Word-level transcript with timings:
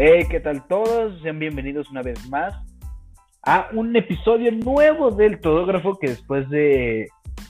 Hey, 0.00 0.26
¿qué 0.30 0.38
tal 0.38 0.64
todos? 0.68 1.20
Sean 1.22 1.40
bienvenidos 1.40 1.90
una 1.90 2.02
vez 2.02 2.30
más 2.30 2.54
a 3.42 3.66
un 3.72 3.96
episodio 3.96 4.52
nuevo 4.52 5.10
del 5.10 5.40
Todógrafo 5.40 5.98
que 5.98 6.10
después 6.10 6.48
de 6.50 7.08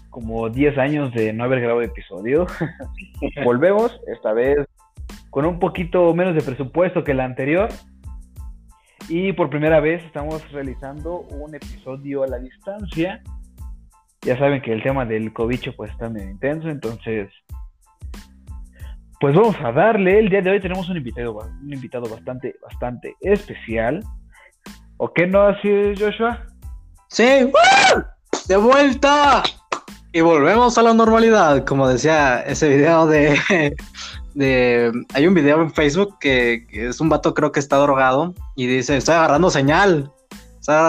como 0.09 0.49
10 0.49 0.79
años 0.79 1.13
de 1.13 1.35
no 1.35 1.45
haber 1.45 1.61
grabado 1.61 1.83
episodio, 1.83 2.47
volvemos, 3.45 4.01
esta 4.07 4.33
vez 4.33 4.67
con 5.29 5.45
un 5.45 5.59
poquito 5.59 6.15
menos 6.15 6.35
de 6.35 6.41
presupuesto 6.41 7.05
que 7.05 7.13
el 7.13 7.21
anterior. 7.21 7.69
Y 9.11 9.35
por 9.35 9.51
primera 9.51 9.81
vez 9.81 10.03
estamos 10.05 10.51
realizando 10.51 11.27
un 11.29 11.55
episodio 11.55 12.23
a 12.23 12.29
la 12.29 12.39
distancia. 12.39 13.23
Ya 14.23 14.39
saben 14.39 14.63
que 14.63 14.73
el 14.73 14.83
tema 14.83 15.05
del 15.05 15.35
cobicho 15.35 15.75
pues 15.77 15.91
está 15.91 16.09
medio 16.09 16.31
intenso, 16.31 16.71
entonces 16.71 17.29
pues 19.21 19.35
vamos 19.35 19.57
a 19.63 19.73
darle. 19.73 20.19
El 20.21 20.29
día 20.29 20.43
de 20.43 20.51
hoy 20.51 20.61
tenemos 20.61 20.89
un 20.89 20.97
invitado, 20.97 21.39
un 21.63 21.73
invitado 21.73 22.09
bastante, 22.09 22.55
bastante 22.63 23.15
especial. 23.21 24.03
¿O 24.97 25.13
qué 25.13 25.27
no 25.27 25.43
así, 25.43 25.69
Joshua? 25.99 26.45
Sí, 27.09 27.51
de 28.49 28.57
vuelta. 28.57 29.43
Y 30.13 30.21
volvemos 30.21 30.79
a 30.79 30.83
la 30.83 30.95
normalidad, 30.95 31.65
como 31.65 31.89
decía 31.89 32.41
ese 32.41 32.69
video 32.69 33.07
de, 33.07 33.39
de... 34.35 34.93
Hay 35.15 35.27
un 35.27 35.35
video 35.35 35.61
en 35.63 35.71
Facebook 35.71 36.19
que, 36.19 36.67
es 36.73 37.01
un 37.01 37.09
vato 37.09 37.35
creo 37.35 37.53
que 37.53 37.61
está 37.61 37.77
drogado 37.77 38.35
y 38.57 38.67
dice, 38.67 38.97
estoy 38.97 39.15
agarrando 39.15 39.51
señal. 39.51 40.13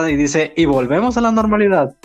Y 0.09 0.15
dice, 0.17 0.53
y 0.57 0.65
volvemos 0.65 1.15
a 1.15 1.21
la 1.21 1.31
normalidad. 1.31 1.95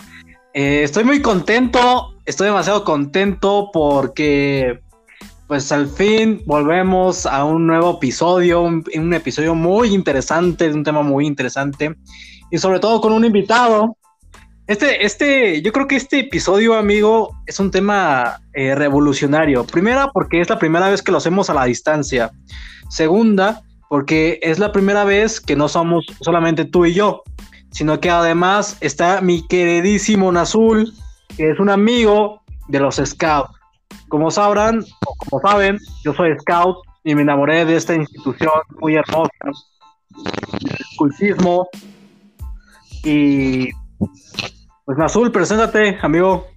Eh, 0.53 0.83
estoy 0.83 1.03
muy 1.03 1.21
contento, 1.21 2.15
estoy 2.25 2.47
demasiado 2.47 2.85
contento 2.85 3.69
porque 3.73 4.79
pues 5.47 5.71
al 5.71 5.87
fin 5.87 6.41
volvemos 6.45 7.25
a 7.25 7.43
un 7.43 7.67
nuevo 7.67 7.97
episodio, 7.97 8.61
un, 8.61 9.13
episodio 9.13 9.53
muy 9.53 9.93
interesante, 9.93 10.71
un 10.71 10.83
tema 10.83 11.03
muy 11.03 11.27
interesante 11.27 11.95
y 12.49 12.57
sobre 12.57 12.79
todo 12.79 12.99
con 13.01 13.13
un 13.13 13.25
invitado. 13.25 13.95
Este, 14.67 15.05
este, 15.05 15.61
yo 15.61 15.71
creo 15.71 15.87
que 15.87 15.95
este 15.95 16.21
episodio, 16.21 16.73
amigo, 16.73 17.37
es 17.45 17.59
un 17.59 17.69
tema 17.69 18.41
eh, 18.53 18.73
revolucionario. 18.73 19.63
Primera, 19.65 20.09
porque 20.11 20.41
es 20.41 20.49
la 20.49 20.57
primera 20.57 20.89
vez 20.89 21.03
que 21.03 21.11
lo 21.11 21.19
hacemos 21.19 21.51
a 21.51 21.53
la 21.53 21.65
distancia. 21.65 22.31
Segunda, 22.89 23.61
porque 23.89 24.39
es 24.41 24.57
la 24.57 24.71
primera 24.71 25.03
vez 25.03 25.39
que 25.39 25.55
no 25.55 25.67
somos 25.67 26.05
solamente 26.21 26.65
tú 26.65 26.85
y 26.85 26.95
yo, 26.95 27.21
sino 27.69 27.99
que 27.99 28.09
además 28.09 28.77
está 28.81 29.21
mi 29.21 29.45
queridísimo 29.47 30.31
Nazul, 30.31 30.91
que 31.37 31.51
es 31.51 31.59
un 31.59 31.69
amigo 31.69 32.41
de 32.67 32.79
los 32.79 32.95
Scouts. 32.95 33.53
Como 34.07 34.31
sabrán, 34.31 34.83
o 35.05 35.15
como 35.15 35.41
saben, 35.41 35.77
yo 36.03 36.13
soy 36.13 36.37
scout 36.39 36.77
y 37.03 37.15
me 37.15 37.21
enamoré 37.21 37.65
de 37.65 37.75
esta 37.75 37.95
institución 37.95 38.51
muy 38.79 38.95
hermosa, 38.95 39.31
el 39.43 40.97
cultismo. 40.97 41.67
Y 43.03 43.69
pues 44.85 44.97
Nazul, 44.97 45.31
preséntate, 45.31 45.97
amigo. 46.01 46.47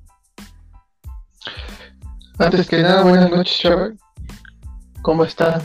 Antes 2.38 2.68
que 2.68 2.82
nada, 2.82 3.02
buenas 3.02 3.30
noches, 3.30 3.58
chaval. 3.58 3.98
¿Cómo 5.02 5.24
están? 5.24 5.60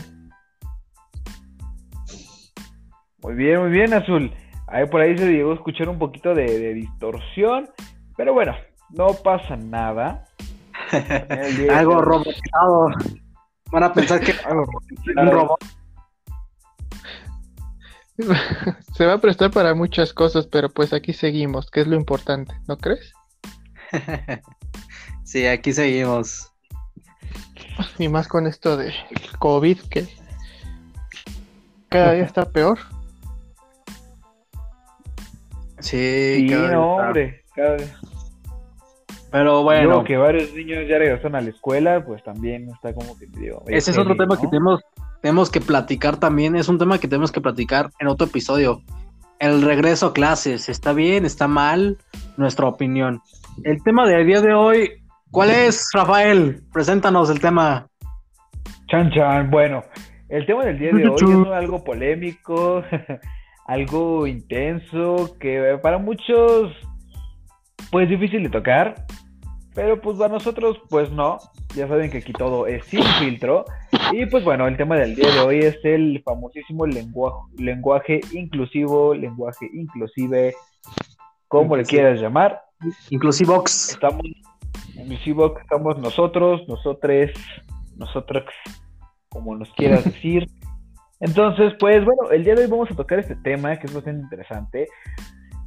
Muy 3.22 3.34
bien, 3.34 3.60
muy 3.60 3.70
bien, 3.70 3.94
Azul. 3.94 4.32
Ahí 4.66 4.86
por 4.86 5.00
ahí 5.00 5.16
se 5.16 5.30
llegó 5.30 5.52
a 5.52 5.54
escuchar 5.54 5.88
un 5.88 5.98
poquito 5.98 6.34
de, 6.34 6.58
de 6.58 6.74
distorsión, 6.74 7.70
pero 8.16 8.34
bueno, 8.34 8.54
no 8.90 9.08
pasa 9.22 9.56
nada. 9.56 10.26
Algo 11.72 12.00
robotizado. 12.00 12.88
Van 13.70 13.82
a 13.82 13.92
pensar 13.92 14.20
que 14.20 14.34
un 15.16 15.30
robot. 15.30 15.64
Se 18.96 19.06
va 19.06 19.14
a 19.14 19.20
prestar 19.20 19.50
para 19.50 19.74
muchas 19.74 20.12
cosas, 20.12 20.46
pero 20.46 20.68
pues 20.68 20.92
aquí 20.92 21.12
seguimos, 21.12 21.70
que 21.70 21.80
es 21.80 21.88
lo 21.88 21.96
importante, 21.96 22.54
¿no 22.68 22.78
crees? 22.78 23.12
sí, 25.24 25.46
aquí 25.46 25.72
seguimos. 25.72 26.52
Y 27.98 28.08
más 28.08 28.28
con 28.28 28.46
esto 28.46 28.76
de 28.76 28.94
COVID, 29.40 29.80
que 29.90 30.06
cada 31.88 32.12
día 32.12 32.24
está 32.24 32.48
peor. 32.48 32.78
Sí, 35.80 36.46
sí 36.48 36.54
hombre, 36.54 37.44
cada 37.54 37.76
pero 39.34 39.64
bueno. 39.64 40.04
que 40.04 40.16
varios 40.16 40.54
niños 40.54 40.84
ya 40.88 40.96
regresaron 40.96 41.34
a 41.34 41.40
la 41.40 41.50
escuela, 41.50 42.04
pues 42.04 42.22
también 42.22 42.68
está 42.68 42.94
como 42.94 43.18
que 43.18 43.26
digo. 43.26 43.64
Ese 43.66 43.90
es 43.90 43.98
otro 43.98 44.14
tema 44.14 44.40
que 44.40 44.46
tenemos, 44.46 44.80
tenemos 45.22 45.50
que 45.50 45.60
platicar 45.60 46.20
también. 46.20 46.54
Es 46.54 46.68
un 46.68 46.78
tema 46.78 47.00
que 47.00 47.08
tenemos 47.08 47.32
que 47.32 47.40
platicar 47.40 47.90
en 47.98 48.06
otro 48.06 48.28
episodio. 48.28 48.82
El 49.40 49.62
regreso 49.62 50.06
a 50.06 50.12
clases. 50.12 50.68
¿Está 50.68 50.92
bien? 50.92 51.24
¿Está 51.24 51.48
mal? 51.48 51.98
Nuestra 52.36 52.68
opinión. 52.68 53.22
El 53.64 53.82
tema 53.82 54.06
del 54.06 54.24
día 54.24 54.40
de 54.40 54.54
hoy, 54.54 55.02
¿cuál 55.32 55.50
es, 55.50 55.90
Rafael? 55.92 56.62
Preséntanos 56.72 57.28
el 57.28 57.40
tema. 57.40 57.88
Chan, 58.86 59.10
chan. 59.10 59.50
Bueno, 59.50 59.82
el 60.28 60.46
tema 60.46 60.64
del 60.64 60.78
día 60.78 60.92
de 60.92 61.08
hoy 61.08 61.42
es 61.42 61.52
algo 61.52 61.82
polémico, 61.82 62.84
algo 63.66 64.28
intenso, 64.28 65.36
que 65.40 65.76
para 65.82 65.98
muchos, 65.98 66.72
pues 67.90 68.08
difícil 68.08 68.44
de 68.44 68.50
tocar 68.50 68.94
pero 69.74 70.00
pues 70.00 70.16
para 70.18 70.32
nosotros, 70.32 70.80
pues 70.88 71.10
no. 71.10 71.38
Ya 71.74 71.88
saben 71.88 72.10
que 72.10 72.18
aquí 72.18 72.32
todo 72.32 72.66
es 72.66 72.84
sin 72.84 73.02
filtro. 73.18 73.64
Y 74.12 74.24
pues 74.26 74.44
bueno, 74.44 74.68
el 74.68 74.76
tema 74.76 74.96
del 74.96 75.16
día 75.16 75.32
de 75.32 75.40
hoy 75.40 75.58
es 75.58 75.76
el 75.82 76.22
famosísimo 76.24 76.86
lenguaje, 76.86 77.38
lenguaje 77.58 78.20
inclusivo, 78.32 79.14
lenguaje 79.14 79.68
inclusive, 79.74 80.54
como 81.48 81.76
le 81.76 81.84
quieras 81.84 82.20
llamar. 82.20 82.62
Inclusivox. 83.10 83.90
Estamos, 83.90 84.22
inclusivox, 84.94 85.62
estamos 85.62 85.98
nosotros, 85.98 86.62
nosotres, 86.68 87.32
nosotros, 87.96 88.44
como 89.28 89.56
nos 89.56 89.72
quieras 89.72 90.04
decir. 90.04 90.46
Entonces, 91.18 91.72
pues 91.80 92.04
bueno, 92.04 92.30
el 92.30 92.44
día 92.44 92.54
de 92.54 92.62
hoy 92.62 92.70
vamos 92.70 92.90
a 92.92 92.94
tocar 92.94 93.18
este 93.18 93.34
tema 93.36 93.76
que 93.76 93.86
es 93.88 93.94
bastante 93.94 94.22
interesante. 94.22 94.86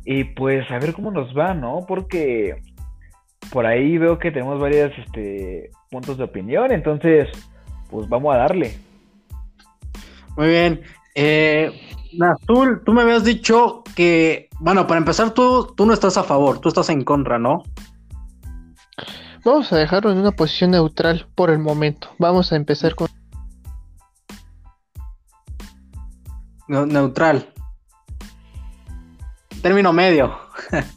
Y 0.06 0.24
pues 0.24 0.70
a 0.72 0.80
ver 0.80 0.94
cómo 0.94 1.12
nos 1.12 1.38
va, 1.38 1.54
¿no? 1.54 1.86
Porque 1.86 2.62
por 3.52 3.66
ahí 3.66 3.98
veo 3.98 4.20
que 4.20 4.32
tenemos 4.32 4.60
varios 4.60 4.92
este, 4.98 5.70
puntos 5.90 6.18
de 6.18 6.24
opinión, 6.24 6.72
entonces, 6.72 7.28
pues 7.90 8.08
vamos 8.10 8.36
a 8.36 8.40
darle. 8.40 8.78
Muy 10.36 10.48
bien. 10.50 10.82
Eh, 11.16 11.72
Nazul, 12.14 12.84
tú 12.84 12.94
me 12.94 13.02
habías 13.02 13.24
dicho 13.24 13.84
que, 13.96 14.50
bueno, 14.60 14.86
para 14.88 15.00
empezar, 15.00 15.32
tú, 15.32 15.74
tú 15.76 15.86
no 15.86 15.94
estás 15.94 16.18
a 16.18 16.24
favor, 16.24 16.60
tú 16.60 16.70
estás 16.70 16.90
en 16.90 17.04
contra, 17.04 17.40
¿no? 17.40 17.64
Vamos 19.44 19.72
a 19.72 19.78
dejarlo 19.78 20.12
en 20.12 20.18
una 20.18 20.32
posición 20.32 20.72
neutral 20.72 21.28
por 21.34 21.50
el 21.50 21.60
momento. 21.60 22.10
Vamos 22.20 22.52
a 22.52 22.56
empezar 22.56 22.96
con... 22.96 23.08
neutral. 26.68 27.54
Término 29.62 29.94
medio. 29.94 30.38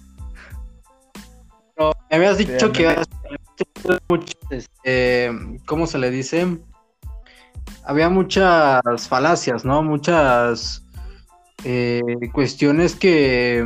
Me 2.11 2.17
habías 2.17 2.39
dicho 2.39 2.73
que 2.73 2.97
este, 4.51 5.31
¿cómo 5.65 5.87
se 5.87 5.99
le 5.99 6.11
dice? 6.11 6.59
Había 7.85 8.09
muchas 8.09 9.09
falacias, 9.09 9.65
¿no? 9.65 9.85
Muchas 9.85 10.85
eh, 11.63 12.03
cuestiones 12.33 12.97
que, 12.97 13.65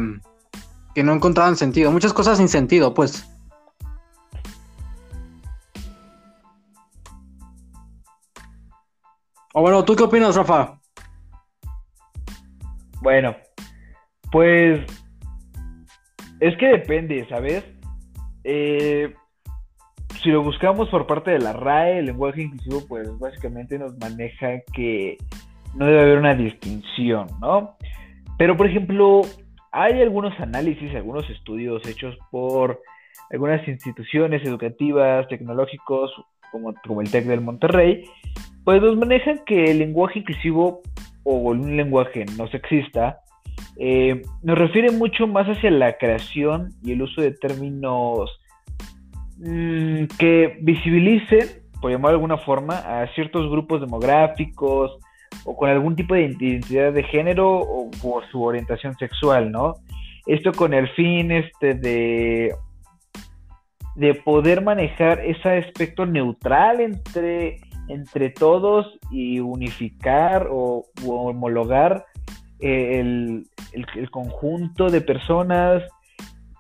que 0.95 1.03
no 1.03 1.15
encontraban 1.15 1.57
sentido, 1.57 1.91
muchas 1.91 2.13
cosas 2.13 2.37
sin 2.37 2.51
sentido, 2.51 2.93
pues. 2.93 3.27
O 9.55 9.63
bueno, 9.63 9.85
¿tú 9.87 9.97
qué 9.97 10.03
opinas, 10.03 10.37
Rafa? 10.37 10.79
Bueno, 13.01 13.35
pues 14.31 14.85
es 16.41 16.57
que 16.59 16.67
depende, 16.67 17.27
¿sabes? 17.29 17.65
Eh, 18.45 19.15
si 20.23 20.31
lo 20.31 20.43
buscamos 20.43 20.89
por 20.89 21.07
parte 21.07 21.33
de 21.33 21.39
la 21.39 21.53
RAE, 21.53 21.99
el 21.99 22.07
lenguaje 22.07 22.43
inclusivo, 22.43 22.87
pues 22.87 23.19
básicamente 23.19 23.79
nos 23.79 23.97
maneja 23.99 24.61
que 24.73 25.19
no 25.75 25.87
debe 25.87 26.03
haber 26.03 26.19
una 26.19 26.35
distinción, 26.35 27.27
¿no? 27.41 27.77
Pero, 28.39 28.57
por 28.57 28.67
ejemplo, 28.67 29.23
hay 29.73 30.01
algunos 30.01 30.39
análisis, 30.41 30.95
algunos 30.95 31.29
estudios 31.31 31.87
hechos 31.87 32.17
por 32.31 32.81
algunas 33.31 33.67
instituciones 33.67 34.45
educativas, 34.45 35.27
tecnológicos, 35.29 36.13
como, 36.53 36.75
como 36.87 37.01
el 37.01 37.11
TEC 37.11 37.25
del 37.25 37.41
Monterrey, 37.41 38.05
pues 38.65 38.81
nos 38.81 38.97
manejan 38.97 39.41
que 39.45 39.65
el 39.65 39.79
lenguaje 39.79 40.21
inclusivo 40.21 40.83
o 41.25 41.35
un 41.35 41.77
lenguaje 41.77 42.25
no 42.37 42.47
sexista 42.49 43.21
eh, 43.77 44.23
nos 44.43 44.57
refiere 44.57 44.91
mucho 44.93 45.27
más 45.27 45.47
hacia 45.47 45.71
la 45.71 45.97
creación 45.99 46.71
y 46.83 46.93
el 46.93 47.03
uso 47.03 47.21
de 47.21 47.33
términos 47.33 48.31
mm, 49.39 50.05
que 50.19 50.59
visibilicen, 50.61 51.63
por 51.81 51.91
llamar 51.91 52.11
de 52.11 52.17
alguna 52.17 52.39
forma, 52.39 52.79
a 52.79 53.07
ciertos 53.15 53.51
grupos 53.51 53.81
demográficos 53.81 54.97
o 55.45 55.57
con 55.57 55.69
algún 55.69 55.97
tipo 55.97 56.15
de 56.15 56.23
identidad 56.23 56.93
de 56.93 57.03
género 57.03 57.59
o 57.59 57.91
por 58.03 58.25
su 58.31 58.43
orientación 58.43 58.95
sexual, 58.97 59.51
¿no? 59.51 59.75
Esto 60.27 60.53
con 60.53 60.73
el 60.73 60.89
fin 60.91 61.33
este, 61.33 61.75
de, 61.75 62.55
de 63.97 64.15
poder 64.15 64.63
manejar 64.63 65.21
ese 65.21 65.59
aspecto 65.59 66.07
neutral 66.07 66.81
entre, 66.81 67.61
entre 67.89 68.31
todos 68.31 68.99
y 69.11 69.41
unificar 69.41 70.49
o 70.51 70.87
homologar 71.05 72.07
el, 72.65 73.47
el, 73.73 74.11
conjunto 74.11 74.89
de 74.89 75.01
personas 75.01 75.83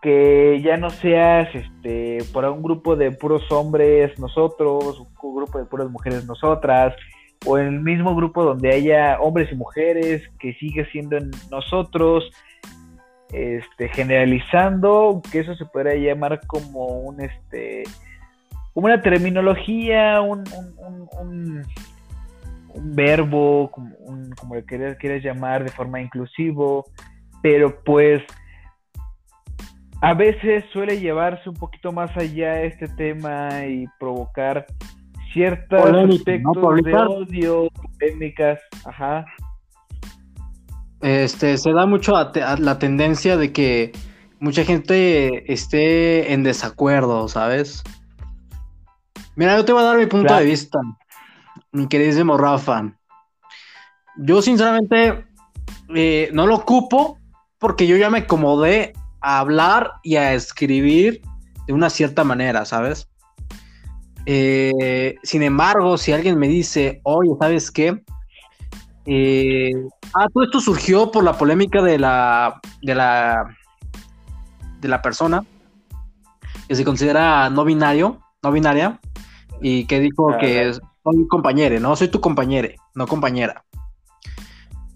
que 0.02 0.60
ya 0.62 0.76
no 0.76 0.90
seas 0.90 1.48
este 1.54 2.18
por 2.32 2.44
un 2.44 2.62
grupo 2.62 2.94
de 2.94 3.10
puros 3.10 3.50
hombres 3.50 4.18
nosotros, 4.18 5.00
un 5.00 5.34
grupo 5.34 5.58
de 5.58 5.64
puras 5.64 5.88
mujeres 5.88 6.26
nosotras, 6.26 6.94
o 7.46 7.58
en 7.58 7.66
el 7.66 7.80
mismo 7.80 8.14
grupo 8.14 8.44
donde 8.44 8.74
haya 8.74 9.18
hombres 9.20 9.50
y 9.50 9.56
mujeres 9.56 10.22
que 10.38 10.52
sigue 10.54 10.84
siendo 10.92 11.16
en 11.16 11.30
nosotros, 11.50 12.30
este, 13.32 13.88
generalizando, 13.88 15.22
que 15.32 15.40
eso 15.40 15.54
se 15.54 15.64
podría 15.64 15.94
llamar 15.96 16.40
como 16.46 16.86
un 16.86 17.20
este 17.22 17.84
como 18.74 18.86
una 18.86 19.00
terminología, 19.00 20.20
un, 20.20 20.44
verbo, 22.82 23.70
como, 23.70 23.94
como 24.38 24.54
le 24.54 24.64
quieras, 24.64 24.96
quieras 24.98 25.22
llamar 25.22 25.64
de 25.64 25.70
forma 25.70 26.00
inclusivo, 26.00 26.84
pero 27.42 27.82
pues 27.84 28.22
a 30.00 30.14
veces 30.14 30.64
suele 30.72 31.00
llevarse 31.00 31.48
un 31.48 31.56
poquito 31.56 31.90
más 31.92 32.14
allá 32.16 32.62
este 32.62 32.88
tema 32.88 33.66
y 33.66 33.86
provocar 33.98 34.66
ciertos 35.32 35.80
aspectos 35.80 36.82
de 36.82 36.94
odio, 36.94 37.68
polémicas, 37.70 38.60
ajá. 38.84 39.24
Este, 41.00 41.58
se 41.58 41.72
da 41.72 41.86
mucho 41.86 42.16
a, 42.16 42.32
la 42.58 42.78
tendencia 42.78 43.36
de 43.36 43.52
que 43.52 43.92
mucha 44.40 44.64
gente 44.64 45.52
esté 45.52 46.32
en 46.32 46.42
desacuerdo, 46.42 47.28
¿sabes? 47.28 47.82
Mira, 49.36 49.56
yo 49.56 49.64
te 49.64 49.72
voy 49.72 49.82
a 49.82 49.86
dar 49.86 49.98
mi 49.98 50.06
punto 50.06 50.34
de 50.34 50.44
vista, 50.44 50.78
mi 51.72 51.88
queridísimo 51.88 52.36
Rafa. 52.36 52.92
Yo 54.16 54.42
sinceramente 54.42 55.26
eh, 55.94 56.30
no 56.32 56.46
lo 56.46 56.56
ocupo 56.56 57.18
porque 57.58 57.86
yo 57.86 57.96
ya 57.96 58.10
me 58.10 58.18
acomodé 58.18 58.92
a 59.20 59.38
hablar 59.38 59.92
y 60.02 60.16
a 60.16 60.34
escribir 60.34 61.22
de 61.66 61.72
una 61.72 61.90
cierta 61.90 62.24
manera, 62.24 62.64
¿sabes? 62.64 63.08
Eh, 64.26 65.16
sin 65.22 65.42
embargo, 65.42 65.98
si 65.98 66.12
alguien 66.12 66.38
me 66.38 66.48
dice, 66.48 67.00
oye, 67.04 67.30
¿sabes 67.40 67.70
qué? 67.70 68.02
Eh, 69.06 69.72
ah, 70.14 70.26
todo 70.32 70.44
esto 70.44 70.60
surgió 70.60 71.10
por 71.10 71.24
la 71.24 71.36
polémica 71.36 71.82
de 71.82 71.98
la, 71.98 72.60
de 72.82 72.94
la, 72.94 73.56
de 74.80 74.88
la 74.88 75.02
persona 75.02 75.44
que 76.68 76.74
se 76.74 76.84
considera 76.84 77.50
no 77.50 77.64
binario, 77.64 78.20
no 78.42 78.52
binaria, 78.52 79.00
y 79.60 79.86
que 79.86 80.00
dijo 80.00 80.36
que 80.38 80.72
soy 81.04 81.28
compañero, 81.28 81.78
¿no? 81.80 81.94
Soy 81.96 82.08
tu 82.08 82.20
compañero, 82.20 82.68
no 82.94 83.06
compañera. 83.06 83.64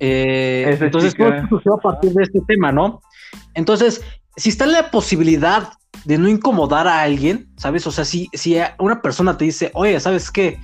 Eh, 0.00 0.78
entonces, 0.81 1.14
todo 1.14 1.31
surgió 1.49 1.75
a 1.75 1.81
partir 1.81 2.12
de 2.12 2.22
este 2.22 2.40
tema, 2.46 2.72
¿no? 2.72 3.00
Entonces, 3.55 4.02
si 4.37 4.49
está 4.49 4.66
la 4.66 4.90
posibilidad 4.90 5.70
de 6.05 6.19
no 6.19 6.28
incomodar 6.28 6.87
a 6.87 7.02
alguien, 7.02 7.49
¿sabes? 7.56 7.87
O 7.87 7.93
sea, 7.93 8.05
si, 8.05 8.28
si 8.32 8.56
una 8.78 9.02
persona 9.02 9.37
te 9.37 9.44
dice, 9.44 9.70
oye, 9.75 9.99
¿sabes 10.00 10.31
qué? 10.31 10.60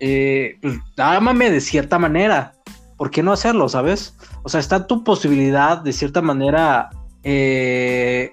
Eh, 0.00 0.58
pues, 0.62 0.78
de 0.96 1.60
cierta 1.60 1.98
manera, 1.98 2.52
¿por 2.96 3.10
qué 3.10 3.22
no 3.22 3.32
hacerlo, 3.32 3.68
sabes? 3.68 4.16
O 4.42 4.48
sea, 4.48 4.60
está 4.60 4.86
tu 4.86 5.04
posibilidad 5.04 5.78
de 5.78 5.92
cierta 5.92 6.22
manera 6.22 6.90
eh, 7.22 8.32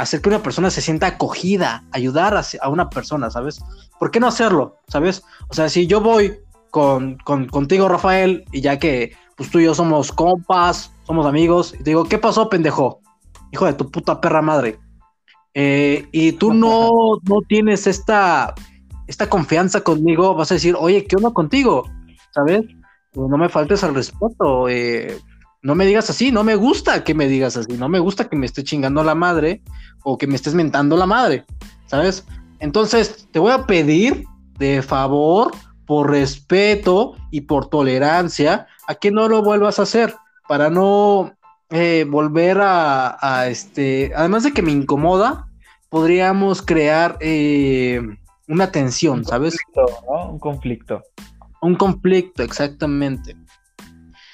hacer 0.00 0.20
que 0.20 0.28
una 0.28 0.42
persona 0.42 0.70
se 0.70 0.80
sienta 0.80 1.06
acogida, 1.06 1.84
ayudar 1.92 2.34
a, 2.36 2.68
una 2.68 2.90
persona, 2.90 3.30
¿sabes? 3.30 3.60
¿Por 3.98 4.10
qué 4.10 4.20
no 4.20 4.26
hacerlo, 4.26 4.76
sabes? 4.88 5.22
O 5.48 5.54
sea, 5.54 5.68
si 5.68 5.86
yo 5.86 6.00
voy 6.00 6.38
con, 6.70 7.18
contigo, 7.18 7.88
Rafael, 7.88 8.44
y 8.52 8.60
ya 8.60 8.78
que 8.78 9.12
pues 9.36 9.50
tú 9.50 9.58
y 9.58 9.64
yo 9.64 9.74
somos 9.74 10.12
compas, 10.12 10.92
somos 11.06 11.26
amigos, 11.26 11.74
y 11.74 11.78
te 11.78 11.90
digo, 11.90 12.04
¿qué 12.04 12.18
pasó, 12.18 12.48
pendejo? 12.48 13.00
hijo 13.52 13.66
de 13.66 13.72
tu 13.74 13.90
puta 13.90 14.20
perra 14.20 14.42
madre. 14.42 14.78
Eh, 15.54 16.06
y 16.12 16.32
tú 16.32 16.54
no, 16.54 16.90
no 17.28 17.40
tienes 17.48 17.86
esta, 17.86 18.54
esta 19.06 19.28
confianza 19.28 19.80
conmigo, 19.80 20.34
vas 20.34 20.50
a 20.52 20.54
decir, 20.54 20.76
oye, 20.78 21.04
¿qué 21.04 21.16
onda 21.16 21.30
contigo? 21.30 21.84
¿Sabes? 22.32 22.62
No 23.14 23.36
me 23.36 23.48
faltes 23.48 23.82
al 23.82 23.94
respeto. 23.94 24.68
Eh, 24.68 25.18
no 25.62 25.74
me 25.74 25.86
digas 25.86 26.08
así, 26.10 26.32
no 26.32 26.42
me 26.44 26.54
gusta 26.54 27.04
que 27.04 27.14
me 27.14 27.28
digas 27.28 27.56
así, 27.56 27.72
no 27.74 27.88
me 27.88 27.98
gusta 27.98 28.28
que 28.28 28.36
me 28.36 28.46
esté 28.46 28.64
chingando 28.64 29.04
la 29.04 29.14
madre 29.14 29.62
o 30.02 30.16
que 30.16 30.26
me 30.26 30.36
estés 30.36 30.54
mentando 30.54 30.96
la 30.96 31.06
madre, 31.06 31.44
¿sabes? 31.86 32.24
Entonces, 32.60 33.28
te 33.30 33.38
voy 33.38 33.52
a 33.52 33.66
pedir 33.66 34.24
de 34.58 34.82
favor, 34.82 35.52
por 35.86 36.10
respeto 36.10 37.16
y 37.30 37.42
por 37.42 37.68
tolerancia, 37.68 38.68
a 38.86 38.94
que 38.94 39.10
no 39.10 39.28
lo 39.28 39.42
vuelvas 39.42 39.78
a 39.78 39.82
hacer, 39.82 40.14
para 40.46 40.70
no 40.70 41.32
eh, 41.70 42.06
volver 42.08 42.58
a, 42.60 43.46
este, 43.48 44.12
además 44.14 44.44
de 44.44 44.52
que 44.52 44.62
me 44.62 44.72
incomoda, 44.72 45.48
podríamos 45.88 46.62
crear 46.62 47.16
eh, 47.20 48.00
una 48.48 48.70
tensión, 48.70 49.24
¿sabes? 49.24 49.56
Un 50.30 50.38
conflicto. 50.38 51.02
Un 51.60 51.74
conflicto, 51.74 52.42
exactamente. 52.42 53.36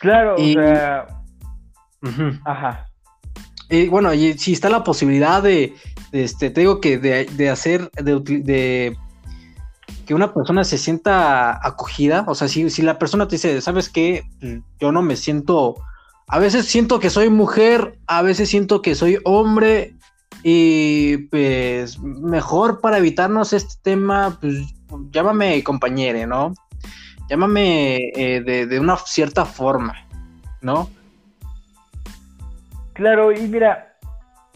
Claro, 0.06 0.37
o 0.37 0.38
sea. 0.38 1.06
Ajá. 2.44 2.87
Y 3.69 3.88
bueno, 3.88 4.14
y 4.14 4.38
si 4.38 4.53
está 4.53 4.69
la 4.69 4.85
posibilidad 4.85 5.43
de, 5.43 5.75
este, 6.12 6.50
te 6.50 6.61
digo 6.61 6.81
que 6.81 6.99
de, 6.99 7.50
hacer, 7.50 7.91
de, 7.91 8.20
de, 8.20 8.97
que 10.06 10.14
una 10.14 10.32
persona 10.32 10.62
se 10.62 10.79
sienta 10.79 11.58
acogida, 11.67 12.25
o 12.29 12.37
sea, 12.37 12.47
si, 12.47 12.70
si 12.70 12.82
la 12.82 12.99
persona 12.99 13.26
te 13.26 13.35
dice, 13.35 13.61
¿sabes 13.61 13.88
qué? 13.88 14.23
Yo 14.79 14.93
no 14.93 15.03
me 15.03 15.17
siento 15.17 15.76
a 16.29 16.38
veces 16.38 16.67
siento 16.67 16.99
que 16.99 17.11
soy 17.11 17.31
mujer, 17.31 17.99
a 18.06 18.23
veces 18.23 18.49
siento 18.49 18.82
que 18.82 18.94
soy 18.94 19.19
hombre 19.25 19.94
y 20.43 21.19
pues 21.29 21.99
mejor 22.00 22.81
para 22.81 22.99
evitarnos 22.99 23.52
este 23.52 23.75
tema, 23.82 24.37
pues 24.41 24.55
llámame 25.11 25.62
compañere, 25.62 26.26
¿no? 26.26 26.55
Llámame 27.28 28.12
eh, 28.14 28.40
de, 28.40 28.80
una 28.80 28.97
cierta 28.97 29.45
forma, 29.45 29.95
¿no? 30.62 30.88
Claro, 32.92 33.33
y 33.33 33.40
mira, 33.49 33.97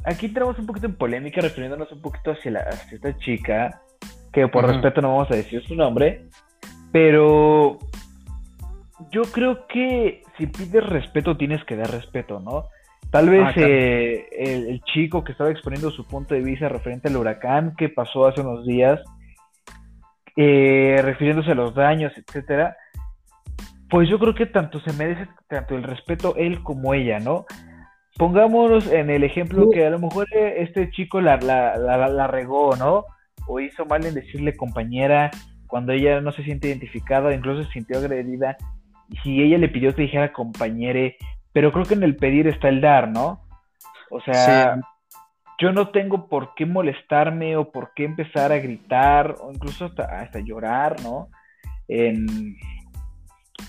aquí 0.04 0.28
tenemos 0.28 0.58
un 0.58 0.66
poquito 0.66 0.86
en 0.86 0.94
polémica 0.94 1.40
refiriéndonos 1.40 1.90
un 1.92 2.00
poquito 2.00 2.32
hacia, 2.32 2.52
la, 2.52 2.60
esta 2.90 3.16
chica, 3.18 3.80
que 4.32 4.46
por 4.48 4.66
respeto 4.66 5.00
no 5.00 5.08
vamos 5.08 5.30
a 5.30 5.36
decir 5.36 5.62
su 5.66 5.74
nombre, 5.74 6.26
pero 6.92 7.78
yo 9.10 9.22
creo 9.22 9.66
que 9.66 10.22
si 10.38 10.46
pides 10.46 10.86
respeto, 10.86 11.36
tienes 11.36 11.64
que 11.64 11.76
dar 11.76 11.90
respeto, 11.90 12.40
¿no? 12.40 12.66
Tal 13.10 13.28
vez 13.28 13.42
ah, 13.44 13.52
eh, 13.56 14.28
el, 14.38 14.80
chico 14.82 15.24
que 15.24 15.32
estaba 15.32 15.50
exponiendo 15.50 15.90
su 15.90 16.06
punto 16.06 16.34
de 16.34 16.42
vista 16.42 16.68
referente 16.68 17.08
al 17.08 17.16
huracán 17.16 17.74
que 17.76 17.88
pasó 17.88 18.26
hace 18.26 18.40
unos 18.40 18.64
días, 18.64 19.00
eh, 20.36 21.00
refiriéndose 21.02 21.52
a 21.52 21.54
los 21.54 21.74
daños, 21.74 22.12
etcétera, 22.16 22.76
pues 23.88 24.08
yo 24.08 24.18
creo 24.18 24.34
que 24.34 24.46
tanto 24.46 24.80
se 24.80 24.92
merece 24.92 25.28
tanto 25.48 25.76
el 25.76 25.82
respeto 25.82 26.34
él 26.36 26.62
como 26.62 26.94
ella, 26.94 27.18
¿no? 27.18 27.46
Pongámonos 28.16 28.86
en 28.92 29.10
el 29.10 29.24
ejemplo 29.24 29.70
que 29.70 29.86
a 29.86 29.90
lo 29.90 29.98
mejor 29.98 30.26
este 30.34 30.90
chico 30.90 31.20
la, 31.20 31.36
la, 31.38 31.76
la, 31.76 32.08
la 32.08 32.26
regó, 32.26 32.76
¿no? 32.76 33.04
O 33.46 33.60
hizo 33.60 33.84
mal 33.86 34.04
en 34.04 34.14
decirle 34.14 34.56
compañera 34.56 35.30
cuando 35.66 35.92
ella 35.92 36.20
no 36.20 36.32
se 36.32 36.42
siente 36.42 36.68
identificada, 36.68 37.34
incluso 37.34 37.64
se 37.64 37.72
sintió 37.72 37.98
agredida 37.98 38.56
si 39.22 39.42
ella 39.42 39.58
le 39.58 39.68
pidió 39.68 39.94
que 39.94 40.02
dijera 40.02 40.32
compañere, 40.32 41.16
pero 41.52 41.72
creo 41.72 41.84
que 41.84 41.94
en 41.94 42.02
el 42.02 42.16
pedir 42.16 42.46
está 42.46 42.68
el 42.68 42.80
dar, 42.80 43.08
¿no? 43.08 43.40
O 44.10 44.20
sea, 44.20 44.80
yo 45.60 45.72
no 45.72 45.88
tengo 45.88 46.28
por 46.28 46.54
qué 46.54 46.66
molestarme 46.66 47.56
o 47.56 47.70
por 47.70 47.92
qué 47.94 48.04
empezar 48.04 48.50
a 48.50 48.58
gritar 48.58 49.36
o 49.40 49.52
incluso 49.52 49.86
hasta, 49.86 50.04
hasta 50.20 50.40
llorar, 50.40 50.96
¿no? 51.02 51.28
En, 51.88 52.56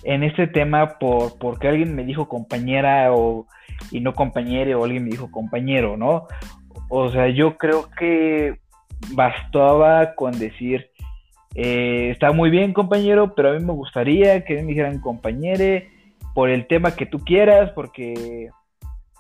en 0.04 0.24
este 0.24 0.48
tema 0.48 0.98
por 1.00 1.38
porque 1.38 1.68
alguien 1.68 1.96
me 1.96 2.06
dijo 2.06 2.28
compañera 2.28 3.14
o 3.14 3.46
y 3.92 4.00
no 4.00 4.14
compañere 4.14 4.76
o 4.76 4.84
alguien 4.84 5.04
me 5.04 5.12
dijo 5.12 5.32
compañero, 5.32 5.98
¿no? 5.98 6.28
O 6.90 7.10
sea, 7.10 7.28
yo 7.30 7.58
creo 7.58 7.90
que 7.92 8.60
bastaba 9.14 10.16
con 10.16 10.38
decir 10.38 10.92
eh, 11.56 12.10
está 12.12 12.32
muy 12.32 12.50
bien, 12.50 12.74
compañero, 12.74 13.36
pero 13.36 13.50
a 13.50 13.54
mí 13.54 13.64
me 13.64 13.74
gustaría 13.74 14.46
que 14.46 14.56
me 14.56 14.64
dijeran 14.64 15.00
compañere 15.00 15.90
por 16.34 16.50
el 16.50 16.66
tema 16.68 16.96
que 16.96 17.06
tú 17.06 17.20
quieras, 17.20 17.72
porque, 17.72 18.50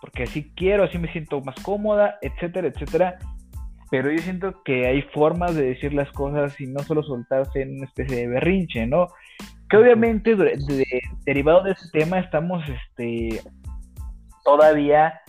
porque 0.01 0.23
así 0.23 0.51
quiero, 0.55 0.83
así 0.83 0.97
me 0.97 1.11
siento 1.11 1.39
más 1.41 1.55
cómoda, 1.63 2.17
etcétera, 2.21 2.67
etcétera. 2.67 3.19
Pero 3.89 4.11
yo 4.11 4.19
siento 4.19 4.63
que 4.63 4.87
hay 4.87 5.01
formas 5.13 5.53
de 5.55 5.63
decir 5.63 5.93
las 5.93 6.11
cosas 6.11 6.59
y 6.59 6.67
no 6.67 6.79
solo 6.79 7.03
soltarse 7.03 7.61
en 7.61 7.75
una 7.77 7.85
especie 7.85 8.17
de 8.17 8.27
berrinche, 8.27 8.87
¿no? 8.87 9.07
que 9.71 9.77
obviamente 9.77 10.35
derivado 11.25 11.63
de 11.63 11.71
ese 11.71 11.89
tema 11.93 12.19
estamos 12.19 12.61
este 12.67 13.41
todavía 14.43 15.21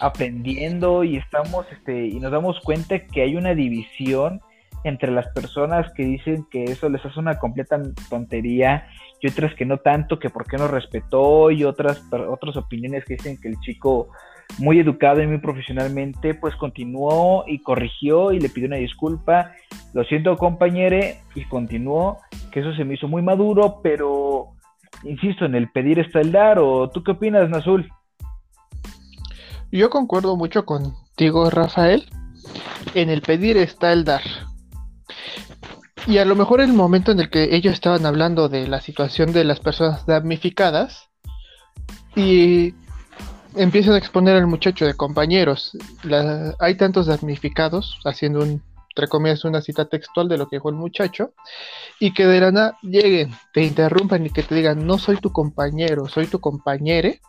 aprendiendo 0.00 1.04
y 1.04 1.16
estamos 1.16 1.64
este 1.70 2.08
y 2.08 2.18
nos 2.18 2.32
damos 2.32 2.58
cuenta 2.60 2.98
que 2.98 3.22
hay 3.22 3.36
una 3.36 3.54
división 3.54 4.40
entre 4.84 5.10
las 5.10 5.26
personas 5.28 5.90
que 5.94 6.04
dicen 6.04 6.46
que 6.50 6.64
eso 6.64 6.88
les 6.88 7.04
hace 7.04 7.18
una 7.18 7.38
completa 7.38 7.80
tontería 8.08 8.86
y 9.20 9.28
otras 9.28 9.54
que 9.54 9.64
no 9.64 9.78
tanto, 9.78 10.18
que 10.18 10.30
por 10.30 10.46
qué 10.46 10.58
no 10.58 10.68
respetó 10.68 11.50
y 11.50 11.64
otras 11.64 12.02
otras 12.12 12.56
opiniones 12.56 13.04
que 13.04 13.14
dicen 13.14 13.40
que 13.40 13.48
el 13.48 13.58
chico 13.60 14.08
muy 14.58 14.78
educado 14.78 15.22
y 15.22 15.26
muy 15.26 15.38
profesionalmente 15.38 16.34
pues 16.34 16.54
continuó 16.56 17.44
y 17.46 17.62
corrigió 17.62 18.32
y 18.32 18.40
le 18.40 18.50
pidió 18.50 18.68
una 18.68 18.76
disculpa. 18.76 19.52
Lo 19.94 20.04
siento 20.04 20.36
compañere 20.36 21.20
y 21.34 21.44
continuó, 21.46 22.18
que 22.52 22.60
eso 22.60 22.74
se 22.74 22.84
me 22.84 22.94
hizo 22.94 23.08
muy 23.08 23.22
maduro, 23.22 23.80
pero 23.82 24.48
insisto, 25.04 25.46
en 25.46 25.54
el 25.54 25.70
pedir 25.70 25.98
está 25.98 26.20
el 26.20 26.32
dar, 26.32 26.58
o 26.58 26.90
tú 26.90 27.02
qué 27.02 27.12
opinas, 27.12 27.48
Nazul? 27.48 27.88
Yo 29.72 29.90
concuerdo 29.90 30.36
mucho 30.36 30.64
contigo, 30.64 31.50
Rafael. 31.50 32.04
En 32.94 33.10
el 33.10 33.22
pedir 33.22 33.56
está 33.56 33.92
el 33.92 34.04
dar. 34.04 34.22
Y 36.06 36.18
a 36.18 36.24
lo 36.26 36.36
mejor 36.36 36.60
el 36.60 36.72
momento 36.72 37.12
en 37.12 37.20
el 37.20 37.30
que 37.30 37.54
ellos 37.56 37.72
estaban 37.72 38.04
hablando 38.04 38.48
de 38.48 38.68
la 38.68 38.80
situación 38.80 39.32
de 39.32 39.44
las 39.44 39.60
personas 39.60 40.04
damnificadas 40.04 41.08
y 42.14 42.74
empiezan 43.56 43.94
a 43.94 43.98
exponer 43.98 44.36
al 44.36 44.46
muchacho 44.46 44.84
de 44.84 44.94
compañeros, 44.94 45.72
hay 46.58 46.76
tantos 46.76 47.06
damnificados, 47.06 47.98
haciendo 48.04 48.40
un, 48.40 48.62
entre 48.90 49.08
comillas, 49.08 49.44
una 49.44 49.62
cita 49.62 49.86
textual 49.86 50.28
de 50.28 50.36
lo 50.36 50.48
que 50.48 50.56
dijo 50.56 50.68
el 50.68 50.74
muchacho, 50.74 51.32
y 51.98 52.12
que 52.12 52.26
de 52.26 52.40
la 52.40 52.52
nada 52.52 52.78
lleguen, 52.82 53.34
te 53.52 53.62
interrumpan 53.62 54.26
y 54.26 54.30
que 54.30 54.42
te 54.42 54.54
digan, 54.54 54.86
no 54.86 54.98
soy 54.98 55.16
tu 55.16 55.32
compañero, 55.32 56.06
soy 56.06 56.26
tu 56.26 56.38
compañere, 56.38 57.20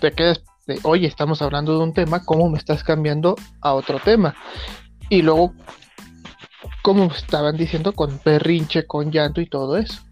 te 0.00 0.12
quedas 0.12 0.42
de, 0.66 0.78
oye, 0.82 1.06
estamos 1.06 1.40
hablando 1.40 1.78
de 1.78 1.84
un 1.84 1.94
tema, 1.94 2.24
¿cómo 2.24 2.50
me 2.50 2.58
estás 2.58 2.84
cambiando 2.84 3.36
a 3.62 3.72
otro 3.72 4.00
tema? 4.00 4.34
Y 5.08 5.22
luego 5.22 5.54
como 6.86 7.06
estaban 7.06 7.56
diciendo, 7.56 7.94
con 7.94 8.18
perrinche, 8.18 8.86
con 8.86 9.10
llanto 9.10 9.40
y 9.40 9.46
todo 9.46 9.76
eso. 9.76 10.02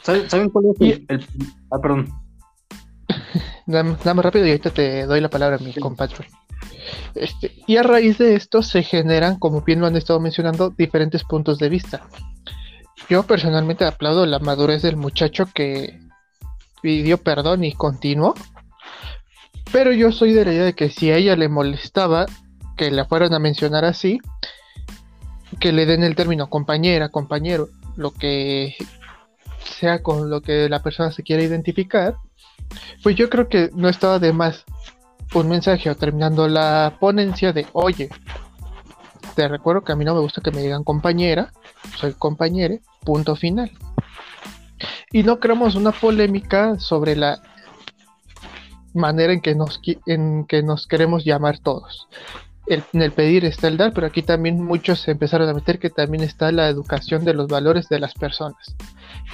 ¿Saben, 0.00 0.48
cuál 0.48 0.64
es 0.80 1.00
el, 1.06 1.26
Ah, 1.70 1.78
perdón. 1.78 2.14
nada, 3.66 3.84
más 3.84 4.24
rápido 4.24 4.46
y 4.46 4.52
ahorita 4.52 4.70
te 4.70 5.04
doy 5.04 5.20
la 5.20 5.28
palabra 5.28 5.56
a 5.56 5.58
mi 5.58 5.74
compadre. 5.74 6.30
Este, 7.14 7.52
y 7.66 7.76
a 7.76 7.82
raíz 7.82 8.16
de 8.16 8.36
esto 8.36 8.62
se 8.62 8.82
generan, 8.84 9.38
como 9.38 9.60
bien 9.60 9.80
lo 9.80 9.86
han 9.86 9.96
estado 9.96 10.18
mencionando, 10.18 10.70
diferentes 10.70 11.24
puntos 11.24 11.58
de 11.58 11.68
vista. 11.68 12.08
Yo 13.10 13.24
personalmente 13.24 13.84
aplaudo 13.84 14.24
la 14.24 14.38
madurez 14.38 14.80
del 14.80 14.96
muchacho 14.96 15.44
que 15.54 16.00
pidió 16.80 17.18
perdón 17.18 17.64
y 17.64 17.74
continuó. 17.74 18.34
Pero 19.72 19.92
yo 19.92 20.10
soy 20.10 20.32
de 20.32 20.46
la 20.46 20.54
idea 20.54 20.64
de 20.64 20.72
que 20.72 20.88
si 20.88 21.10
a 21.10 21.18
ella 21.18 21.36
le 21.36 21.50
molestaba 21.50 22.24
que 22.78 22.90
la 22.90 23.04
fueran 23.04 23.34
a 23.34 23.38
mencionar 23.38 23.84
así, 23.84 24.20
que 25.60 25.72
le 25.72 25.86
den 25.86 26.02
el 26.04 26.14
término 26.16 26.48
compañera, 26.48 27.08
compañero, 27.08 27.68
lo 27.96 28.12
que 28.12 28.76
sea 29.78 30.02
con 30.02 30.30
lo 30.30 30.40
que 30.42 30.68
la 30.68 30.82
persona 30.82 31.10
se 31.12 31.22
quiera 31.22 31.42
identificar, 31.42 32.16
pues 33.02 33.16
yo 33.16 33.28
creo 33.28 33.48
que 33.48 33.70
no 33.74 33.88
estaba 33.88 34.18
de 34.18 34.32
más 34.32 34.64
un 35.34 35.48
mensaje 35.48 35.90
o 35.90 35.96
terminando 35.96 36.48
la 36.48 36.96
ponencia 37.00 37.52
de, 37.52 37.66
oye, 37.72 38.08
te 39.34 39.48
recuerdo 39.48 39.82
que 39.82 39.92
a 39.92 39.96
mí 39.96 40.04
no 40.04 40.14
me 40.14 40.20
gusta 40.20 40.40
que 40.40 40.50
me 40.50 40.62
digan 40.62 40.84
compañera, 40.84 41.52
soy 41.96 42.12
compañere, 42.14 42.80
punto 43.04 43.36
final. 43.36 43.70
Y 45.12 45.22
no 45.22 45.40
creamos 45.40 45.74
una 45.74 45.92
polémica 45.92 46.78
sobre 46.78 47.16
la 47.16 47.40
manera 48.94 49.32
en 49.32 49.40
que 49.40 49.54
nos, 49.54 49.80
en 50.06 50.46
que 50.46 50.62
nos 50.62 50.86
queremos 50.86 51.24
llamar 51.24 51.58
todos 51.58 52.08
en 52.68 53.02
el 53.02 53.12
pedir 53.12 53.44
está 53.44 53.68
el 53.68 53.76
dar, 53.76 53.92
pero 53.92 54.06
aquí 54.06 54.22
también 54.22 54.62
muchos 54.62 55.06
empezaron 55.08 55.48
a 55.48 55.54
meter 55.54 55.78
que 55.78 55.90
también 55.90 56.24
está 56.24 56.50
la 56.50 56.68
educación 56.68 57.24
de 57.24 57.34
los 57.34 57.48
valores 57.48 57.88
de 57.88 58.00
las 58.00 58.14
personas. 58.14 58.76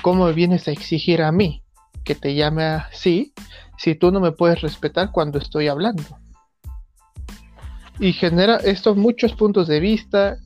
¿Cómo 0.03 0.31
vienes 0.33 0.69
a 0.69 0.73
exigir 0.73 1.23
a 1.23 1.33
mí 1.33 1.63
que 2.05 2.15
te 2.15 2.35
llame 2.35 2.65
así 2.65 3.33
si 3.79 3.95
tú 3.95 4.11
no 4.11 4.21
me 4.21 4.33
puedes 4.33 4.61
respetar 4.61 5.13
cuando 5.13 5.39
estoy 5.39 5.69
hablando? 5.69 6.03
Y 7.99 8.13
genera 8.13 8.57
esto 8.57 8.95
muchos 8.95 9.33
puntos 9.33 9.69
de 9.69 9.81
vista, 9.81 10.37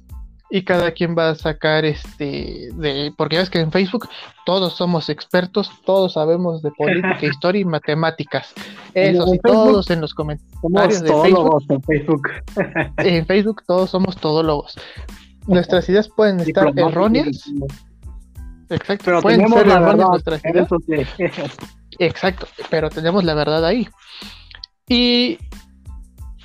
y 0.48 0.62
cada 0.62 0.92
quien 0.92 1.16
va 1.16 1.30
a 1.30 1.34
sacar 1.34 1.84
este 1.84 2.68
de 2.74 3.12
porque 3.16 3.36
ves 3.38 3.50
que 3.50 3.58
en 3.58 3.72
Facebook 3.72 4.08
todos 4.44 4.74
somos 4.74 5.08
expertos, 5.08 5.70
todos 5.84 6.12
sabemos 6.12 6.62
de 6.62 6.70
política, 6.72 7.18
historia 7.22 7.60
y 7.60 7.64
matemáticas. 7.64 8.52
Eso 8.94 9.26
sí, 9.26 9.40
todos 9.42 9.90
en 9.90 10.00
los 10.00 10.14
comentarios 10.14 11.02
de 11.02 11.08
Facebook. 11.08 11.64
En 11.68 11.82
Facebook. 11.82 12.28
en 12.98 13.26
Facebook 13.26 13.62
todos 13.66 13.90
somos 13.90 14.16
todólogos. 14.16 14.78
Nuestras 15.46 15.88
ideas 15.88 16.08
pueden 16.08 16.40
estar 16.40 16.72
erróneas. 16.76 17.44
Exacto, 18.68 19.04
pero 19.04 19.22
pueden 19.22 19.48
ser 19.48 19.68
erróneas 19.68 20.08
nuestras 20.10 20.44
ideas. 20.44 20.68
Exacto, 21.98 22.46
pero 22.70 22.90
tenemos 22.90 23.24
la 23.24 23.34
verdad 23.34 23.64
ahí. 23.64 23.88
Y 24.88 25.38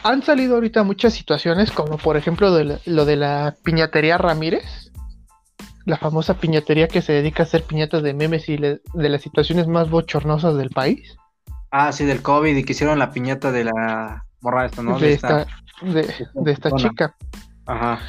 han 0.04 0.24
salido 0.24 0.56
ahorita 0.56 0.84
muchas 0.84 1.14
situaciones, 1.14 1.72
como 1.72 1.98
por 1.98 2.18
ejemplo 2.18 2.50
lo 2.86 3.06
de 3.06 3.16
la 3.16 3.56
piñatería 3.64 4.18
Ramírez, 4.18 4.92
la 5.86 5.98
famosa 5.98 6.36
piñatería 6.36 6.88
que 6.88 7.02
se 7.02 7.14
dedica 7.14 7.44
a 7.44 7.46
hacer 7.46 7.64
piñatas 7.64 8.04
de 8.04 8.14
memes 8.14 8.48
y 8.50 8.58
de 8.58 8.80
las 8.94 9.22
situaciones 9.22 9.68
más 9.68 9.90
bochornosas 9.90 10.56
del 10.56 10.70
país. 10.70 11.18
Ah, 11.72 11.92
sí, 11.92 12.06
del 12.06 12.22
COVID 12.22 12.56
y 12.56 12.64
que 12.64 12.74
hicieron 12.74 13.00
la 13.00 13.12
piñata 13.12 13.52
de 13.52 13.66
la 13.66 14.26
morra 14.42 14.66
esta, 14.66 14.84
¿no? 14.84 15.00
De, 15.00 15.14
esta, 15.14 15.46
de, 15.82 16.52
esta 16.52 16.72
chica. 16.72 17.16
Ajá. 17.66 18.00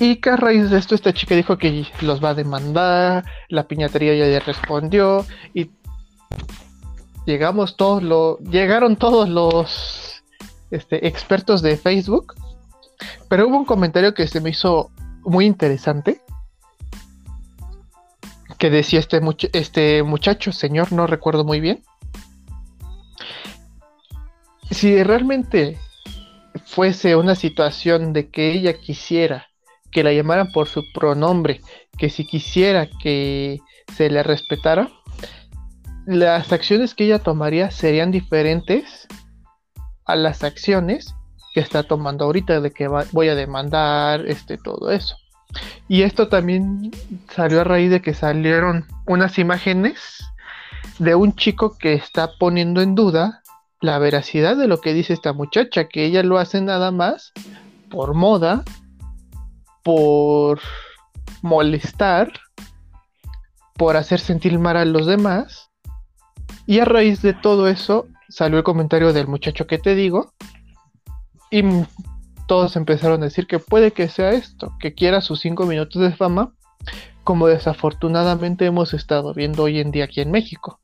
Y 0.00 0.16
que 0.16 0.30
a 0.30 0.36
raíz 0.36 0.70
de 0.70 0.78
esto 0.78 0.94
esta 0.94 1.12
chica 1.12 1.36
dijo 1.36 1.58
que 1.58 1.86
los 2.00 2.24
va 2.24 2.30
a 2.30 2.34
demandar, 2.34 3.24
la 3.48 3.68
piñatería 3.68 4.14
ya, 4.14 4.26
ya 4.26 4.40
respondió 4.40 5.24
y 5.52 5.70
llegamos 7.26 7.76
todos 7.76 8.02
lo 8.02 8.38
llegaron 8.38 8.96
todos 8.96 9.28
los 9.28 10.13
este, 10.74 11.06
expertos 11.06 11.62
de 11.62 11.76
Facebook, 11.76 12.34
pero 13.28 13.48
hubo 13.48 13.56
un 13.56 13.64
comentario 13.64 14.14
que 14.14 14.26
se 14.26 14.40
me 14.40 14.50
hizo 14.50 14.90
muy 15.22 15.46
interesante, 15.46 16.20
que 18.58 18.70
decía 18.70 19.00
este, 19.00 19.20
este 19.52 20.02
muchacho, 20.02 20.52
señor, 20.52 20.92
no 20.92 21.06
recuerdo 21.06 21.44
muy 21.44 21.60
bien, 21.60 21.82
si 24.70 25.02
realmente 25.02 25.78
fuese 26.66 27.16
una 27.16 27.34
situación 27.34 28.12
de 28.12 28.28
que 28.28 28.52
ella 28.52 28.74
quisiera 28.74 29.46
que 29.92 30.02
la 30.02 30.12
llamaran 30.12 30.50
por 30.50 30.68
su 30.68 30.82
pronombre, 30.92 31.60
que 31.96 32.10
si 32.10 32.26
quisiera 32.26 32.88
que 33.00 33.60
se 33.96 34.10
le 34.10 34.22
respetara, 34.24 34.90
las 36.06 36.52
acciones 36.52 36.94
que 36.94 37.04
ella 37.04 37.20
tomaría 37.20 37.70
serían 37.70 38.10
diferentes 38.10 39.06
a 40.06 40.16
las 40.16 40.44
acciones 40.44 41.14
que 41.54 41.60
está 41.60 41.82
tomando 41.84 42.24
ahorita 42.24 42.60
de 42.60 42.72
que 42.72 42.88
voy 42.88 43.28
a 43.28 43.34
demandar 43.34 44.26
este 44.26 44.58
todo 44.58 44.90
eso. 44.90 45.16
Y 45.88 46.02
esto 46.02 46.28
también 46.28 46.90
salió 47.34 47.60
a 47.60 47.64
raíz 47.64 47.90
de 47.90 48.02
que 48.02 48.14
salieron 48.14 48.86
unas 49.06 49.38
imágenes 49.38 50.24
de 50.98 51.14
un 51.14 51.34
chico 51.34 51.76
que 51.78 51.94
está 51.94 52.32
poniendo 52.38 52.80
en 52.82 52.94
duda 52.94 53.42
la 53.80 53.98
veracidad 53.98 54.56
de 54.56 54.66
lo 54.66 54.80
que 54.80 54.94
dice 54.94 55.12
esta 55.12 55.32
muchacha, 55.32 55.88
que 55.88 56.06
ella 56.06 56.22
lo 56.22 56.38
hace 56.38 56.60
nada 56.60 56.90
más 56.90 57.32
por 57.90 58.14
moda, 58.14 58.64
por 59.82 60.60
molestar, 61.42 62.32
por 63.76 63.96
hacer 63.96 64.20
sentir 64.20 64.58
mal 64.58 64.76
a 64.76 64.84
los 64.84 65.06
demás. 65.06 65.70
Y 66.66 66.78
a 66.78 66.86
raíz 66.86 67.20
de 67.20 67.34
todo 67.34 67.68
eso, 67.68 68.08
salió 68.28 68.58
el 68.58 68.64
comentario 68.64 69.12
del 69.12 69.26
muchacho 69.26 69.66
que 69.66 69.78
te 69.78 69.94
digo 69.94 70.32
y 71.50 71.62
todos 72.46 72.76
empezaron 72.76 73.22
a 73.22 73.26
decir 73.26 73.46
que 73.46 73.58
puede 73.58 73.92
que 73.92 74.08
sea 74.08 74.30
esto, 74.32 74.72
que 74.80 74.94
quiera 74.94 75.20
sus 75.20 75.40
cinco 75.40 75.66
minutos 75.66 76.02
de 76.02 76.12
fama, 76.12 76.52
como 77.22 77.46
desafortunadamente 77.46 78.66
hemos 78.66 78.92
estado 78.92 79.32
viendo 79.32 79.64
hoy 79.64 79.80
en 79.80 79.90
día 79.90 80.04
aquí 80.04 80.20
en 80.20 80.30
México. 80.30 80.78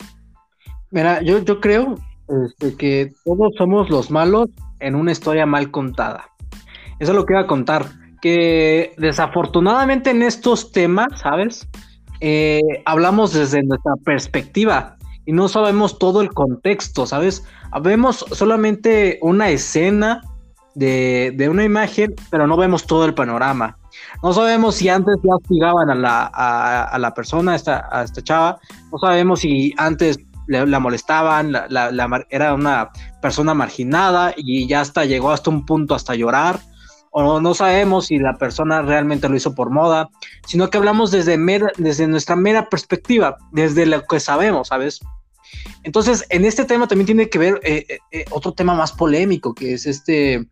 Mira, 0.91 1.23
yo, 1.23 1.39
yo 1.41 1.61
creo 1.61 1.97
este, 2.29 2.77
que 2.77 3.13
todos 3.25 3.53
somos 3.59 3.91
los 3.91 4.11
malos 4.11 4.49
en 4.81 4.95
una 4.95 5.13
historia 5.13 5.47
mal 5.47 5.71
contada. 5.71 6.31
Eso 6.99 7.13
es 7.13 7.17
lo 7.17 7.27
que 7.27 7.35
iba 7.35 7.43
a 7.43 7.47
contar, 7.47 7.87
que 8.21 8.95
desafortunadamente 8.97 10.11
en 10.11 10.23
estos 10.23 10.73
temas, 10.73 11.09
¿sabes? 11.21 11.69
Eh, 12.21 12.61
hablamos 12.85 13.33
desde 13.33 13.63
nuestra 13.63 13.95
perspectiva 14.05 14.97
y 15.27 15.33
no 15.33 15.49
sabemos 15.49 15.99
todo 15.99 16.21
el 16.21 16.31
contexto, 16.31 17.07
¿sabes? 17.07 17.45
Vemos 17.83 18.25
solamente 18.33 19.19
una 19.23 19.51
escena 19.51 20.23
de, 20.75 21.49
una 21.51 21.65
imagen, 21.65 22.15
pero 22.31 22.47
no 22.47 22.57
vemos 22.57 22.87
todo 22.87 23.05
el 23.05 23.15
panorama. 23.15 23.77
No 24.23 24.33
sabemos 24.33 24.77
si 24.77 24.89
antes 24.89 25.17
ya 25.23 25.35
hostigaban 25.35 25.91
a 25.91 25.95
la, 25.95 26.31
a, 26.33 26.99
la 26.99 27.15
persona, 27.15 27.53
a 27.53 27.57
esta, 27.57 27.89
a 27.91 28.05
esta 28.05 28.23
chava, 28.23 28.59
no 28.93 28.99
sabemos 28.99 29.41
si 29.41 29.75
antes 29.77 30.19
la 30.47 30.81
molestaban, 30.81 31.53
la, 31.53 32.27
era 32.29 32.55
una 32.55 32.91
persona 33.23 33.55
marginada 33.55 34.35
y 34.37 34.67
ya 34.67 34.81
hasta 34.81 35.05
llegó 35.05 35.31
hasta 35.31 35.51
un 35.51 35.65
punto 35.65 35.95
hasta 35.95 36.15
llorar, 36.15 36.59
o 37.11 37.41
no 37.41 37.55
sabemos 37.55 38.07
si 38.07 38.19
la 38.19 38.35
persona 38.39 38.83
realmente 38.83 39.29
lo 39.29 39.37
hizo 39.37 39.55
por 39.55 39.71
moda, 39.71 40.09
sino 40.47 40.71
que 40.71 40.79
hablamos 40.79 41.11
desde, 41.11 41.39
desde 41.77 42.07
nuestra 42.07 42.37
mera 42.37 42.69
perspectiva, 42.69 43.37
desde 43.53 43.87
lo 43.87 44.05
que 44.07 44.21
sabemos, 44.21 44.69
¿sabes? 44.69 45.01
Entonces, 45.83 46.25
en 46.31 46.45
este 46.45 46.65
tema 46.65 46.87
también 46.87 47.07
tiene 47.07 47.29
que 47.29 47.39
ver 47.39 47.61
eh, 47.63 47.85
eh, 47.89 47.99
eh, 48.13 48.25
otro 48.31 48.53
tema 48.53 48.75
más 48.75 48.93
polémico, 48.93 49.55
que 49.55 49.75
es 49.75 49.87
este, 49.87 50.47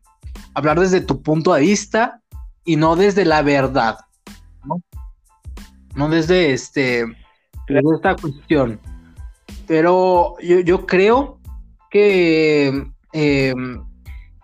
hablar 0.55 0.81
desde 0.81 1.01
tu 1.01 1.23
punto 1.23 1.55
de 1.55 1.61
vista 1.61 2.21
y 2.65 2.77
no 2.77 2.97
desde 2.97 3.25
la 3.25 3.43
verdad, 3.43 3.99
¿no? 4.65 6.09
Desde 6.09 6.53
este, 6.53 7.05
desde 7.69 7.95
esta 7.95 8.17
cuestión. 8.17 8.81
Pero 9.67 10.37
yo, 10.41 10.87
creo 10.87 11.41
que, 11.91 12.69
em, 13.13 13.85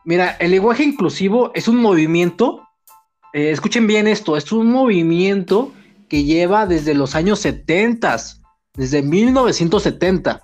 mira, 0.05 0.37
el 0.41 0.51
lenguaje 0.51 0.85
inclusivo 0.85 1.51
es 1.55 1.69
un 1.69 1.77
movimiento, 1.77 2.67
escuchen 3.33 3.87
bien 3.87 4.07
esto, 4.07 4.37
es 4.37 4.53
un 4.53 4.71
movimiento 4.71 5.73
que 6.09 6.25
lleva 6.25 6.67
desde 6.67 6.95
los 6.95 7.15
años 7.15 7.41
70, 7.41 8.17
desde 8.75 9.03
1970. 9.03 10.43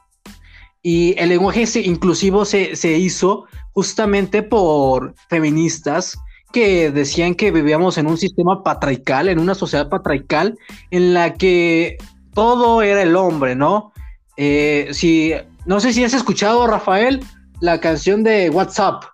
Y 0.82 1.14
el 1.18 1.28
lenguaje 1.28 1.64
inclusivo 1.84 2.44
se, 2.44 2.98
hizo 2.98 3.44
justamente 3.72 4.42
por 4.42 5.14
feministas 5.28 6.18
que 6.52 6.90
decían 6.90 7.34
que 7.34 7.50
vivíamos 7.50 7.98
en 7.98 8.06
un 8.06 8.16
sistema 8.16 8.64
patriarcal, 8.64 9.28
en 9.28 9.38
una 9.38 9.54
sociedad 9.54 9.88
patriarcal, 9.88 10.58
en 10.90 11.14
la 11.14 11.34
que 11.34 11.98
todo 12.34 12.82
era 12.82 13.02
el 13.02 13.14
hombre, 13.14 13.54
¿no? 13.54 13.92
Eh, 14.36 14.88
si, 14.92 15.32
no 15.66 15.78
sé 15.80 15.92
si 15.92 16.02
has 16.02 16.14
escuchado, 16.14 16.66
Rafael, 16.66 17.22
la 17.60 17.78
canción 17.80 18.24
de 18.24 18.50
WhatsApp. 18.50 19.04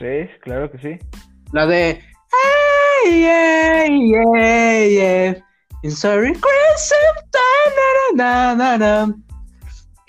Sí, 0.00 0.26
claro 0.40 0.70
que 0.72 0.78
sí. 0.78 0.98
La 1.52 1.66
de 1.66 2.00
hey, 3.04 3.26
hey, 3.26 4.12
hey, 4.34 5.42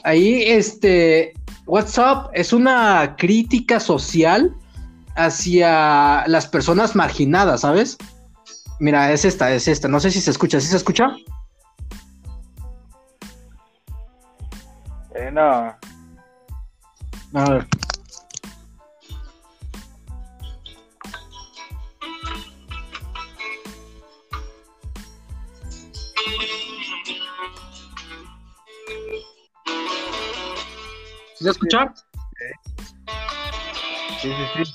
Ahí, 0.06 0.44
este, 0.44 1.34
WhatsApp 1.66 2.32
es 2.34 2.54
una 2.54 3.18
crítica 3.18 3.82
social 3.82 4.56
hacia 5.18 6.26
las 6.26 6.48
personas 6.48 6.96
marginadas, 6.96 7.62
¿sabes? 7.62 7.98
Mira, 8.80 9.12
es 9.12 9.26
esta, 9.26 9.52
es 9.52 9.68
esta. 9.68 9.90
No 9.90 10.00
sé 10.00 10.10
si 10.10 10.22
se 10.22 10.32
escucha. 10.32 10.62
¿Sí 10.62 10.68
se 10.68 10.78
escucha? 10.78 11.10
Eh, 15.16 15.30
no. 15.34 15.76
A 17.34 17.50
ver. 17.50 17.68
¿Se 31.42 31.50
escucha? 31.50 31.92
Sí, 34.22 34.32
sí, 34.32 34.64
sí. 34.64 34.74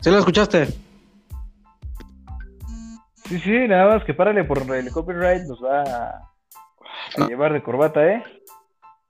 ¿Se 0.00 0.10
lo 0.10 0.18
escuchaste? 0.18 0.66
Sí, 3.24 3.38
sí, 3.38 3.66
nada 3.68 3.94
más 3.94 4.04
que 4.04 4.12
párale 4.12 4.44
por 4.44 4.58
el 4.58 4.90
copyright, 4.90 5.44
nos 5.44 5.62
va 5.64 5.82
a, 5.82 7.28
llevar 7.28 7.54
de 7.54 7.62
corbata, 7.62 8.06
¿eh? 8.06 8.22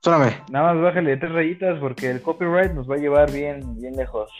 Suéname. 0.01 0.43
Nada 0.49 0.75
más 0.75 0.83
bájale 0.83 1.17
tres 1.17 1.33
rayitas 1.33 1.81
porque 1.81 2.09
el 2.09 2.23
copyright 2.23 2.71
nos 2.73 2.89
va 2.89 2.95
a 2.95 2.99
llevar 2.99 3.33
bien, 3.33 3.81
bien 3.81 3.97
lejos. 3.97 4.31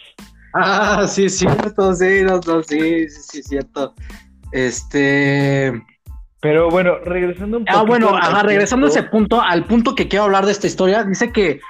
Ah, 0.55 1.07
sí, 1.09 1.29
cierto, 1.29 1.95
sí, 1.95 2.23
no, 2.23 2.41
sí, 2.63 3.09
sí, 3.09 3.23
sí, 3.23 3.43
cierto. 3.43 3.95
Este. 4.53 5.73
Pero 6.41 6.71
bueno, 6.71 6.99
regresando 6.99 7.59
un 7.59 7.65
poco. 7.65 7.79
Ah, 7.79 7.83
bueno, 7.83 8.19
regresando 8.43 8.87
a 8.87 8.91
ese 8.91 9.03
punto, 9.05 9.41
al 9.41 9.65
punto 9.65 9.95
que 9.95 10.09
quiero 10.09 10.25
hablar 10.25 10.45
de 10.45 10.53
esta 10.53 10.67
historia, 10.67 11.05
dice 11.05 11.33
que 11.33 11.61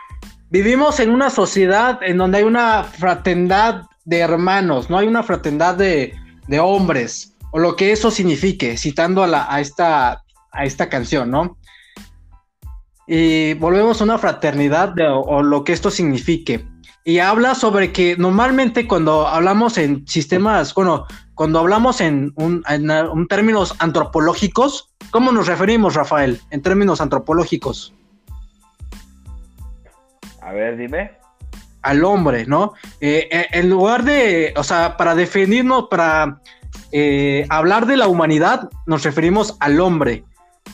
vivimos 0.50 0.98
en 0.98 1.10
una 1.10 1.30
sociedad 1.30 2.00
en 2.02 2.16
donde 2.16 2.38
hay 2.38 2.44
una 2.44 2.82
fraternidad 2.82 3.82
de 4.04 4.18
hermanos, 4.18 4.90
no 4.90 4.98
hay 4.98 5.06
una 5.06 5.22
fraternidad 5.22 5.76
de, 5.76 6.14
de 6.48 6.58
hombres, 6.58 7.36
o 7.52 7.58
lo 7.58 7.76
que 7.76 7.92
eso 7.92 8.10
signifique, 8.10 8.76
citando 8.76 9.22
a, 9.22 9.26
la, 9.26 9.46
a, 9.48 9.60
esta, 9.60 10.22
a 10.50 10.64
esta 10.64 10.88
canción, 10.88 11.30
¿no? 11.30 11.58
Y 13.06 13.54
volvemos 13.54 14.00
a 14.00 14.04
una 14.04 14.18
fraternidad 14.18 14.94
o 15.14 15.42
lo 15.42 15.64
que 15.64 15.72
esto 15.72 15.90
signifique 15.90 16.66
y 17.04 17.18
habla 17.18 17.54
sobre 17.54 17.92
que 17.92 18.16
normalmente 18.16 18.86
cuando 18.86 19.26
hablamos 19.26 19.76
en 19.78 20.06
sistemas, 20.06 20.72
bueno, 20.74 21.06
cuando 21.34 21.58
hablamos 21.58 22.00
en, 22.00 22.32
un, 22.36 22.62
en, 22.68 23.26
términos 23.28 23.74
antropológicos, 23.78 24.92
¿cómo 25.10 25.32
nos 25.32 25.46
referimos, 25.46 25.94
Rafael, 25.94 26.40
en 26.50 26.62
términos 26.62 27.00
antropológicos? 27.00 27.92
A 30.40 30.52
ver, 30.52 30.76
dime. 30.76 31.12
Al 31.82 32.04
hombre, 32.04 32.46
¿no? 32.46 32.74
Eh, 33.00 33.28
eh, 33.32 33.46
en 33.52 33.68
lugar 33.68 34.04
de, 34.04 34.54
o 34.56 34.62
sea, 34.62 34.96
para 34.96 35.16
definirnos, 35.16 35.88
para 35.90 36.40
eh, 36.92 37.46
hablar 37.48 37.86
de 37.86 37.96
la 37.96 38.06
humanidad, 38.06 38.70
nos 38.86 39.02
referimos 39.02 39.56
al 39.58 39.80
hombre. 39.80 40.24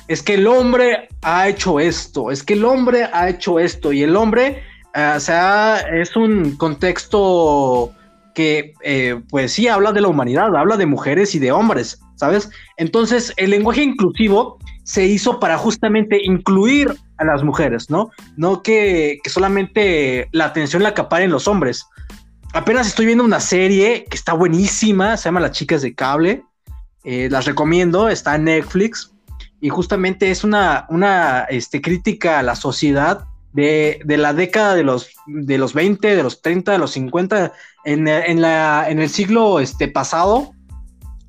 Es 0.07 0.23
que 0.23 0.35
el 0.35 0.47
hombre 0.47 1.09
ha 1.23 1.49
hecho 1.49 1.81
esto, 1.81 2.31
es 2.31 2.43
que 2.43 2.55
el 2.55 2.65
hombre 2.67 3.09
ha 3.13 3.31
hecho 3.31 3.59
esto, 3.59 3.93
y 3.93 4.03
el 4.03 4.17
hombre 4.17 4.63
o 4.95 5.21
sea, 5.21 5.81
es 5.93 6.17
un 6.17 6.57
contexto 6.57 7.93
que, 8.35 8.75
eh, 8.83 9.21
pues 9.31 9.53
sí, 9.53 9.69
habla 9.69 9.93
de 9.93 10.01
la 10.01 10.09
humanidad, 10.09 10.55
habla 10.57 10.77
de 10.77 10.87
mujeres 10.87 11.35
y 11.35 11.39
de 11.39 11.53
hombres, 11.53 12.01
¿sabes? 12.15 12.51
Entonces, 12.77 13.33
el 13.37 13.51
lenguaje 13.51 13.83
inclusivo 13.83 14.59
se 14.85 15.07
hizo 15.07 15.39
para 15.41 15.59
justamente 15.59 16.19
incluir 16.23 16.95
a 17.19 17.25
las 17.25 17.43
mujeres, 17.43 17.91
¿no? 17.91 18.11
No 18.37 18.63
que, 18.63 19.19
solamente 19.27 20.29
la 20.33 20.47
atención 20.47 20.83
la 20.83 20.91
acaparen 20.91 21.31
los 21.31 21.49
hombres. 21.49 21.87
Apenas 22.55 22.87
estoy 22.87 23.07
viendo 23.07 23.25
una 23.25 23.41
serie 23.41 24.07
que 24.09 24.17
está 24.17 24.33
buenísima, 24.33 25.17
se 25.17 25.25
llama 25.25 25.41
Las 25.41 25.53
Chicas 25.53 25.83
de 25.83 25.95
Cable. 25.95 26.45
Eh, 27.05 27.29
las 27.31 27.45
recomiendo, 27.45 28.09
está 28.09 28.37
en 28.37 28.45
Netflix. 28.45 29.13
Y 29.61 29.69
justamente 29.69 30.31
es 30.31 30.45
una, 30.45 30.87
una 30.89 31.41
este, 31.51 31.83
crítica 31.83 32.39
a 32.39 32.43
la 32.43 32.55
sociedad 32.55 33.25
de, 33.53 34.01
la 34.07 34.33
década 34.33 34.75
de 34.75 34.85
los, 34.85 35.11
de 35.27 35.59
los 35.59 35.75
20, 35.75 36.17
de 36.17 36.23
los 36.23 36.43
30, 36.43 36.73
de 36.73 36.79
los 36.79 36.93
50, 36.93 37.53
en, 37.85 38.09
en, 38.09 38.41
la, 38.41 38.87
en 38.89 39.01
el 39.01 39.09
siglo 39.09 39.61
este, 39.61 39.89
pasado, 39.89 40.53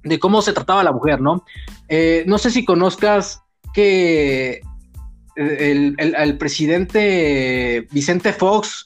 de 0.03 0.19
cómo 0.19 0.41
se 0.41 0.53
trataba 0.53 0.83
la 0.83 0.91
mujer, 0.91 1.21
¿no? 1.21 1.43
Eh, 1.87 2.23
no 2.27 2.37
sé 2.37 2.51
si 2.51 2.65
conozcas 2.65 3.41
que 3.73 4.61
el, 5.35 5.95
el, 5.97 6.37
presidente 6.37 7.87
Vicente 7.91 8.33
Fox, 8.33 8.83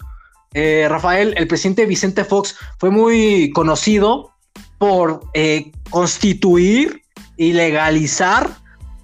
eh, 0.54 0.88
Rafael, 0.90 1.34
el 1.38 1.48
presidente 1.48 1.86
Vicente 1.86 2.24
Fox 2.24 2.56
fue 2.80 2.92
muy 2.92 3.52
conocido 3.52 4.32
por 4.78 5.22
eh, 5.34 5.72
constituir 5.90 7.02
y 7.38 7.54
legalizar 7.54 8.50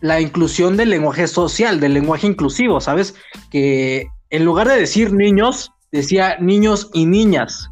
la 0.02 0.22
inclusión 0.22 0.78
del 0.78 0.90
lenguaje 0.92 1.28
social, 1.28 1.80
del 1.80 1.94
lenguaje 1.94 2.28
inclusivo, 2.28 2.80
¿sabes? 2.80 3.16
Que 3.50 4.08
en 4.30 4.46
lugar 4.46 4.68
de 4.68 4.80
decir 4.80 5.14
niños, 5.14 5.72
decía 5.92 6.38
niños 6.40 6.90
y 6.94 7.06
niñas, 7.06 7.70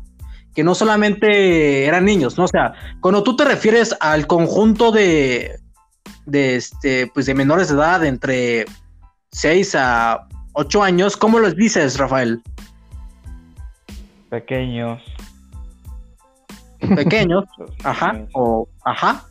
que 0.56 0.63
no 0.63 0.74
solamente 0.74 1.86
eran 1.86 2.06
niños, 2.06 2.38
¿no? 2.38 2.46
O 2.46 2.48
sea, 2.48 2.74
cuando 3.00 3.24
tú 3.24 3.36
te 3.36 3.46
refieres 3.46 3.96
al 4.00 4.26
conjunto 4.26 4.91
de, 4.91 5.60
de, 6.26 6.56
este, 6.56 7.08
pues 7.13 7.28
de 7.28 7.36
menores 7.36 7.70
de 7.70 7.76
edad 7.76 8.04
entre 8.06 8.65
6 9.32 9.76
a 9.76 10.28
8 10.54 10.84
años, 10.84 11.15
¿cómo 11.15 11.39
los 11.39 11.56
dices, 11.56 11.98
Rafael? 11.98 12.41
Pequeños. 14.30 15.02
Pequeños, 16.96 17.46
ajá, 17.84 18.26
o 18.34 18.67
ajá. 18.84 19.26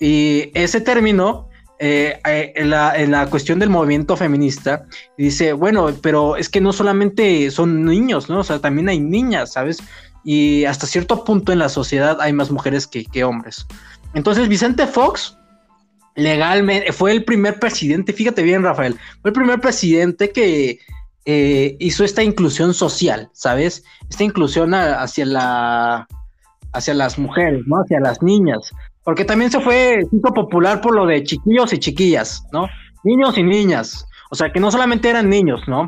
Y 0.00 0.50
ese 0.54 0.80
término 0.80 1.48
eh, 1.84 2.52
en, 2.54 2.70
la, 2.70 3.26
cuestión 3.28 3.58
del 3.58 3.68
movimiento 3.68 4.16
feminista, 4.16 4.86
dice, 5.18 5.52
bueno, 5.52 5.90
pero 6.00 6.36
es 6.36 6.48
que 6.48 6.60
no 6.60 6.72
solamente 6.72 7.50
son 7.50 7.84
niños, 7.84 8.30
¿no? 8.30 8.38
O 8.38 8.44
sea, 8.44 8.60
también 8.60 8.88
hay 8.88 9.00
niñas, 9.00 9.54
¿sabes? 9.54 9.78
Y 10.22 10.64
hasta 10.64 10.86
cierto 10.86 11.24
punto 11.24 11.50
en 11.50 11.58
la 11.58 11.68
sociedad 11.68 12.20
hay 12.20 12.32
más 12.32 12.52
mujeres 12.52 12.86
que, 12.86 13.24
hombres. 13.24 13.66
Entonces 14.14 14.46
Vicente 14.46 14.86
Fox 14.86 15.36
legalmente 16.14 16.92
fue 16.92 17.10
el 17.10 17.24
primer 17.24 17.58
presidente, 17.58 18.12
fíjate 18.12 18.44
bien 18.44 18.62
Rafael, 18.62 18.96
fue 19.20 19.30
el 19.30 19.34
primer 19.34 19.60
presidente 19.60 20.30
que 20.30 20.78
eh, 21.24 21.76
hizo 21.80 22.04
esta 22.04 22.22
inclusión 22.22 22.74
social, 22.74 23.28
¿sabes? 23.32 23.82
Esta 24.08 24.22
inclusión 24.22 24.72
hacia 24.72 25.26
la 25.26 26.06
hacia 26.74 26.94
las 26.94 27.18
mujeres, 27.18 27.62
¿no? 27.66 27.80
Hacia 27.80 27.98
las 27.98 28.22
niñas. 28.22 28.70
Porque 29.04 29.24
también 29.24 29.50
se 29.50 29.60
fue, 29.60 30.06
popular 30.34 30.80
por 30.80 30.94
lo 30.94 31.06
de 31.06 31.24
chiquillos 31.24 31.72
y 31.72 31.78
chiquillas, 31.78 32.44
¿no? 32.52 32.68
Niños 33.02 33.36
y 33.36 33.42
niñas. 33.42 34.06
O 34.30 34.34
sea, 34.34 34.52
que 34.52 34.60
no 34.60 34.70
solamente 34.70 35.08
eran 35.10 35.28
niños, 35.28 35.62
¿no? 35.66 35.86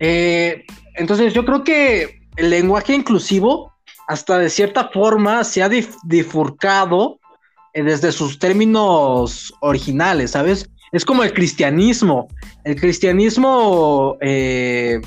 Eh, 0.00 0.64
entonces 0.94 1.32
yo 1.32 1.44
creo 1.44 1.62
que 1.62 2.22
el 2.36 2.50
lenguaje 2.50 2.94
inclusivo, 2.94 3.72
hasta 4.08 4.38
de 4.38 4.50
cierta 4.50 4.88
forma, 4.88 5.44
se 5.44 5.62
ha 5.62 5.68
difurcado 5.68 7.20
eh, 7.72 7.82
desde 7.84 8.10
sus 8.10 8.38
términos 8.38 9.54
originales, 9.60 10.32
¿sabes? 10.32 10.68
Es 10.90 11.04
como 11.04 11.22
el 11.22 11.32
cristianismo. 11.32 12.28
El 12.64 12.80
cristianismo, 12.80 14.16
eh, 14.20 15.00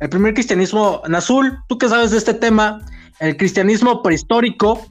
el 0.00 0.08
primer 0.08 0.34
cristianismo, 0.34 1.02
Nazul, 1.08 1.58
tú 1.68 1.78
que 1.78 1.88
sabes 1.88 2.10
de 2.10 2.18
este 2.18 2.34
tema, 2.34 2.80
el 3.20 3.36
cristianismo 3.36 4.02
prehistórico, 4.02 4.86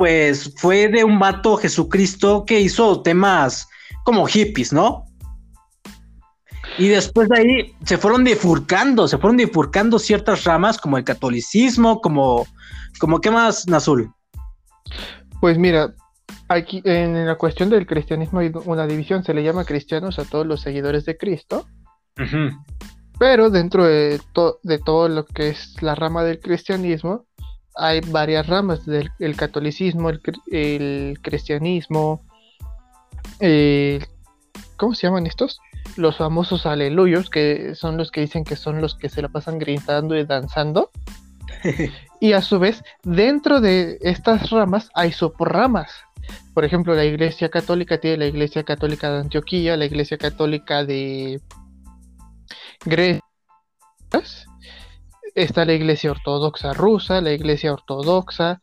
pues 0.00 0.54
fue 0.56 0.88
de 0.88 1.04
un 1.04 1.18
vato 1.18 1.58
Jesucristo 1.58 2.46
que 2.46 2.58
hizo 2.58 3.02
temas 3.02 3.68
como 4.02 4.24
hippies, 4.24 4.72
¿no? 4.72 5.04
Y 6.78 6.88
después 6.88 7.28
de 7.28 7.38
ahí 7.38 7.74
se 7.84 7.98
fueron 7.98 8.24
difurcando, 8.24 9.06
se 9.06 9.18
fueron 9.18 9.36
difurcando 9.36 9.98
ciertas 9.98 10.44
ramas 10.44 10.78
como 10.78 10.96
el 10.96 11.04
catolicismo, 11.04 12.00
como, 12.00 12.46
como 12.98 13.20
¿qué 13.20 13.30
más, 13.30 13.68
Nazul? 13.68 14.10
Pues 15.38 15.58
mira, 15.58 15.94
aquí 16.48 16.80
en 16.86 17.26
la 17.26 17.36
cuestión 17.36 17.68
del 17.68 17.86
cristianismo 17.86 18.38
hay 18.38 18.50
una 18.64 18.86
división, 18.86 19.22
se 19.22 19.34
le 19.34 19.42
llama 19.42 19.66
cristianos 19.66 20.18
a 20.18 20.24
todos 20.24 20.46
los 20.46 20.62
seguidores 20.62 21.04
de 21.04 21.18
Cristo. 21.18 21.66
Pero 23.18 23.50
dentro 23.50 23.84
de, 23.84 24.18
de 24.62 24.78
todo 24.78 25.10
lo 25.10 25.26
que 25.26 25.50
es 25.50 25.74
la 25.82 25.94
rama 25.94 26.24
del 26.24 26.40
cristianismo, 26.40 27.26
hay 27.76 28.00
varias 28.00 28.46
ramas 28.46 28.84
del 28.84 29.36
catolicismo, 29.36 30.10
el, 30.50 31.18
cristianismo, 31.22 32.22
¿cómo 34.76 34.94
se 34.94 35.06
llaman 35.06 35.26
estos? 35.26 35.60
Los 35.96 36.16
famosos 36.16 36.66
aleluyos, 36.66 37.30
que 37.30 37.74
son 37.74 37.96
los 37.96 38.10
que 38.10 38.22
dicen 38.22 38.44
que 38.44 38.56
son 38.56 38.80
los 38.80 38.94
que 38.94 39.08
se 39.08 39.22
la 39.22 39.28
pasan 39.28 39.58
gritando 39.58 40.16
y 40.16 40.24
danzando. 40.24 40.90
y 42.20 42.32
a 42.32 42.42
su 42.42 42.58
vez, 42.58 42.82
dentro 43.02 43.60
de 43.60 43.98
estas 44.02 44.50
ramas 44.50 44.90
hay 44.94 45.12
subramas. 45.12 45.92
Por 46.54 46.64
ejemplo, 46.64 46.94
la 46.94 47.04
Iglesia 47.04 47.48
Católica 47.48 47.98
tiene 47.98 48.18
la 48.18 48.26
Iglesia 48.26 48.62
Católica 48.64 49.10
de 49.10 49.20
Antioquía, 49.20 49.76
la 49.76 49.86
Iglesia 49.86 50.18
Católica 50.18 50.84
de 50.84 51.40
Grecia, 52.84 53.22
está 55.34 55.64
la 55.64 55.72
iglesia 55.74 56.10
ortodoxa 56.10 56.72
rusa, 56.72 57.20
la 57.20 57.32
iglesia 57.32 57.72
ortodoxa, 57.72 58.60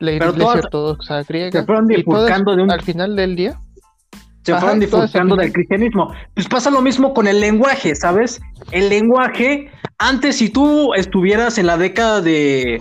la 0.00 0.12
iglesia 0.12 0.46
ortodoxa 0.46 1.22
griega. 1.22 1.60
Se 1.60 1.66
fueron 1.66 1.86
difurcando 1.86 2.56
de 2.56 2.62
un... 2.62 2.70
Al 2.70 2.82
final 2.82 3.16
del 3.16 3.36
día. 3.36 3.60
Se 4.42 4.54
fueron 4.54 4.80
difurcando 4.80 5.36
del 5.36 5.52
cristianismo. 5.52 6.12
Pues 6.34 6.48
pasa 6.48 6.70
lo 6.70 6.80
mismo 6.80 7.12
con 7.12 7.26
el 7.26 7.40
lenguaje, 7.40 7.94
¿sabes? 7.94 8.40
El 8.70 8.88
lenguaje, 8.88 9.70
antes 9.98 10.36
si 10.36 10.48
tú 10.48 10.94
estuvieras 10.94 11.58
en 11.58 11.66
la 11.66 11.76
década 11.76 12.20
de 12.22 12.80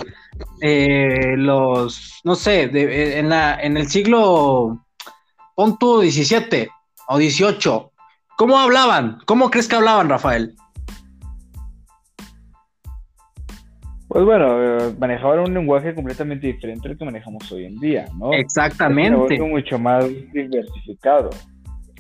eh, 0.62 1.36
los, 1.36 2.21
no 2.23 2.36
sé, 2.36 2.67
de, 2.67 3.19
en, 3.19 3.30
la, 3.30 3.60
en 3.62 3.76
el 3.78 3.88
siglo, 3.88 4.86
punto 5.56 6.00
17 6.00 6.69
o 7.10 7.17
18, 7.17 7.91
¿cómo 8.38 8.60
hablaban? 8.60 9.19
¿Cómo 9.26 9.50
crees 9.50 9.67
que 9.67 9.76
hablaban, 9.76 10.10
Rafael? 10.10 10.56
Pues 14.08 14.24
bueno, 14.24 14.63
eh, 14.63 14.96
manejaban 14.98 15.39
un 15.39 15.54
lenguaje 15.54 15.93
completamente 15.93 16.48
diferente 16.48 16.88
al 16.88 16.98
que 16.98 17.06
manejamos 17.06 17.52
hoy 17.52 17.65
en 17.65 17.76
día, 17.76 18.06
¿no? 18.17 18.32
Exactamente. 18.34 19.36
Es 19.36 19.41
mucho 19.41 19.78
más 19.78 20.06
diversificado. 20.32 21.30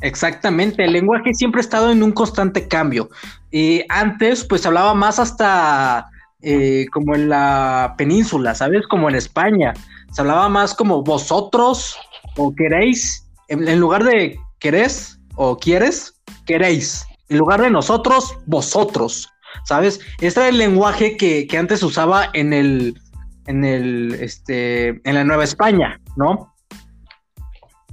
Exactamente, 0.01 0.85
el 0.85 0.93
lenguaje 0.93 1.33
siempre 1.33 1.59
ha 1.59 1.63
estado 1.63 1.91
en 1.91 2.03
un 2.03 2.11
constante 2.11 2.67
cambio. 2.67 3.09
Y 3.51 3.81
antes, 3.89 4.45
pues 4.45 4.65
hablaba 4.65 4.93
más 4.93 5.19
hasta 5.19 6.07
eh, 6.41 6.85
como 6.93 7.15
en 7.15 7.29
la 7.29 7.95
península, 7.97 8.53
¿sabes? 8.53 8.87
Como 8.87 9.09
en 9.09 9.15
España. 9.15 9.73
Se 10.11 10.21
hablaba 10.21 10.49
más 10.49 10.75
como 10.75 11.03
vosotros 11.03 11.97
o 12.37 12.53
queréis, 12.53 13.27
en 13.49 13.79
lugar 13.79 14.03
de 14.03 14.39
querés 14.59 15.19
o 15.35 15.57
quieres, 15.57 16.21
queréis. 16.45 17.05
En 17.29 17.39
lugar 17.39 17.61
de 17.61 17.69
nosotros, 17.69 18.37
vosotros. 18.45 19.29
¿Sabes? 19.67 19.99
Este 20.21 20.39
era 20.39 20.49
el 20.49 20.57
lenguaje 20.57 21.17
que, 21.17 21.45
antes 21.57 21.83
usaba 21.83 22.29
en 22.33 22.53
el, 22.53 22.99
en 23.47 23.65
el, 23.65 24.17
este, 24.19 25.01
en 25.03 25.15
la 25.15 25.25
Nueva 25.25 25.43
España, 25.43 25.99
¿no? 26.15 26.53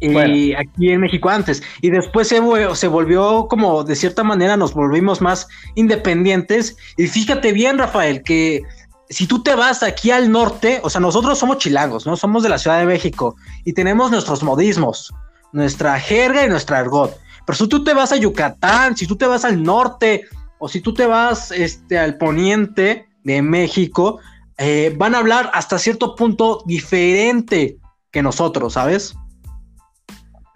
Y 0.00 0.52
aquí 0.54 0.90
en 0.90 1.00
México 1.00 1.30
antes. 1.30 1.62
Y 1.80 1.90
después 1.90 2.28
se, 2.28 2.40
se 2.74 2.88
volvió 2.88 3.48
como, 3.48 3.84
de 3.84 3.96
cierta 3.96 4.22
manera, 4.22 4.56
nos 4.56 4.74
volvimos 4.74 5.20
más 5.20 5.48
independientes. 5.74 6.76
Y 6.96 7.06
fíjate 7.06 7.52
bien, 7.52 7.78
Rafael, 7.78 8.22
que 8.22 8.62
si 9.08 9.26
tú 9.26 9.42
te 9.42 9.54
vas 9.54 9.82
aquí 9.82 10.10
al 10.10 10.30
norte, 10.30 10.80
o 10.84 10.90
sea, 10.90 11.00
nosotros 11.00 11.38
somos 11.38 11.58
chilangos, 11.58 12.06
¿no? 12.06 12.16
Somos 12.16 12.42
de 12.42 12.50
la 12.50 12.58
Ciudad 12.58 12.78
de 12.78 12.86
México 12.86 13.34
y 13.64 13.72
tenemos 13.72 14.10
nuestros 14.10 14.42
modismos, 14.42 15.12
nuestra 15.52 15.98
jerga 15.98 16.44
y 16.44 16.48
nuestra 16.48 16.78
argot. 16.78 17.18
Pero 17.46 17.56
si 17.56 17.68
tú 17.68 17.82
te 17.82 17.94
vas 17.94 18.12
a 18.12 18.16
Yucatán, 18.16 18.96
si 18.96 19.06
tú 19.06 19.16
te 19.16 19.26
vas 19.26 19.44
al 19.44 19.62
norte, 19.62 20.26
o 20.64 20.68
si 20.68 20.80
tú 20.80 20.94
te 20.94 21.04
vas 21.04 21.50
este, 21.50 21.98
al 21.98 22.16
poniente 22.16 23.06
de 23.22 23.42
México, 23.42 24.18
eh, 24.56 24.94
van 24.96 25.14
a 25.14 25.18
hablar 25.18 25.50
hasta 25.52 25.78
cierto 25.78 26.14
punto 26.14 26.62
diferente 26.64 27.76
que 28.10 28.22
nosotros, 28.22 28.72
¿sabes? 28.72 29.14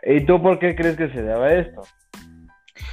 ¿Y 0.06 0.24
tú 0.24 0.40
por 0.40 0.58
qué 0.60 0.74
crees 0.74 0.96
que 0.96 1.10
se 1.10 1.20
debe 1.20 1.60
esto? 1.60 1.82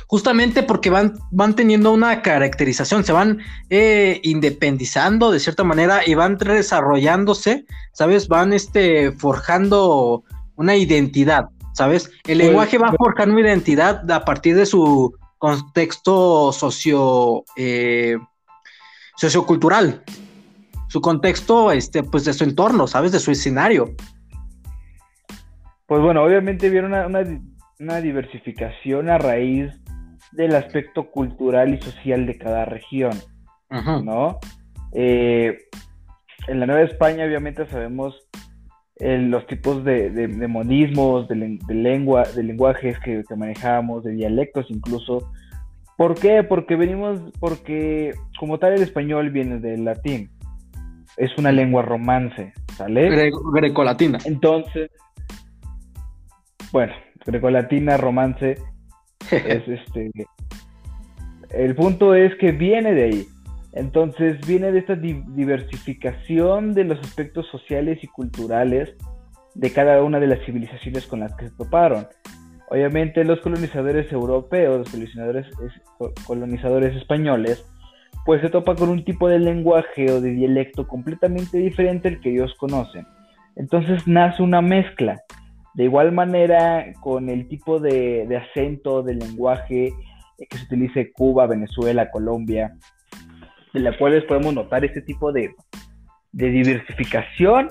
Justamente 0.07 0.61
porque 0.61 0.89
van, 0.89 1.13
van 1.31 1.55
teniendo 1.55 1.93
una 1.93 2.21
caracterización, 2.21 3.05
se 3.05 3.13
van 3.13 3.39
eh, 3.69 4.19
independizando 4.23 5.31
de 5.31 5.39
cierta 5.39 5.63
manera 5.63 6.01
y 6.05 6.15
van 6.15 6.37
desarrollándose, 6.37 7.63
¿sabes? 7.93 8.27
Van 8.27 8.51
este, 8.51 9.13
forjando 9.13 10.25
una 10.57 10.75
identidad, 10.75 11.45
¿sabes? 11.75 12.11
El 12.25 12.39
pues, 12.39 12.47
lenguaje 12.47 12.77
va 12.77 12.91
forjando 12.91 13.35
una 13.35 13.47
identidad 13.47 14.11
a 14.11 14.25
partir 14.25 14.57
de 14.57 14.65
su 14.65 15.15
contexto 15.37 16.51
socio, 16.51 17.43
eh, 17.55 18.17
sociocultural, 19.15 20.03
su 20.87 21.01
contexto, 21.01 21.71
este, 21.71 22.03
pues 22.03 22.25
de 22.25 22.33
su 22.33 22.43
entorno, 22.43 22.87
¿sabes? 22.87 23.11
De 23.11 23.19
su 23.19 23.31
escenario. 23.31 23.95
Pues 25.87 26.01
bueno, 26.01 26.23
obviamente 26.23 26.69
vieron 26.69 26.93
una, 26.93 28.01
diversificación 28.01 29.09
a 29.09 29.17
raíz 29.17 29.71
del 30.31 30.55
aspecto 30.55 31.11
cultural 31.11 31.73
y 31.73 31.81
social 31.81 32.25
de 32.25 32.37
cada 32.37 32.65
región, 32.65 33.13
¿no? 34.03 34.39
Eh, 34.93 35.57
en 36.47 36.59
la 36.59 36.65
Nueva 36.65 36.83
España, 36.83 37.25
obviamente, 37.25 37.67
sabemos 37.67 38.27
los 38.99 39.45
tipos 39.47 39.83
de, 39.83 40.09
de, 40.09 40.47
monismos, 40.47 41.27
de, 41.27 41.59
lengua, 41.67 42.23
de 42.23 42.43
lenguajes 42.43 42.97
que, 42.99 43.23
manejamos, 43.35 44.03
de 44.03 44.13
dialectos 44.13 44.67
incluso. 44.69 45.31
¿Por 45.97 46.15
qué? 46.15 46.43
Porque 46.43 46.75
venimos, 46.75 47.19
porque 47.39 48.13
como 48.39 48.57
tal 48.57 48.73
el 48.73 48.81
español 48.81 49.29
viene 49.31 49.59
del 49.59 49.85
latín. 49.85 50.29
Es 51.17 51.37
una 51.37 51.51
lengua 51.51 51.81
romance, 51.81 52.53
¿sale? 52.75 53.31
grecolatina. 53.53 54.17
Entonces, 54.25 54.91
bueno, 56.71 56.93
grecolatina, 57.25 57.97
romance, 57.97 58.57
es 59.31 59.67
este... 59.67 60.11
El 61.51 61.75
punto 61.75 62.13
es 62.13 62.35
que 62.35 62.51
viene 62.51 62.93
de 62.93 63.03
ahí. 63.03 63.27
Entonces 63.75 64.39
viene 64.47 64.71
de 64.71 64.79
esta 64.79 64.95
diversificación 64.95 66.73
de 66.73 66.85
los 66.85 66.99
aspectos 66.99 67.45
sociales 67.47 67.99
y 68.01 68.07
culturales 68.07 68.95
de 69.53 69.71
cada 69.71 70.01
una 70.01 70.19
de 70.19 70.27
las 70.27 70.39
civilizaciones 70.45 71.05
con 71.05 71.19
las 71.19 71.35
que 71.35 71.49
se 71.49 71.55
toparon. 71.55 72.07
Obviamente 72.69 73.23
los 73.25 73.41
colonizadores 73.41 74.11
europeos, 74.11 74.77
los 74.79 74.89
colonizadores, 76.25 76.95
españoles, 76.95 77.65
pues 78.25 78.41
se 78.41 78.49
topa 78.49 78.75
con 78.75 78.89
un 78.89 79.03
tipo 79.03 79.27
de 79.27 79.39
lenguaje 79.39 80.09
o 80.09 80.21
de 80.21 80.31
dialecto 80.31 80.87
completamente 80.87 81.57
diferente 81.57 82.07
al 82.07 82.21
que 82.21 82.31
ellos 82.31 82.55
conocen. 82.57 83.05
Entonces 83.57 84.07
nace 84.07 84.41
una 84.41 84.61
mezcla. 84.61 85.21
De 85.73 85.83
igual 85.83 86.13
manera, 86.13 86.93
con 87.01 87.29
el 87.29 87.49
tipo 87.49 87.79
de, 87.79 88.25
acento, 88.37 89.03
de 89.03 89.15
lenguaje 89.15 89.91
que 90.37 90.57
se 90.57 90.63
utiliza 90.63 91.01
en 91.01 91.11
Cuba, 91.13 91.45
Venezuela, 91.45 92.09
Colombia, 92.09 92.73
en 93.75 93.83
la 93.83 93.97
cual 93.97 94.23
podemos 94.27 94.53
notar 94.53 94.85
este 94.85 95.01
tipo 95.01 95.31
de, 95.31 95.53
diversificación 96.31 97.67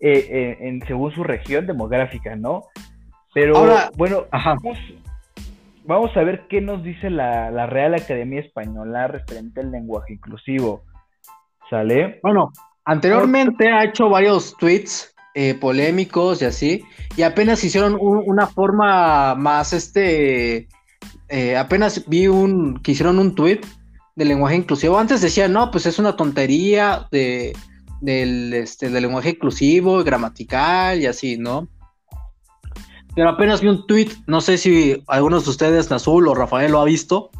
eh, 0.00 0.28
eh, 0.30 0.58
en, 0.60 0.86
según 0.86 1.12
su 1.12 1.24
región 1.24 1.66
demográfica, 1.66 2.36
¿no? 2.36 2.64
Pero 3.34 3.54
bueno, 3.96 4.26
Vamos, 5.88 6.16
a 6.16 6.24
ver 6.24 6.46
qué 6.48 6.60
nos 6.60 6.82
dice 6.82 7.10
la, 7.10 7.66
Real 7.66 7.94
Academia 7.94 8.40
Española 8.40 9.06
referente 9.06 9.60
al 9.60 9.70
lenguaje 9.70 10.14
inclusivo. 10.14 10.82
¿Sale? 11.70 12.18
Bueno, 12.22 12.52
anteriormente 12.84 13.70
ha 13.70 13.84
hecho 13.84 14.08
varios 14.08 14.56
tweets 14.56 15.14
eh, 15.34 15.54
polémicos 15.54 16.42
y 16.42 16.44
así, 16.46 16.84
y 17.16 17.22
apenas 17.22 17.62
hicieron 17.62 17.96
una 18.00 18.46
forma 18.46 19.36
más, 19.36 19.72
este, 19.72 20.66
apenas 21.56 22.08
vi 22.08 22.26
un, 22.26 22.80
que 22.82 22.92
hicieron 22.92 23.18
un 23.18 23.34
tweet 23.34 23.60
del 24.16 24.28
lenguaje 24.28 24.56
inclusivo. 24.56 24.98
Antes 24.98 25.20
decía, 25.20 25.46
no, 25.46 25.70
pues 25.70 25.86
es 25.86 25.98
una 25.98 26.16
tontería 26.16 27.06
de, 27.12 27.54
del, 28.00 28.52
este, 28.54 28.90
del 28.90 29.02
lenguaje 29.02 29.30
inclusivo, 29.30 30.02
gramatical 30.02 31.00
y 31.00 31.06
así, 31.06 31.38
¿no? 31.38 31.68
Pero 33.14 33.30
apenas 33.30 33.60
vi 33.60 33.68
un 33.68 33.86
tweet, 33.86 34.10
no 34.26 34.40
sé 34.40 34.58
si 34.58 35.02
algunos 35.06 35.44
de 35.44 35.50
ustedes, 35.50 35.90
Nazul 35.90 36.28
o 36.28 36.34
Rafael, 36.34 36.72
lo 36.72 36.80
ha 36.80 36.84
visto. 36.84 37.30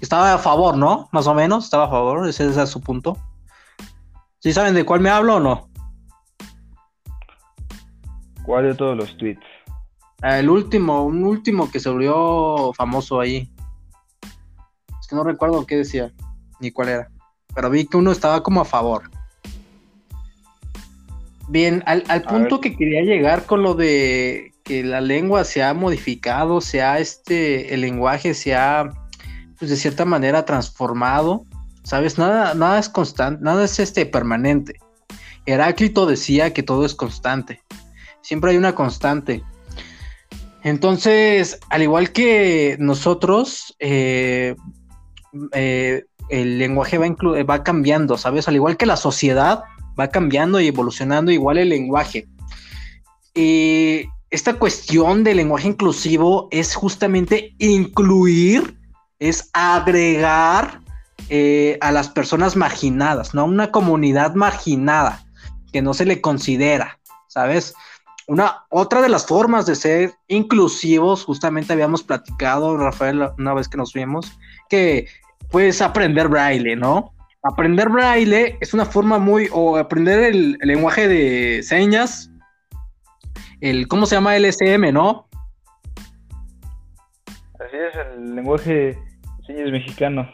Estaba 0.00 0.34
a 0.34 0.38
favor, 0.38 0.76
¿no? 0.76 1.08
Más 1.12 1.26
o 1.26 1.34
menos, 1.34 1.64
estaba 1.64 1.84
a 1.84 1.90
favor, 1.90 2.28
ese, 2.28 2.48
es 2.48 2.68
su 2.68 2.80
punto. 2.80 3.16
¿Sí 4.40 4.52
saben 4.52 4.74
de 4.74 4.84
cuál 4.84 5.00
me 5.00 5.10
hablo 5.10 5.36
o 5.36 5.40
no? 5.40 5.68
¿Cuál 8.44 8.64
de 8.64 8.74
todos 8.74 8.96
los 8.96 9.16
tweets? 9.16 9.44
El 10.22 10.48
último, 10.48 11.04
un 11.04 11.24
último 11.24 11.70
que 11.70 11.80
se 11.80 11.88
volvió 11.88 12.72
famoso 12.72 13.20
ahí. 13.20 13.50
Es 15.06 15.10
que 15.10 15.14
no 15.14 15.22
recuerdo 15.22 15.64
qué 15.66 15.76
decía, 15.76 16.12
ni 16.58 16.72
cuál 16.72 16.88
era. 16.88 17.08
Pero 17.54 17.70
vi 17.70 17.86
que 17.86 17.96
uno 17.96 18.10
estaba 18.10 18.42
como 18.42 18.60
a 18.60 18.64
favor. 18.64 19.08
Bien, 21.48 21.84
al, 21.86 22.22
punto 22.22 22.60
que 22.60 22.76
quería 22.76 23.02
llegar 23.02 23.46
con 23.46 23.62
lo 23.62 23.74
de 23.74 24.52
que 24.64 24.82
la 24.82 25.00
lengua 25.00 25.44
se 25.44 25.62
ha 25.62 25.74
modificado, 25.74 26.60
se 26.60 26.82
ha 26.82 26.98
este, 26.98 27.72
el 27.72 27.82
lenguaje 27.82 28.34
se 28.34 28.56
ha, 28.56 28.90
pues 29.60 29.70
de 29.70 29.76
cierta 29.76 30.04
manera 30.04 30.44
transformado, 30.44 31.44
¿sabes? 31.84 32.18
Nada, 32.18 32.54
nada 32.54 32.80
es 32.80 32.88
constante, 32.88 33.44
nada 33.44 33.64
es 33.64 33.78
este 33.78 34.06
permanente. 34.06 34.80
Heráclito 35.46 36.06
decía 36.06 36.52
que 36.52 36.64
todo 36.64 36.84
es 36.84 36.96
constante, 36.96 37.62
siempre 38.22 38.50
hay 38.50 38.56
una 38.56 38.74
constante. 38.74 39.44
Entonces, 40.64 41.60
al 41.70 41.82
igual 41.82 42.10
que 42.10 42.76
nosotros, 42.80 43.76
eh, 43.78 44.56
eh, 45.52 46.04
el 46.28 46.58
lenguaje 46.58 46.98
va, 46.98 47.08
va 47.44 47.64
cambiando, 47.64 48.16
¿sabes? 48.18 48.48
Al 48.48 48.56
igual 48.56 48.76
que 48.76 48.86
la 48.86 48.96
sociedad 48.96 49.64
va 49.98 50.08
cambiando 50.08 50.60
y 50.60 50.68
evolucionando, 50.68 51.30
igual 51.30 51.58
el 51.58 51.70
lenguaje. 51.70 52.28
Y 53.34 54.06
esta 54.30 54.54
cuestión 54.54 55.24
del 55.24 55.38
lenguaje 55.38 55.68
inclusivo 55.68 56.48
es 56.50 56.74
justamente 56.74 57.54
incluir, 57.58 58.78
es 59.18 59.50
agregar 59.52 60.80
eh, 61.28 61.78
a 61.80 61.92
las 61.92 62.08
personas 62.08 62.56
marginadas, 62.56 63.34
¿no? 63.34 63.44
Una 63.44 63.70
comunidad 63.70 64.34
marginada 64.34 65.24
que 65.72 65.82
no 65.82 65.94
se 65.94 66.06
le 66.06 66.20
considera, 66.20 66.98
¿sabes? 67.28 67.74
Una, 68.28 68.64
otra 68.70 69.02
de 69.02 69.08
las 69.08 69.26
formas 69.26 69.66
de 69.66 69.76
ser 69.76 70.14
inclusivos, 70.28 71.24
justamente 71.24 71.72
habíamos 71.72 72.02
platicado, 72.02 72.76
Rafael, 72.76 73.30
una 73.38 73.54
vez 73.54 73.68
que 73.68 73.76
nos 73.76 73.92
vimos, 73.92 74.38
que 74.68 75.06
puedes 75.50 75.80
aprender 75.80 76.28
braille, 76.28 76.76
¿no? 76.76 77.12
Aprender 77.42 77.88
braille 77.88 78.56
es 78.60 78.74
una 78.74 78.84
forma 78.84 79.18
muy, 79.18 79.48
o 79.52 79.76
aprender 79.76 80.20
el, 80.20 80.58
lenguaje 80.60 81.06
de 81.06 81.62
señas, 81.62 82.30
el, 83.60 83.86
¿cómo 83.88 84.06
se 84.06 84.16
llama? 84.16 84.36
LSM, 84.36 84.92
¿no? 84.92 85.28
Así 87.60 87.76
es, 87.76 87.96
el 87.96 88.34
lenguaje 88.34 88.72
de 88.72 88.98
señas 89.46 89.70
mexicano. 89.70 90.28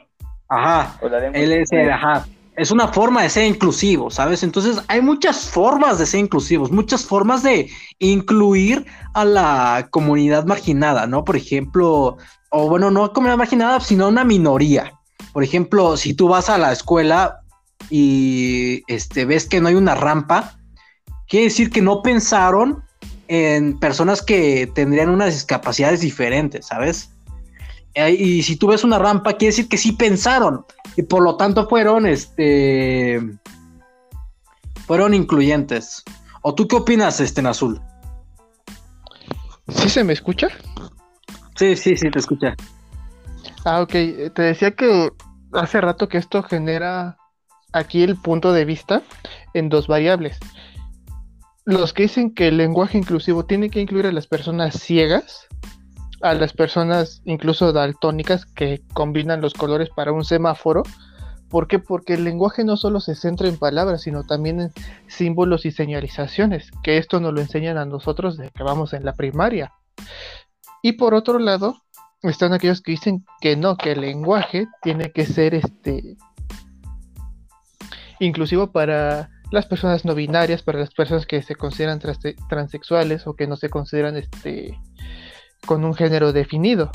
Ajá, 0.49 0.99
LSM, 1.03 1.91
ajá. 1.91 2.27
Es 2.55 2.71
una 2.71 2.89
forma 2.89 3.23
de 3.23 3.31
ser 3.31 3.47
inclusivo, 3.47 4.11
¿sabes? 4.11 4.43
Entonces 4.43 4.79
hay 4.89 5.01
muchas 5.01 5.49
formas 5.49 5.99
de 5.99 6.05
ser 6.05 6.21
inclusivos, 6.21 6.71
muchas 6.71 7.05
formas 7.05 7.43
de 7.43 7.71
incluir 7.99 8.85
a 9.15 9.25
la 9.25 9.89
comunidad 9.91 10.45
marginada, 10.45 11.07
¿no? 11.07 11.25
Por 11.25 11.37
ejemplo, 11.37 12.19
o 12.51 12.69
bueno, 12.69 12.91
no 12.91 13.13
comunidad 13.15 13.39
marginada, 13.39 13.81
sino 13.81 14.09
una 14.09 14.25
minoría. 14.25 14.93
Por 15.33 15.43
ejemplo, 15.43 15.97
si 15.97 16.13
tú 16.13 16.29
vas 16.29 16.51
a 16.51 16.59
la 16.59 16.73
escuela 16.73 17.41
y 17.89 18.83
este, 18.87 19.25
ves 19.25 19.47
que 19.47 19.61
no 19.61 19.69
hay 19.69 19.75
una 19.75 19.95
rampa, 19.95 20.59
quiere 21.29 21.45
decir 21.47 21.71
que 21.71 21.81
no 21.81 22.03
pensaron 22.03 22.83
en 23.29 23.79
personas 23.79 24.21
que 24.21 24.71
tendrían 24.75 25.09
unas 25.09 25.33
discapacidades 25.33 26.03
diferentes, 26.03 26.67
¿sabes? 26.67 27.11
Eh, 27.95 28.11
y 28.11 28.43
si 28.43 28.57
tú 28.57 28.67
ves 28.67 28.85
una 28.85 28.99
rampa, 28.99 29.33
quiere 29.33 29.53
decir 29.53 29.69
que 29.69 29.79
sí 29.79 29.93
pensaron 29.93 30.67
y 30.97 31.03
por 31.03 31.23
lo 31.23 31.37
tanto 31.37 31.69
fueron, 31.69 32.07
este, 32.07 33.21
fueron 34.87 35.15
incluyentes. 35.15 36.03
¿O 36.43 36.55
tú 36.55 36.67
qué 36.67 36.77
opinas, 36.77 37.21
este, 37.21 37.41
en 37.41 37.47
azul? 37.47 37.81
¿Sí 39.69 39.89
se 39.89 40.05
me 40.05 40.13
escucha? 40.13 40.49
Sí, 41.57 41.77
sí, 41.77 41.97
sí, 41.97 42.11
te 42.11 42.19
escucha. 42.19 42.55
Ah, 43.65 43.81
ok. 43.81 43.93
Te 44.35 44.43
decía 44.43 44.73
que 44.73 45.11
hace 45.53 45.81
rato 45.81 46.09
que 46.09 46.19
esto 46.19 46.43
genera 46.43 47.17
aquí 47.73 48.03
el 48.03 48.17
punto 48.17 48.53
de 48.53 48.65
vista 48.65 49.03
en 49.55 49.69
dos 49.69 49.87
variables. 49.87 50.39
Los 51.65 51.93
que 51.93 52.05
dicen 52.05 52.35
que 52.35 52.49
el 52.49 52.57
lenguaje 52.57 52.99
inclusivo 52.99 53.45
tiene 53.45 53.71
que 53.71 53.81
incluir 53.81 54.07
a 54.07 54.13
las 54.13 54.27
personas 54.27 54.75
ciegas, 54.81 55.47
a 56.23 56.35
las 56.35 56.53
personas 56.53 57.21
incluso 57.25 57.73
daltónicas 57.73 58.47
que 58.47 58.81
combinan 58.95 59.41
los 59.41 59.55
colores 59.55 59.91
para 59.95 60.13
un 60.13 60.25
semáforo. 60.25 60.83
¿Por 61.49 61.69
qué? 61.69 61.79
Porque 61.79 62.15
el 62.15 62.25
lenguaje 62.25 62.65
no 62.65 62.77
solo 62.77 63.01
se 63.01 63.15
centra 63.15 63.49
en 63.49 63.59
palabras, 63.59 64.03
sino 64.03 64.25
también 64.25 64.61
en 64.61 64.73
símbolos 65.07 65.67
y 65.67 65.71
señalizaciones, 65.71 66.71
que 66.83 66.97
esto 66.97 67.21
nos 67.21 67.35
lo 67.35 67.41
enseñan 67.41 67.77
a 67.77 67.85
nosotros 67.85 68.39
desde 68.39 68.53
que 68.53 68.63
vamos 68.63 68.95
en 68.95 69.05
la 69.05 69.13
primaria. 69.13 69.73
Y 70.81 70.93
por 70.93 71.13
otro 71.13 71.39
lado, 71.39 71.77
están 72.23 72.55
aquellos 72.55 72.81
que 72.81 72.93
dicen 72.93 73.25
que 73.41 73.57
no, 73.57 73.77
que 73.77 73.93
el 73.93 74.01
lenguaje 74.01 74.67
tiene 74.81 75.13
que 75.13 75.27
ser 75.27 75.55
este 75.55 76.17
inclusivo 78.19 78.71
para 78.71 79.29
las 79.51 79.67
personas 79.67 80.05
no 80.05 80.15
binarias, 80.15 80.63
para 80.63 80.79
las 80.79 80.95
personas 80.95 81.27
que 81.27 81.43
se 81.43 81.57
consideran 81.57 82.01
transexuales 82.49 83.27
o 83.27 83.35
que 83.35 83.47
no 83.47 83.57
se 83.57 83.69
consideran 83.69 84.17
este 84.17 84.79
con 85.67 85.85
un 85.85 85.95
género 85.95 86.33
definido. 86.33 86.91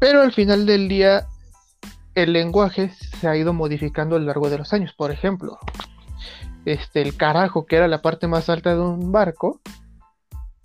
Pero 0.00 0.22
al 0.22 0.32
final 0.32 0.66
del 0.66 0.88
día 0.88 1.26
el 2.14 2.32
lenguaje 2.32 2.90
se 2.90 3.28
ha 3.28 3.36
ido 3.36 3.52
modificando 3.52 4.16
a 4.16 4.18
lo 4.18 4.26
largo 4.26 4.50
de 4.50 4.58
los 4.58 4.72
años. 4.72 4.92
Por 4.96 5.10
ejemplo, 5.10 5.58
este 6.64 7.02
el 7.02 7.16
carajo 7.16 7.66
que 7.66 7.76
era 7.76 7.88
la 7.88 8.02
parte 8.02 8.26
más 8.26 8.48
alta 8.48 8.74
de 8.74 8.80
un 8.80 9.12
barco 9.12 9.60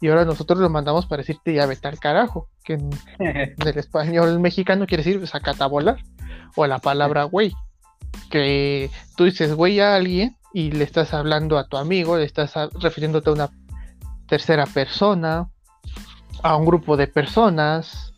y 0.02 0.10
ahora 0.10 0.26
nosotros 0.26 0.60
lo 0.60 0.70
mandamos 0.70 1.06
para 1.06 1.22
decirte 1.22 1.54
ya 1.54 1.66
vete 1.66 1.88
al 1.88 2.00
carajo, 2.00 2.50
que 2.64 2.74
en, 2.74 2.90
el 3.20 3.78
español 3.78 4.40
mexicano 4.40 4.86
quiere 4.86 5.04
decir 5.04 5.26
sacate 5.28 5.64
a 5.64 5.68
volar, 5.68 5.98
o 6.56 6.68
la 6.68 6.80
palabra 6.80 7.24
güey, 7.24 7.54
que 8.30 8.90
tú 9.16 9.26
dices 9.26 9.54
güey 9.54 9.80
a 9.80 9.96
alguien 9.96 10.38
y 10.54 10.72
le 10.72 10.84
estás 10.84 11.14
hablando 11.14 11.58
a 11.58 11.68
tu 11.68 11.78
amigo, 11.78 12.18
le 12.18 12.26
estás 12.26 12.54
refiriéndote 12.80 13.30
a 13.30 13.34
una 13.34 13.50
tercera 14.28 14.66
persona, 14.66 15.50
a 16.44 16.56
un 16.56 16.66
grupo 16.66 16.98
de 16.98 17.08
personas, 17.08 18.14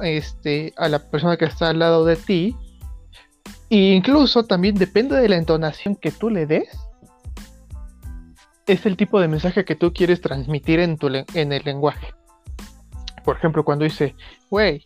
este, 0.00 0.72
a 0.76 0.88
la 0.88 0.98
persona 0.98 1.36
que 1.36 1.44
está 1.44 1.70
al 1.70 1.78
lado 1.78 2.04
de 2.04 2.16
ti, 2.16 2.56
e 3.70 3.94
incluso 3.94 4.44
también 4.44 4.74
depende 4.74 5.16
de 5.16 5.28
la 5.28 5.36
entonación 5.36 5.96
que 5.96 6.10
tú 6.10 6.30
le 6.30 6.46
des, 6.46 6.68
es 8.66 8.86
el 8.86 8.96
tipo 8.96 9.20
de 9.20 9.28
mensaje 9.28 9.64
que 9.64 9.74
tú 9.74 9.92
quieres 9.92 10.20
transmitir 10.20 10.80
en, 10.80 10.96
tu 10.96 11.08
en 11.08 11.52
el 11.52 11.62
lenguaje. 11.64 12.14
Por 13.24 13.36
ejemplo, 13.36 13.64
cuando 13.64 13.84
dice, 13.84 14.14
güey, 14.50 14.82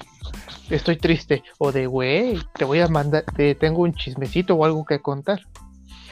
estoy 0.71 0.97
triste, 0.97 1.43
o 1.59 1.73
de, 1.73 1.87
güey, 1.87 2.39
te 2.55 2.65
voy 2.65 2.81
a 2.81 2.89
mandar, 2.89 3.25
te 3.37 3.55
tengo 3.55 3.83
un 3.83 3.95
chismecito 3.95 4.55
o 4.55 4.65
algo 4.65 4.85
que 4.85 5.01
contar. 5.01 5.41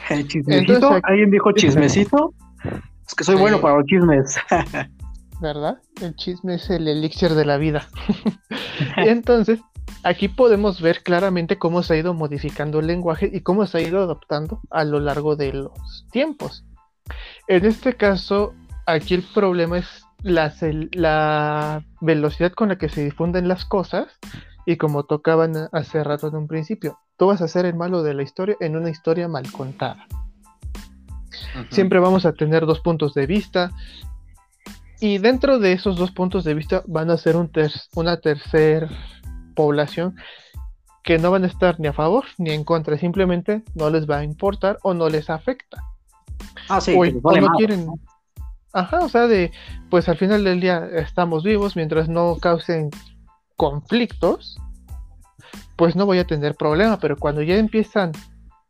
¿El 0.09 0.27
chismecito? 0.27 0.99
¿Alguien 1.03 1.31
dijo 1.31 1.51
chismecito? 1.51 2.33
Es 3.07 3.13
que 3.13 3.23
soy 3.23 3.35
bueno 3.35 3.61
para 3.61 3.77
los 3.77 3.85
chismes. 3.85 4.37
¿Verdad? 5.41 5.79
El 6.01 6.15
chisme 6.15 6.55
es 6.55 6.69
el 6.69 6.87
elixir 6.87 7.33
de 7.33 7.45
la 7.45 7.57
vida. 7.57 7.87
Entonces, 8.97 9.59
aquí 10.03 10.29
podemos 10.29 10.81
ver 10.81 11.03
claramente 11.03 11.57
cómo 11.57 11.83
se 11.83 11.93
ha 11.93 11.97
ido 11.97 12.13
modificando 12.13 12.79
el 12.79 12.87
lenguaje 12.87 13.29
y 13.33 13.41
cómo 13.41 13.65
se 13.65 13.77
ha 13.77 13.81
ido 13.81 14.01
adaptando 14.01 14.61
a 14.69 14.83
lo 14.83 14.99
largo 14.99 15.35
de 15.35 15.53
los 15.53 16.05
tiempos. 16.11 16.65
En 17.47 17.65
este 17.65 17.93
caso, 17.93 18.53
aquí 18.85 19.13
el 19.13 19.23
problema 19.23 19.79
es 19.79 20.05
la, 20.23 21.83
velocidad 22.01 22.51
con 22.53 22.69
la 22.69 22.77
que 22.77 22.89
se 22.89 23.03
difunden 23.03 23.47
las 23.47 23.65
cosas 23.65 24.07
y 24.65 24.77
como 24.77 25.03
tocaban 25.03 25.69
hace 25.71 26.03
rato 26.03 26.27
en 26.27 26.35
un 26.35 26.47
principio, 26.47 26.99
tú 27.17 27.27
vas 27.27 27.41
a 27.41 27.47
ser 27.47 27.65
el 27.65 27.75
malo 27.75 28.01
de 28.01 28.13
la 28.13 28.23
historia 28.23 28.55
en 28.59 28.75
una 28.75 28.89
historia 28.89 29.27
mal 29.27 29.51
contada. 29.51 30.07
Siempre 31.69 31.99
vamos 31.99 32.25
a 32.25 32.33
tener 32.33 32.65
dos 32.65 32.79
puntos 32.79 33.13
de 33.13 33.27
vista. 33.27 33.71
Y 34.99 35.17
dentro 35.17 35.59
de 35.59 35.73
esos 35.73 35.97
dos 35.97 36.11
puntos 36.11 36.43
de 36.43 36.53
vista 36.53 36.83
van 36.87 37.09
a 37.09 37.17
ser 37.17 37.35
un 37.35 37.51
una 37.95 38.17
tercera 38.17 38.89
población 39.55 40.15
que 41.03 41.19
no 41.19 41.31
van 41.31 41.43
a 41.43 41.47
estar 41.47 41.79
ni 41.79 41.87
a 41.87 41.93
favor 41.93 42.25
ni 42.37 42.51
en 42.51 42.63
contra, 42.63 42.97
simplemente 42.97 43.63
no 43.75 43.89
les 43.89 44.09
va 44.09 44.17
a 44.17 44.23
importar 44.23 44.79
o 44.81 44.93
no 44.93 45.07
les 45.07 45.29
afecta. 45.29 45.83
Ah, 46.67 46.81
sí, 46.81 46.95
o, 46.97 47.05
no 47.05 47.49
quieren. 47.57 47.87
Ajá, 48.73 48.99
o 48.99 49.09
sea, 49.09 49.27
de 49.27 49.51
pues 49.89 50.09
al 50.09 50.17
final 50.17 50.43
del 50.43 50.59
día 50.59 50.85
estamos 50.93 51.43
vivos 51.43 51.75
mientras 51.75 52.09
no 52.09 52.37
causen 52.41 52.89
conflictos, 53.55 54.57
pues 55.75 55.95
no 55.95 56.05
voy 56.05 56.19
a 56.19 56.27
tener 56.27 56.55
problema, 56.55 56.99
pero 56.99 57.17
cuando 57.17 57.41
ya 57.41 57.55
empiezan 57.55 58.11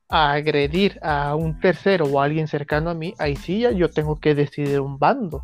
a 0.10 0.34
agredir 0.34 1.00
a 1.02 1.36
un 1.36 1.60
tercero 1.60 2.06
o 2.06 2.20
a 2.20 2.26
alguien 2.26 2.48
cercano 2.48 2.90
a 2.90 2.94
mí, 2.94 3.14
ahí 3.18 3.36
sí 3.36 3.62
ya 3.62 3.72
yo 3.72 3.90
tengo 3.90 4.20
que 4.20 4.36
decidir 4.36 4.82
un 4.82 5.00
bando. 5.00 5.44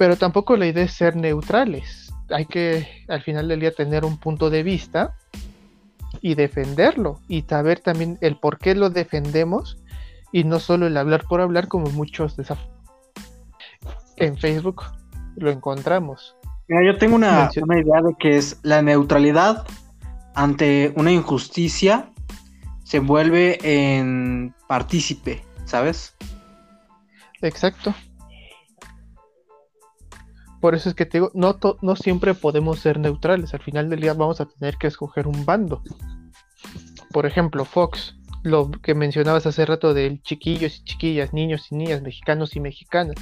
Pero 0.00 0.16
tampoco 0.16 0.56
la 0.56 0.66
idea 0.66 0.84
es 0.84 0.94
ser 0.94 1.14
neutrales. 1.14 2.10
Hay 2.30 2.46
que 2.46 3.04
al 3.06 3.20
final 3.20 3.48
del 3.48 3.60
día 3.60 3.70
tener 3.70 4.06
un 4.06 4.16
punto 4.16 4.48
de 4.48 4.62
vista 4.62 5.14
y 6.22 6.36
defenderlo 6.36 7.20
y 7.28 7.42
saber 7.42 7.80
también 7.80 8.16
el 8.22 8.38
por 8.38 8.56
qué 8.56 8.74
lo 8.74 8.88
defendemos 8.88 9.76
y 10.32 10.44
no 10.44 10.58
solo 10.58 10.86
el 10.86 10.96
hablar 10.96 11.24
por 11.28 11.42
hablar 11.42 11.68
como 11.68 11.90
muchos 11.90 12.34
en 14.16 14.38
Facebook 14.38 14.84
lo 15.36 15.50
encontramos. 15.50 16.34
Mira, 16.66 16.82
yo 16.82 16.96
tengo 16.96 17.16
una, 17.16 17.50
una 17.60 17.78
idea 17.78 18.00
de 18.00 18.14
que 18.18 18.38
es 18.38 18.58
la 18.62 18.80
neutralidad 18.80 19.66
ante 20.34 20.94
una 20.96 21.12
injusticia 21.12 22.10
se 22.84 23.00
vuelve 23.00 23.58
en 23.62 24.54
partícipe, 24.66 25.44
¿sabes? 25.66 26.16
Exacto. 27.42 27.94
Por 30.60 30.74
eso 30.74 30.88
es 30.88 30.94
que 30.94 31.06
te 31.06 31.18
digo, 31.18 31.30
no, 31.34 31.58
no 31.80 31.96
siempre 31.96 32.34
podemos 32.34 32.80
ser 32.80 32.98
neutrales. 32.98 33.54
Al 33.54 33.62
final 33.62 33.88
del 33.88 34.00
día 34.00 34.14
vamos 34.14 34.40
a 34.40 34.46
tener 34.46 34.76
que 34.76 34.88
escoger 34.88 35.26
un 35.26 35.44
bando. 35.44 35.82
Por 37.12 37.26
ejemplo, 37.26 37.64
Fox, 37.64 38.16
lo 38.42 38.70
que 38.70 38.94
mencionabas 38.94 39.46
hace 39.46 39.64
rato 39.64 39.94
del 39.94 40.22
chiquillos 40.22 40.78
y 40.78 40.84
chiquillas, 40.84 41.32
niños 41.32 41.70
y 41.70 41.76
niñas, 41.76 42.02
mexicanos 42.02 42.56
y 42.56 42.60
mexicanas. 42.60 43.16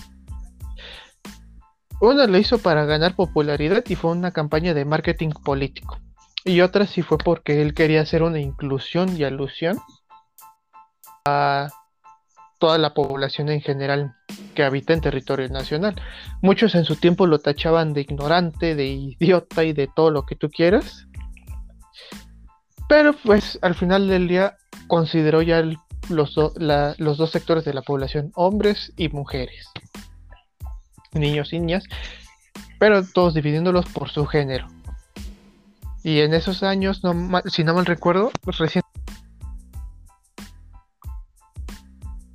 Una 2.00 2.26
lo 2.26 2.38
hizo 2.38 2.58
para 2.58 2.84
ganar 2.84 3.14
popularidad 3.14 3.84
y 3.88 3.94
fue 3.94 4.12
una 4.12 4.30
campaña 4.30 4.74
de 4.74 4.84
marketing 4.84 5.30
político. 5.30 5.98
Y 6.44 6.60
otra 6.60 6.86
sí 6.86 7.02
fue 7.02 7.18
porque 7.18 7.60
él 7.60 7.74
quería 7.74 8.02
hacer 8.02 8.22
una 8.22 8.38
inclusión 8.38 9.16
y 9.16 9.24
alusión 9.24 9.78
a 11.24 11.68
toda 12.58 12.78
la 12.78 12.94
población 12.94 13.48
en 13.48 13.60
general 13.60 14.14
que 14.54 14.64
habita 14.64 14.92
en 14.92 15.00
territorio 15.00 15.48
nacional. 15.48 16.00
Muchos 16.42 16.74
en 16.74 16.84
su 16.84 16.96
tiempo 16.96 17.26
lo 17.26 17.38
tachaban 17.38 17.92
de 17.92 18.02
ignorante, 18.02 18.74
de 18.74 18.86
idiota 18.86 19.64
y 19.64 19.72
de 19.72 19.88
todo 19.94 20.10
lo 20.10 20.26
que 20.26 20.36
tú 20.36 20.50
quieras. 20.50 21.06
Pero 22.88 23.14
pues 23.24 23.58
al 23.62 23.74
final 23.74 24.08
del 24.08 24.28
día 24.28 24.56
consideró 24.86 25.42
ya 25.42 25.62
los, 26.08 26.34
los 26.56 27.18
dos 27.18 27.30
sectores 27.30 27.64
de 27.64 27.74
la 27.74 27.82
población, 27.82 28.32
hombres 28.34 28.92
y 28.96 29.08
mujeres, 29.10 29.66
niños 31.12 31.52
y 31.52 31.60
niñas, 31.60 31.84
pero 32.78 33.04
todos 33.04 33.34
dividiéndolos 33.34 33.86
por 33.86 34.08
su 34.10 34.26
género. 34.26 34.66
Y 36.02 36.20
en 36.20 36.32
esos 36.32 36.62
años, 36.62 37.04
no, 37.04 37.42
si 37.46 37.64
no 37.64 37.74
mal 37.74 37.84
recuerdo, 37.84 38.30
recién. 38.44 38.82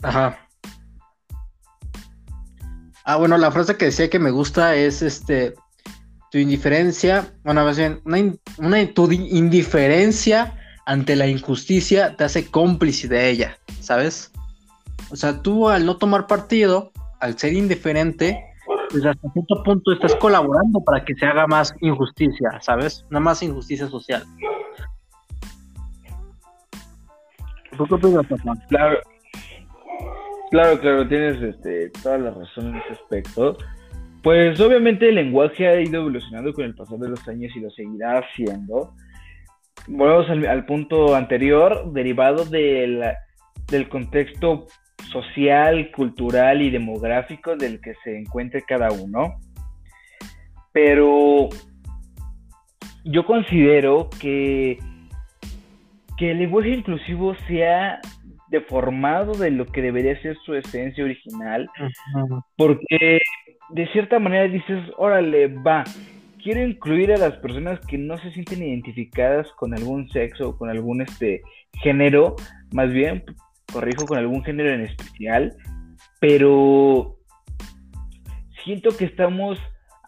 Ajá. 0.03 0.37
Ah, 3.05 3.17
bueno, 3.17 3.37
la 3.37 3.51
frase 3.51 3.75
que 3.75 3.85
decía 3.85 4.09
que 4.09 4.19
me 4.19 4.31
gusta 4.31 4.75
es 4.75 5.01
este 5.01 5.55
tu 6.31 6.39
indiferencia, 6.39 7.31
bueno, 7.43 7.63
más 7.63 7.77
bien, 7.77 8.01
una, 8.05 8.93
tu 8.93 9.11
indiferencia 9.11 10.57
ante 10.85 11.15
la 11.15 11.27
injusticia 11.27 12.15
te 12.15 12.23
hace 12.23 12.49
cómplice 12.49 13.07
de 13.07 13.29
ella, 13.29 13.57
¿sabes? 13.79 14.31
O 15.11 15.15
sea, 15.15 15.43
tú 15.43 15.69
al 15.69 15.85
no 15.85 15.97
tomar 15.97 16.25
partido, 16.25 16.91
al 17.19 17.37
ser 17.37 17.53
indiferente, 17.53 18.43
pues 18.89 19.05
hasta 19.05 19.31
cierto 19.31 19.61
punto 19.63 19.91
estás 19.91 20.15
colaborando 20.15 20.79
para 20.79 21.05
que 21.05 21.13
se 21.13 21.25
haga 21.25 21.45
más 21.45 21.73
injusticia, 21.81 22.59
¿sabes? 22.61 23.05
Una 23.11 23.19
más 23.19 23.43
injusticia 23.43 23.87
social. 23.87 24.23
¿Tú 27.77 27.85
qué 27.85 27.93
opinas, 27.93 28.25
Claro, 28.69 28.97
claro, 30.53 30.79
claro, 30.79 31.07
tienes 31.07 31.41
este, 31.41 31.89
toda 32.03 32.19
la 32.19 32.29
razón 32.29 32.67
en 32.67 32.75
ese 32.75 32.93
aspecto. 32.93 33.57
Pues 34.21 34.59
obviamente 34.59 35.09
el 35.09 35.15
lenguaje 35.15 35.67
ha 35.67 35.81
ido 35.81 36.01
evolucionando 36.01 36.53
con 36.53 36.65
el 36.65 36.75
pasar 36.75 36.99
de 36.99 37.09
los 37.09 37.27
años 37.27 37.51
y 37.55 37.59
lo 37.59 37.71
seguirá 37.71 38.19
haciendo. 38.19 38.93
Volvemos 39.87 40.29
al, 40.29 40.65
punto 40.67 41.15
anterior, 41.15 41.91
derivado 41.91 42.45
del, 42.45 43.03
contexto 43.89 44.67
social, 45.11 45.89
cultural 45.89 46.61
y 46.61 46.69
demográfico 46.69 47.55
del 47.55 47.81
que 47.81 47.95
se 48.03 48.15
encuentre 48.15 48.61
cada 48.61 48.91
uno. 48.91 49.39
Pero 50.71 51.49
yo 53.03 53.25
considero 53.25 54.07
que, 54.21 54.77
que 56.15 56.29
el 56.29 56.37
lenguaje 56.37 56.69
inclusivo 56.69 57.33
se 57.47 57.67
ha 57.67 57.99
deformado 58.53 59.33
de 59.33 59.49
lo 59.49 59.65
que 59.65 59.81
debería 59.81 60.21
ser 60.21 60.37
su 60.45 60.53
esencia 60.53 61.03
original, 61.03 61.67
porque 62.55 63.19
de 63.71 63.87
cierta 63.87 64.19
manera 64.19 64.47
dices, 64.47 64.79
órale, 64.95 65.47
va, 65.47 65.83
quiero 66.41 66.61
incluir 66.61 67.11
a 67.11 67.17
las 67.17 67.35
personas 67.37 67.79
que 67.87 67.97
no 67.97 68.15
se 68.19 68.31
sienten 68.31 68.61
identificadas 68.61 69.51
con 69.53 69.73
algún 69.73 70.07
sexo 70.09 70.49
o 70.49 70.57
con 70.57 70.69
algún 70.69 71.01
este 71.01 71.41
género, 71.81 72.35
más 72.71 72.93
bien 72.93 73.23
corrijo 73.71 74.05
con 74.05 74.19
algún 74.19 74.43
género 74.43 74.69
en 74.69 74.81
especial, 74.81 75.55
pero 76.19 77.17
siento 78.63 78.95
que 78.95 79.05
estamos 79.05 79.57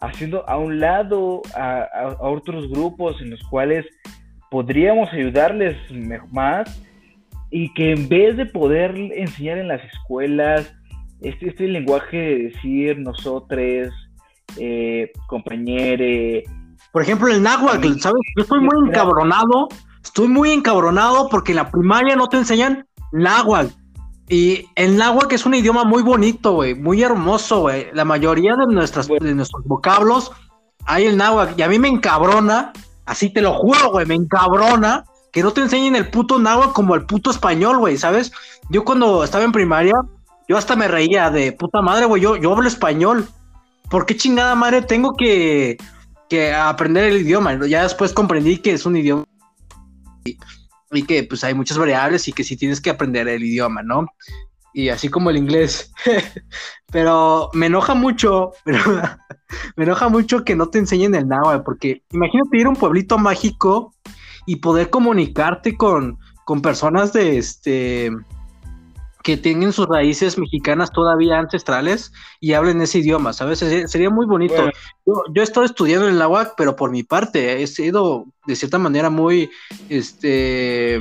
haciendo 0.00 0.48
a 0.48 0.56
un 0.56 0.78
lado 0.78 1.42
a, 1.56 2.16
otros 2.20 2.68
grupos 2.70 3.20
en 3.20 3.30
los 3.30 3.42
cuales 3.50 3.84
podríamos 4.52 5.12
ayudarles 5.12 5.76
más 6.30 6.80
y 7.50 7.72
que 7.74 7.92
en 7.92 8.08
vez 8.08 8.36
de 8.36 8.46
poder 8.46 8.96
enseñar 9.14 9.58
en 9.58 9.68
las 9.68 9.82
escuelas 9.84 10.72
este, 11.20 11.48
este 11.48 11.68
lenguaje 11.68 12.16
de 12.16 12.38
decir 12.50 12.98
nosotros, 12.98 13.88
eh, 14.58 15.12
compañere. 15.26 16.44
Por 16.92 17.02
ejemplo, 17.02 17.28
el 17.28 17.42
náhuatl, 17.42 17.98
¿sabes? 17.98 18.20
Yo 18.36 18.42
estoy 18.42 18.60
muy 18.60 18.88
encabronado, 18.88 19.68
estoy 20.02 20.28
muy 20.28 20.50
encabronado 20.50 21.28
porque 21.28 21.52
en 21.52 21.56
la 21.56 21.70
primaria 21.70 22.16
no 22.16 22.28
te 22.28 22.38
enseñan 22.38 22.86
náhuatl. 23.12 23.72
Y 24.28 24.66
el 24.74 24.96
náhuatl 24.96 25.34
es 25.34 25.46
un 25.46 25.54
idioma 25.54 25.84
muy 25.84 26.02
bonito, 26.02 26.54
güey, 26.54 26.74
muy 26.74 27.02
hermoso, 27.02 27.60
güey. 27.60 27.86
La 27.92 28.04
mayoría 28.04 28.56
de, 28.56 28.66
nuestras, 28.66 29.06
de 29.06 29.34
nuestros 29.34 29.64
vocablos 29.64 30.32
hay 30.84 31.06
el 31.06 31.16
náhuatl. 31.16 31.58
Y 31.58 31.62
a 31.62 31.68
mí 31.68 31.78
me 31.78 31.88
encabrona, 31.88 32.72
así 33.04 33.32
te 33.32 33.40
lo 33.40 33.54
juro, 33.54 33.90
güey, 33.90 34.04
me 34.04 34.16
encabrona 34.16 35.04
que 35.36 35.42
no 35.42 35.52
te 35.52 35.60
enseñen 35.60 35.94
el 35.96 36.08
puto 36.08 36.38
náhuatl 36.38 36.72
como 36.72 36.94
el 36.94 37.04
puto 37.04 37.30
español, 37.30 37.76
güey, 37.76 37.98
¿sabes? 37.98 38.32
Yo 38.70 38.86
cuando 38.86 39.22
estaba 39.22 39.44
en 39.44 39.52
primaria, 39.52 39.92
yo 40.48 40.56
hasta 40.56 40.76
me 40.76 40.88
reía 40.88 41.28
de 41.28 41.52
puta 41.52 41.82
madre, 41.82 42.06
güey, 42.06 42.22
yo, 42.22 42.36
yo 42.36 42.54
hablo 42.54 42.66
español. 42.66 43.28
¿Por 43.90 44.06
qué 44.06 44.16
chingada 44.16 44.54
madre 44.54 44.80
tengo 44.80 45.12
que, 45.12 45.76
que 46.30 46.54
aprender 46.54 47.04
el 47.04 47.20
idioma? 47.20 47.66
Ya 47.66 47.82
después 47.82 48.14
comprendí 48.14 48.56
que 48.56 48.72
es 48.72 48.86
un 48.86 48.96
idioma 48.96 49.26
y 50.90 51.02
que 51.02 51.22
pues 51.24 51.44
hay 51.44 51.52
muchas 51.52 51.76
variables 51.76 52.26
y 52.28 52.32
que 52.32 52.42
sí 52.42 52.56
tienes 52.56 52.80
que 52.80 52.88
aprender 52.88 53.28
el 53.28 53.44
idioma, 53.44 53.82
¿no? 53.82 54.06
Y 54.72 54.88
así 54.88 55.10
como 55.10 55.28
el 55.28 55.36
inglés. 55.36 55.92
pero 56.90 57.50
me 57.52 57.66
enoja 57.66 57.92
mucho, 57.92 58.52
me 59.76 59.84
enoja 59.84 60.08
mucho 60.08 60.44
que 60.44 60.56
no 60.56 60.70
te 60.70 60.78
enseñen 60.78 61.14
el 61.14 61.28
náhuatl, 61.28 61.62
porque 61.62 62.04
imagínate 62.10 62.56
ir 62.56 62.64
a 62.64 62.70
un 62.70 62.76
pueblito 62.76 63.18
mágico 63.18 63.92
y 64.46 64.56
poder 64.56 64.90
comunicarte 64.90 65.76
con, 65.76 66.18
con 66.44 66.62
personas 66.62 67.12
de 67.12 67.38
este 67.38 68.10
que 69.26 69.36
tienen 69.36 69.72
sus 69.72 69.88
raíces 69.88 70.38
mexicanas 70.38 70.92
todavía 70.92 71.40
ancestrales 71.40 72.12
y 72.38 72.52
hablen 72.52 72.80
ese 72.80 73.00
idioma, 73.00 73.32
¿sabes? 73.32 73.58
Sería, 73.58 74.08
muy 74.08 74.24
bonito. 74.24 74.70
Yo, 75.04 75.24
yo, 75.34 75.42
he 75.42 75.44
estado 75.44 75.66
estudiando 75.66 76.06
en 76.06 76.16
la 76.16 76.28
UAC, 76.28 76.54
pero 76.56 76.76
por 76.76 76.92
mi 76.92 77.02
parte 77.02 77.60
he 77.60 77.66
sido 77.66 78.26
de 78.46 78.54
cierta 78.54 78.78
manera 78.78 79.10
muy, 79.10 79.50
este, 79.88 81.00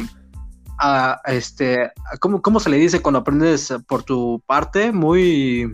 a, 0.80 1.22
este, 1.26 1.92
¿cómo, 2.20 2.60
se 2.60 2.72
le 2.72 2.78
dice 2.78 3.00
cuando 3.00 3.20
aprendes 3.20 3.72
por 3.88 4.02
tu 4.02 4.42
parte? 4.48 4.92
Muy... 4.92 5.72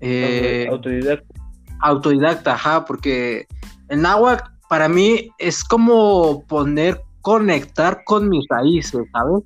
Eh, 0.00 0.66
autodidacta. 0.70 1.34
Autodidacta, 1.80 2.54
ajá, 2.54 2.86
porque 2.86 3.46
el 3.88 4.00
náhuatl 4.00 4.53
para 4.74 4.88
mí 4.88 5.30
es 5.38 5.62
como 5.62 6.44
poner, 6.48 7.00
conectar 7.20 8.02
con 8.02 8.28
mis 8.28 8.44
raíces, 8.48 9.06
¿sabes? 9.12 9.44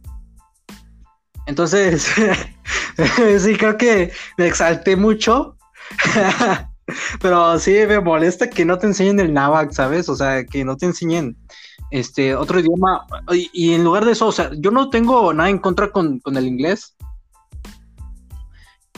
Entonces, 1.45 2.11
sí, 3.39 3.57
creo 3.59 3.77
que 3.77 4.11
me 4.39 4.47
exalté 4.47 4.97
mucho. 4.97 5.55
Pero 7.21 7.59
sí 7.59 7.75
me 7.87 8.01
molesta 8.01 8.49
que 8.49 8.65
no 8.65 8.79
te 8.79 8.87
enseñen 8.87 9.21
el 9.21 9.35
náhuatl, 9.35 9.75
¿sabes? 9.75 10.09
O 10.09 10.17
sea, 10.17 10.47
que 10.47 10.65
no 10.65 10.79
te 10.79 10.87
enseñen 10.87 11.37
este 11.91 12.35
otro 12.35 12.61
idioma. 12.61 13.07
Y, 13.53 13.75
en 13.75 13.85
lugar 13.85 14.07
de 14.07 14.13
eso, 14.13 14.29
o 14.29 14.33
sea, 14.33 14.51
yo 14.57 14.71
no 14.71 14.89
tengo 14.89 15.35
nada 15.35 15.51
en 15.51 15.59
contra 15.59 15.91
con, 15.91 16.23
el 16.25 16.47
inglés. 16.47 16.97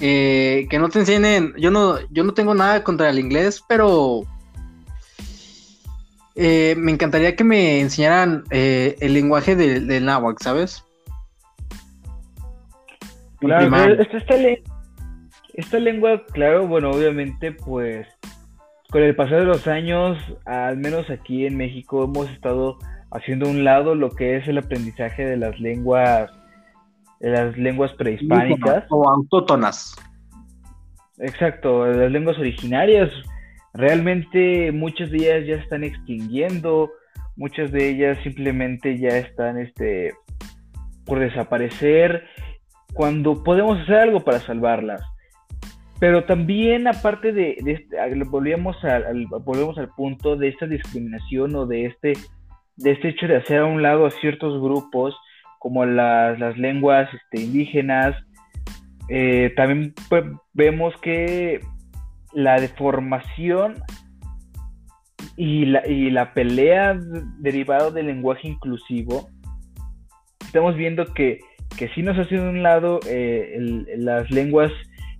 Eh, 0.01 0.69
que 0.71 0.79
no 0.79 0.91
te 0.91 1.01
enseñen, 1.01 1.55
yo 1.59 1.73
no, 1.73 1.99
yo 2.11 2.23
no 2.23 2.35
tengo 2.35 2.55
nada 2.55 2.85
contra 2.85 3.11
el 3.11 3.19
inglés, 3.19 3.65
pero 3.69 4.23
eh, 6.43 6.75
me 6.79 6.91
encantaría 6.91 7.37
que 7.37 7.45
me 7.45 7.81
enseñaran 7.81 8.45
eh, 8.51 8.97
el 9.01 9.13
lenguaje 9.13 9.55
del, 9.55 9.87
del 9.87 10.07
náhuatl, 10.07 10.43
¿sabes? 10.43 10.83
Claro, 13.41 13.71
esta, 15.53 15.79
lengua, 15.79 16.25
claro, 16.33 16.67
bueno, 16.67 16.93
obviamente, 16.93 17.53
pues 17.53 18.07
con 18.91 19.03
el 19.03 19.15
pasar 19.15 19.41
de 19.41 19.45
los 19.45 19.67
años, 19.67 20.17
al 20.47 20.79
menos 20.79 21.11
aquí 21.11 21.45
en 21.45 21.59
México, 21.59 22.05
hemos 22.05 22.31
estado 22.31 22.79
haciendo 23.11 23.47
un 23.47 23.63
lado 23.63 23.95
lo 23.95 24.09
que 24.09 24.37
es 24.37 24.49
el 24.49 24.57
aprendizaje 24.57 25.27
de 25.27 25.37
las 25.37 25.61
lenguas, 25.61 26.31
de 27.21 27.33
las 27.33 27.55
lenguas 27.59 27.93
prehispánicas. 27.93 28.85
O 28.89 29.07
autótonas. 29.11 29.95
Exacto, 31.19 31.87
las 31.87 32.11
lenguas 32.11 32.39
originarias. 32.39 33.11
Realmente 33.73 34.73
muchas 34.73 35.11
de 35.11 35.19
ellas 35.19 35.47
ya 35.47 35.55
están 35.63 35.85
extinguiendo, 35.85 36.91
muchas 37.37 37.71
de 37.71 37.91
ellas 37.91 38.19
simplemente 38.23 38.99
ya 38.99 39.17
están 39.17 39.59
este, 39.59 40.13
por 41.05 41.21
desaparecer 41.21 42.25
cuando 42.93 43.43
podemos 43.45 43.79
hacer 43.81 43.97
algo 43.97 44.21
para 44.21 44.41
salvarlas. 44.41 45.03
Pero 46.01 46.25
también 46.25 46.89
aparte 46.89 47.33
de, 47.33 47.57
este, 47.67 47.97
volvemos 48.25 48.83
al, 48.85 49.05
al 49.05 49.89
punto 49.97 50.37
de 50.37 50.49
esta 50.49 50.67
discriminación 50.67 51.55
o 51.55 51.67
de 51.67 51.87
este, 51.87 52.15
de 52.77 52.93
este 52.93 53.11
hecho 53.11 53.27
de 53.27 53.37
hacer 53.37 53.59
a 53.59 53.67
un 53.67 53.83
lado 53.83 54.07
a 54.07 54.11
ciertos 54.11 54.61
grupos 54.61 55.15
como 55.59 55.85
las, 55.85 56.57
lenguas 56.57 57.09
este, 57.13 57.43
indígenas. 57.45 58.17
Eh, 59.11 59.53
también 59.57 59.95
pues, 60.09 60.25
vemos 60.55 60.95
que 61.03 61.61
la 62.33 62.61
deformación 62.61 63.83
y 65.37 65.67
la, 65.67 65.87
y 65.87 66.11
la 66.11 66.35
pelea 66.35 66.99
derivada 67.39 67.91
del 67.91 68.07
lenguaje 68.07 68.49
inclusivo, 68.49 69.29
estamos 70.41 70.77
viendo 70.77 71.07
que 71.15 71.41
que 71.77 71.89
sí 71.95 72.03
nos 72.03 72.19
ha 72.19 72.41
un 72.43 72.63
lado 72.63 73.01
eh, 73.09 73.57
las 73.97 74.31
lenguas 74.31 74.73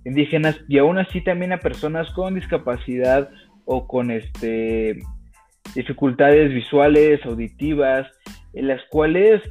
indígenas 0.05 0.59
y 0.67 0.77
aún 0.77 0.97
así 0.97 1.21
también 1.21 1.53
a 1.53 1.59
personas 1.59 2.11
con 2.11 2.35
discapacidad 2.35 3.29
o 3.65 3.87
con 3.87 4.11
este 4.11 4.99
dificultades 5.75 6.53
visuales, 6.53 7.25
auditivas, 7.25 8.07
en 8.53 8.67
las 8.67 8.81
cuales 8.89 9.41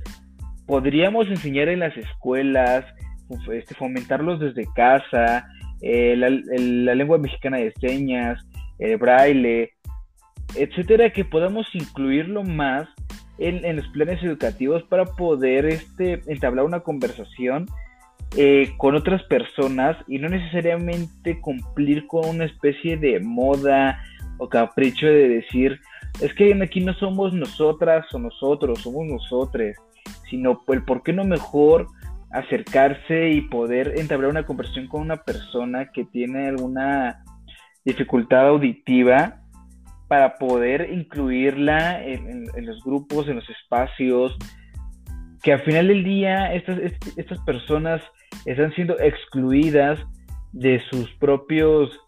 podríamos 0.67 1.29
enseñar 1.29 1.69
en 1.69 1.81
las 1.81 1.97
escuelas, 1.97 2.85
este, 3.53 3.75
fomentarlos 3.75 4.39
desde 4.41 4.67
casa, 4.75 5.49
eh, 5.83 6.15
la, 6.17 6.95
lengua 6.95 7.19
mexicana 7.19 7.59
de 7.59 7.73
señas, 7.81 8.45
el 8.79 8.97
braille, 8.97 9.73
etcétera, 10.55 11.11
que 11.11 11.25
podamos 11.25 11.67
incluirlo 11.75 12.43
más 12.43 12.89
en, 13.39 13.77
los 13.77 13.89
planes 13.89 14.23
educativos 14.23 14.83
para 14.85 15.05
poder 15.05 15.67
este, 15.67 16.23
entablar 16.27 16.65
una 16.65 16.81
conversación 16.81 17.67
eh, 18.37 18.73
con 18.77 18.95
otras 18.95 19.23
personas 19.25 19.97
y 20.07 20.19
no 20.19 20.29
necesariamente 20.29 21.41
cumplir 21.41 22.07
con 22.07 22.29
una 22.29 22.45
especie 22.45 22.97
de 22.97 23.19
moda 23.21 24.03
o 24.39 24.49
capricho 24.49 25.07
de 25.07 25.29
decir, 25.29 25.81
es 26.21 26.33
que 26.35 26.53
aquí 26.63 26.81
no 26.81 26.95
somos 26.95 27.33
nosotras 27.33 28.07
o 28.13 28.19
nosotros, 28.19 28.81
somos 28.81 29.07
nosotros, 29.07 29.75
sino 30.29 30.63
el 30.69 30.83
por 30.85 31.03
qué 31.03 31.13
no 31.13 31.25
mejor 31.25 31.89
acercarse 32.33 33.31
y 33.31 33.43
poder 33.43 33.95
entablar 33.99 34.31
una 34.31 34.47
conversación 34.47 34.87
con 34.87 35.03
una 35.03 35.17
persona 35.17 35.91
que 35.93 36.05
tiene 36.05 36.49
alguna 36.49 37.25
dificultad 37.85 38.49
auditiva 38.49 39.41
para 40.09 40.35
poder 40.35 40.91
incluirla 40.93 42.05
en, 42.05 42.47
los 42.67 42.83
grupos, 42.83 43.29
en 43.29 43.37
los 43.37 43.49
espacios, 43.49 44.37
que 45.43 45.53
al 45.53 45.61
final 45.61 45.89
del 45.89 46.05
día 46.05 46.53
estas, 46.53 46.79
estas 47.17 47.39
personas 47.41 48.03
están 48.45 48.73
siendo 48.75 48.99
excluidas 48.99 49.99
de 50.53 50.81
sus 50.91 51.11
propios 51.15 51.99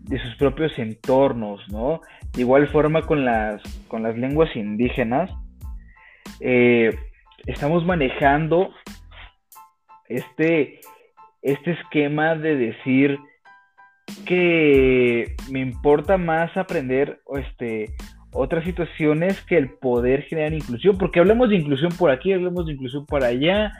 de 0.00 0.18
sus 0.18 0.34
propios 0.36 0.76
entornos, 0.78 1.60
¿no? 1.70 2.00
De 2.32 2.40
igual 2.40 2.66
forma 2.68 3.02
con 3.02 3.24
las, 3.24 3.62
con 3.86 4.02
las 4.02 4.16
lenguas 4.16 4.54
indígenas, 4.56 5.30
eh, 6.40 6.90
estamos 7.46 7.84
manejando 7.84 8.70
este, 10.10 10.80
este 11.40 11.70
esquema 11.72 12.34
de 12.34 12.56
decir, 12.56 13.18
que 14.26 15.36
me 15.50 15.60
importa 15.60 16.16
más 16.16 16.56
aprender 16.56 17.20
este, 17.36 17.94
otras 18.32 18.64
situaciones 18.64 19.40
que 19.42 19.56
el 19.56 19.70
poder 19.70 20.22
generar 20.22 20.52
inclusión, 20.52 20.98
porque 20.98 21.20
hablamos 21.20 21.48
de 21.48 21.56
inclusión 21.56 21.92
por 21.92 22.10
aquí, 22.10 22.32
hablamos 22.32 22.66
de 22.66 22.72
inclusión 22.72 23.06
por 23.06 23.24
allá, 23.24 23.72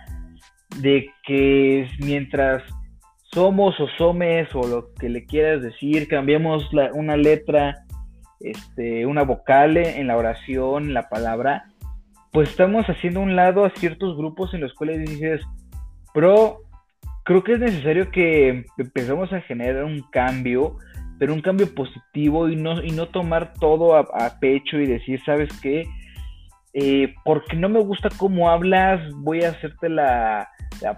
de 0.79 1.11
que 1.25 1.89
mientras 1.99 2.63
somos 3.33 3.79
o 3.81 3.89
somes 3.99 4.49
o 4.55 4.67
lo 4.67 4.95
que 4.95 5.09
le 5.09 5.25
quieras 5.25 5.63
decir, 5.63 6.09
cambiamos 6.09 6.71
una 6.95 7.17
letra, 7.17 7.85
este, 8.41 9.07
una 9.07 9.23
vocal 9.23 9.77
en 9.77 10.07
la 10.07 10.17
oración, 10.17 10.85
en 10.85 10.95
la 10.95 11.09
palabra, 11.09 11.65
pues 12.33 12.51
estamos 12.51 12.87
haciendo 12.87 13.21
un 13.21 13.35
lado 13.35 13.65
a 13.65 13.71
ciertos 13.71 14.17
grupos 14.17 14.55
en 14.55 14.61
los 14.61 14.75
cuales 14.75 15.01
dices, 15.01 15.43
pro, 16.13 16.63
creo 17.25 17.45
que 17.45 17.53
es 17.55 17.61
necesario 17.61 18.11
que 18.11 18.65
empezamos 18.79 19.33
a 19.33 19.41
generar 19.43 19.85
un 19.85 20.03
cambio, 20.11 20.77
pero 21.19 21.35
un 21.35 21.43
cambio 21.43 21.75
positivo 21.75 22.49
y 22.49 22.57
no, 22.57 22.83
y 22.83 22.91
no 22.91 23.09
tomar 23.09 23.53
todo 23.55 23.97
a, 23.97 24.41
pecho 24.41 24.79
y 24.79 24.87
decir, 24.87 25.21
¿sabes 25.25 25.49
qué? 25.61 25.87
Eh, 26.73 27.15
porque 27.25 27.57
no 27.57 27.69
me 27.69 27.81
gusta 27.81 28.09
cómo 28.17 28.51
hablas, 28.51 29.01
voy 29.17 29.43
a 29.43 29.51
hacerte 29.51 29.89
la, 29.89 30.49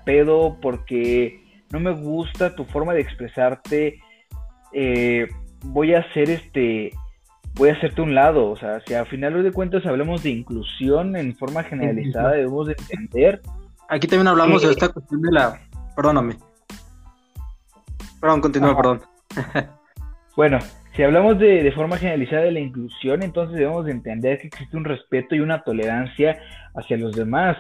pedo, 0.05 0.59
porque 0.61 1.43
no 1.71 1.81
me 1.81 1.93
gusta 1.93 2.55
tu 2.55 2.65
forma 2.65 2.95
de 2.95 3.01
expresarte, 3.01 4.01
eh, 4.73 5.29
voy 5.65 5.95
a 5.95 6.01
hacer 6.01 6.31
este, 6.31 6.93
voy 7.55 7.71
a 7.71 7.75
hacerte 7.75 8.03
un 8.03 8.15
lado, 8.15 8.51
o 8.51 8.57
sea, 8.57 8.81
si 8.87 8.95
al 8.95 9.07
final 9.07 9.43
de 9.43 9.53
cuentas 9.53 9.85
hablamos 9.87 10.23
de 10.23 10.31
inclusión 10.31 11.17
en 11.17 11.35
forma 11.37 11.63
generalizada, 11.65 12.33
debemos 12.33 12.69
de 12.69 12.77
entender. 12.79 13.41
Aquí 13.93 14.07
también 14.07 14.29
hablamos 14.29 14.63
de 14.63 14.71
esta 14.71 14.89
cuestión 14.89 15.21
de 15.21 15.31
la 15.33 15.61
Perdóname. 15.95 16.39
Perdón, 18.23 18.41
continúa, 18.41 18.75
perdón. 18.75 19.03
bueno, 20.37 20.61
si 20.97 21.03
hablamos 21.03 21.39
de, 21.39 21.63
de, 21.63 21.73
forma 21.73 21.99
generalizada 21.99 22.45
de 22.45 22.53
la 22.53 22.61
inclusión, 22.61 23.23
entonces 23.23 23.59
debemos 23.59 23.85
de 23.85 23.93
entender 23.93 24.39
que 24.39 24.47
existe 24.47 24.79
un 24.79 24.87
respeto 24.87 25.35
y 25.35 25.41
una 25.41 25.63
tolerancia 25.63 26.41
hacia 26.75 26.97
los 26.97 27.15
demás, 27.15 27.59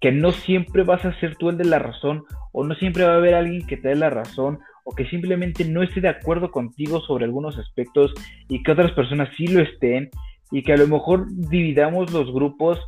que 0.00 0.12
no 0.12 0.30
siempre 0.30 0.84
vas 0.84 1.04
a 1.04 1.18
ser 1.18 1.34
tú 1.34 1.50
el 1.50 1.58
de 1.58 1.64
la 1.64 1.80
razón, 1.80 2.22
o 2.52 2.62
no 2.62 2.76
siempre 2.76 3.02
va 3.02 3.14
a 3.14 3.16
haber 3.16 3.34
alguien 3.34 3.66
que 3.66 3.76
te 3.76 3.88
dé 3.88 3.96
la 3.96 4.10
razón, 4.10 4.60
o 4.84 4.94
que 4.94 5.06
simplemente 5.06 5.64
no 5.64 5.82
esté 5.82 6.00
de 6.00 6.10
acuerdo 6.10 6.52
contigo 6.52 7.00
sobre 7.00 7.24
algunos 7.24 7.58
aspectos 7.58 8.14
y 8.48 8.62
que 8.62 8.70
otras 8.70 8.92
personas 8.92 9.30
sí 9.36 9.48
lo 9.48 9.60
estén, 9.60 10.10
y 10.52 10.62
que 10.62 10.74
a 10.74 10.76
lo 10.76 10.86
mejor 10.86 11.26
dividamos 11.28 12.12
los 12.12 12.32
grupos 12.32 12.78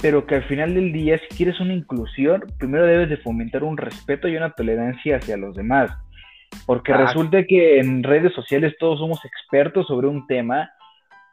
pero 0.00 0.26
que 0.26 0.36
al 0.36 0.44
final 0.44 0.74
del 0.74 0.92
día, 0.92 1.18
si 1.18 1.36
quieres 1.36 1.60
una 1.60 1.74
inclusión, 1.74 2.44
primero 2.58 2.86
debes 2.86 3.08
de 3.08 3.16
fomentar 3.16 3.64
un 3.64 3.76
respeto 3.76 4.28
y 4.28 4.36
una 4.36 4.50
tolerancia 4.50 5.16
hacia 5.16 5.36
los 5.36 5.54
demás. 5.54 5.90
Porque 6.66 6.92
resulta 6.92 7.44
que 7.44 7.78
en 7.80 8.02
redes 8.02 8.32
sociales 8.32 8.74
todos 8.78 8.98
somos 8.98 9.24
expertos 9.24 9.86
sobre 9.86 10.06
un 10.06 10.26
tema, 10.26 10.70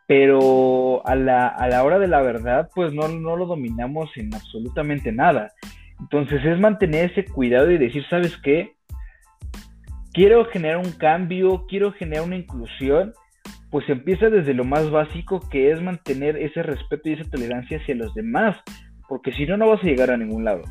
pero 0.07 1.05
a 1.05 1.16
la, 1.16 1.47
a 1.47 1.68
la 1.68 1.84
hora 1.84 1.99
de 1.99 2.07
la 2.07 2.22
verdad, 2.22 2.70
pues 2.74 2.93
no, 2.93 3.07
no 3.07 3.36
lo 3.36 3.45
dominamos 3.45 4.09
en 4.18 4.34
absolutamente 4.34 5.12
nada. 5.12 5.51
Entonces 5.99 6.43
es 6.43 6.59
mantener 6.59 7.12
ese 7.12 7.26
cuidado 7.26 7.72
y 7.72 7.78
decir, 7.78 8.03
¿sabes 8.09 8.36
qué? 8.38 8.74
Quiero 10.14 10.45
generar 10.45 10.78
un 10.78 10.91
cambio, 10.91 11.66
quiero 11.70 11.93
generar 11.93 12.26
una 12.26 12.36
inclusión, 12.36 13.14
pues 13.72 13.88
empieza 13.90 14.30
desde 14.30 14.54
lo 14.54 14.66
más 14.66 14.92
básico 14.92 15.40
que 15.50 15.72
es 15.72 15.82
mantener 15.82 16.38
ese 16.38 16.62
respeto 16.62 17.10
y 17.10 17.14
esa 17.14 17.30
tolerancia 17.30 17.80
hacia 17.80 17.96
los 17.96 18.14
demás, 18.14 18.58
porque 19.08 19.32
si 19.32 19.46
no, 19.46 19.58
no 19.58 19.70
vas 19.70 19.82
a 19.82 19.88
llegar 19.88 20.12
a 20.12 20.18
ningún 20.18 20.44
lado. 20.44 20.62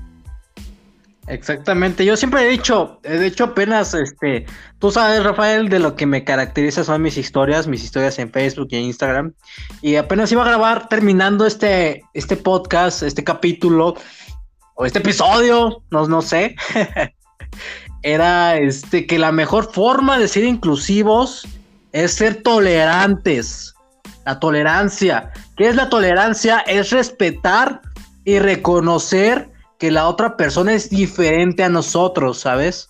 Exactamente, 1.27 2.05
yo 2.05 2.17
siempre 2.17 2.43
he 2.43 2.51
dicho, 2.51 2.99
de 3.03 3.27
hecho 3.27 3.45
apenas, 3.45 3.95
este, 3.95 4.47
tú 4.79 4.91
sabes 4.91 5.23
Rafael, 5.23 5.69
de 5.69 5.79
lo 5.79 5.95
que 5.95 6.05
me 6.05 6.25
caracteriza 6.25 6.83
son 6.83 7.03
mis 7.03 7.17
historias, 7.17 7.69
mis 7.69 7.85
historias 7.85 8.19
en 8.19 8.31
Facebook 8.31 8.69
y 8.71 8.77
en 8.77 8.85
Instagram, 8.85 9.33
y 9.81 9.97
apenas 9.97 10.33
iba 10.33 10.43
a 10.43 10.49
grabar 10.49 10.89
terminando 10.89 11.47
este, 11.47 12.03
este 12.15 12.37
podcast, 12.37 13.03
este 13.03 13.23
capítulo, 13.23 13.95
o 14.75 14.87
este 14.87 14.99
episodio, 14.99 15.83
no, 15.91 16.07
no 16.09 16.21
sé, 16.21 16.57
era 18.03 18.57
este 18.57 19.07
que 19.07 19.19
la 19.19 19.31
mejor 19.31 19.73
forma 19.73 20.19
de 20.19 20.27
ser 20.27 20.45
inclusivos 20.45 21.47
es 21.93 22.15
ser 22.15 22.43
tolerantes. 22.43 23.75
La 24.25 24.39
tolerancia. 24.39 25.33
¿Qué 25.57 25.69
es 25.69 25.77
la 25.77 25.89
tolerancia? 25.89 26.61
Es 26.61 26.91
respetar 26.91 27.81
y 28.25 28.39
reconocer 28.39 29.51
que 29.79 29.91
la 29.91 30.07
otra 30.09 30.37
persona 30.37 30.75
es 30.75 30.91
diferente 30.91 31.65
a 31.65 31.69
nosotros, 31.69 32.39
¿sabes? 32.39 32.89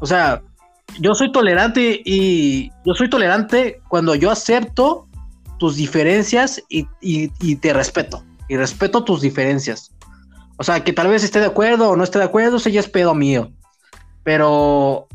O 0.00 0.06
sea, 0.06 0.42
yo 0.98 1.14
soy 1.14 1.32
tolerante 1.32 2.02
y 2.04 2.70
yo 2.84 2.94
soy 2.94 3.08
tolerante 3.08 3.80
cuando 3.88 4.14
yo 4.14 4.30
acepto 4.30 5.06
tus 5.58 5.76
diferencias 5.76 6.62
y, 6.68 7.56
te 7.56 7.72
respeto. 7.72 8.24
Y 8.48 8.56
respeto 8.56 9.04
tus 9.04 9.20
diferencias. 9.20 9.92
O 10.56 10.64
sea, 10.64 10.82
que 10.82 10.92
tal 10.92 11.08
vez 11.08 11.22
esté 11.22 11.40
de 11.40 11.46
acuerdo 11.46 11.90
o 11.90 11.96
no 11.96 12.04
esté 12.04 12.18
de 12.18 12.24
acuerdo, 12.24 12.56
eso 12.56 12.68
ya 12.68 12.80
es 12.80 12.88
pedo 12.88 13.14
mío. 13.14 13.52
Pero 14.24 15.06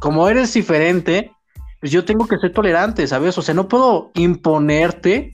como 0.00 0.28
eres 0.28 0.54
diferente, 0.54 1.32
pues 1.80 1.92
yo 1.92 2.04
tengo 2.04 2.26
que 2.26 2.38
ser 2.38 2.52
tolerante, 2.52 3.06
¿sabes? 3.06 3.36
O 3.38 3.42
sea, 3.42 3.54
no 3.54 3.68
puedo 3.68 4.10
imponerte 4.14 5.32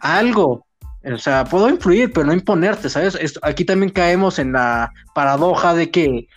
algo. 0.00 0.66
O 1.02 1.18
sea, 1.18 1.44
puedo 1.44 1.68
influir, 1.68 2.12
pero 2.12 2.26
no 2.26 2.34
imponerte, 2.34 2.90
¿sabes? 2.90 3.18
aquí 3.42 3.64
también 3.64 3.90
caemos 3.90 4.38
en 4.38 4.52
la 4.52 4.92
paradoja 5.14 5.72
de 5.72 5.90
que 5.90 6.28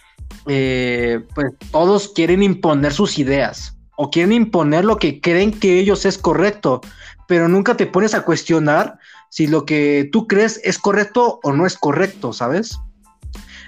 eh, 0.47 1.19
pues 1.35 1.47
todos 1.71 2.09
quieren 2.09 2.41
imponer 2.41 2.93
sus 2.93 3.19
ideas 3.19 3.77
o 3.97 4.09
quieren 4.09 4.31
imponer 4.31 4.85
lo 4.85 4.97
que 4.97 5.19
creen 5.19 5.51
que 5.51 5.79
ellos 5.79 6.05
es 6.05 6.17
correcto, 6.17 6.79
pero 7.27 7.49
nunca 7.49 7.75
te 7.75 7.87
pones 7.87 8.13
a 8.13 8.23
cuestionar 8.23 8.97
si 9.29 9.47
lo 9.47 9.65
que 9.65 10.09
tú 10.11 10.27
crees 10.27 10.61
es 10.63 10.79
correcto 10.79 11.39
o 11.43 11.51
no 11.51 11.65
es 11.65 11.77
correcto, 11.77 12.31
¿sabes? 12.31 12.79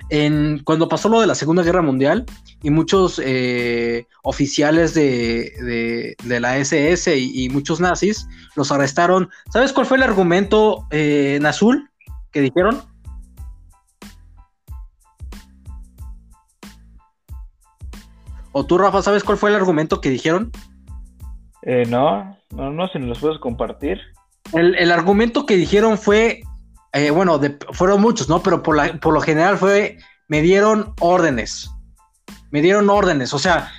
En, 0.10 0.62
cuando 0.64 0.88
pasó 0.88 1.10
lo 1.10 1.20
de 1.20 1.28
la 1.28 1.36
Segunda 1.36 1.64
Guerra 1.64 1.82
Mundial, 1.82 2.26
y 2.66 2.72
muchos 2.72 3.22
eh, 3.24 4.08
oficiales 4.24 4.95
de, 4.95 6.16
la 6.26 6.58
SS 6.58 7.16
y, 7.16 7.47
muchos 7.49 7.80
nazis 7.80 8.28
los 8.56 8.72
arrestaron. 8.72 9.30
¿Sabes 9.53 9.72
cuál 9.72 9.86
fue 9.86 9.97
el 9.97 10.03
argumento 10.03 10.88
eh, 10.89 11.36
en 11.38 11.45
azul 11.45 11.89
que 12.32 12.41
dijeron? 12.41 12.82
¿O 18.51 18.66
tú, 18.66 18.78
Rafa, 18.78 19.03
sabes 19.03 19.24
cuál 19.24 19.38
fue 19.38 19.51
el 19.51 19.56
argumento 19.58 20.01
que 20.01 20.10
dijeron? 20.10 20.51
Eh, 21.62 21.84
no, 21.88 22.36
no, 22.51 22.72
no, 22.72 22.88
si 22.88 22.97
nos 22.97 23.10
los 23.10 23.20
puedes 23.20 23.38
compartir. 23.38 23.99
El, 24.53 24.91
argumento 24.91 25.45
que 25.45 25.56
dijeron 25.56 25.97
fue, 25.97 26.41
bueno, 27.12 27.39
fueron 27.74 28.02
muchos, 28.02 28.30
¿no? 28.30 28.41
Pero 28.41 28.64
por, 28.64 29.14
lo 29.14 29.22
general 29.22 29.58
fue, 29.58 29.98
me 30.28 30.41
dieron 30.41 30.93
órdenes 31.00 31.70
me 32.56 32.62
dieron 32.62 32.89
órdenes. 32.89 33.34
O 33.34 33.39
sea, 33.39 33.70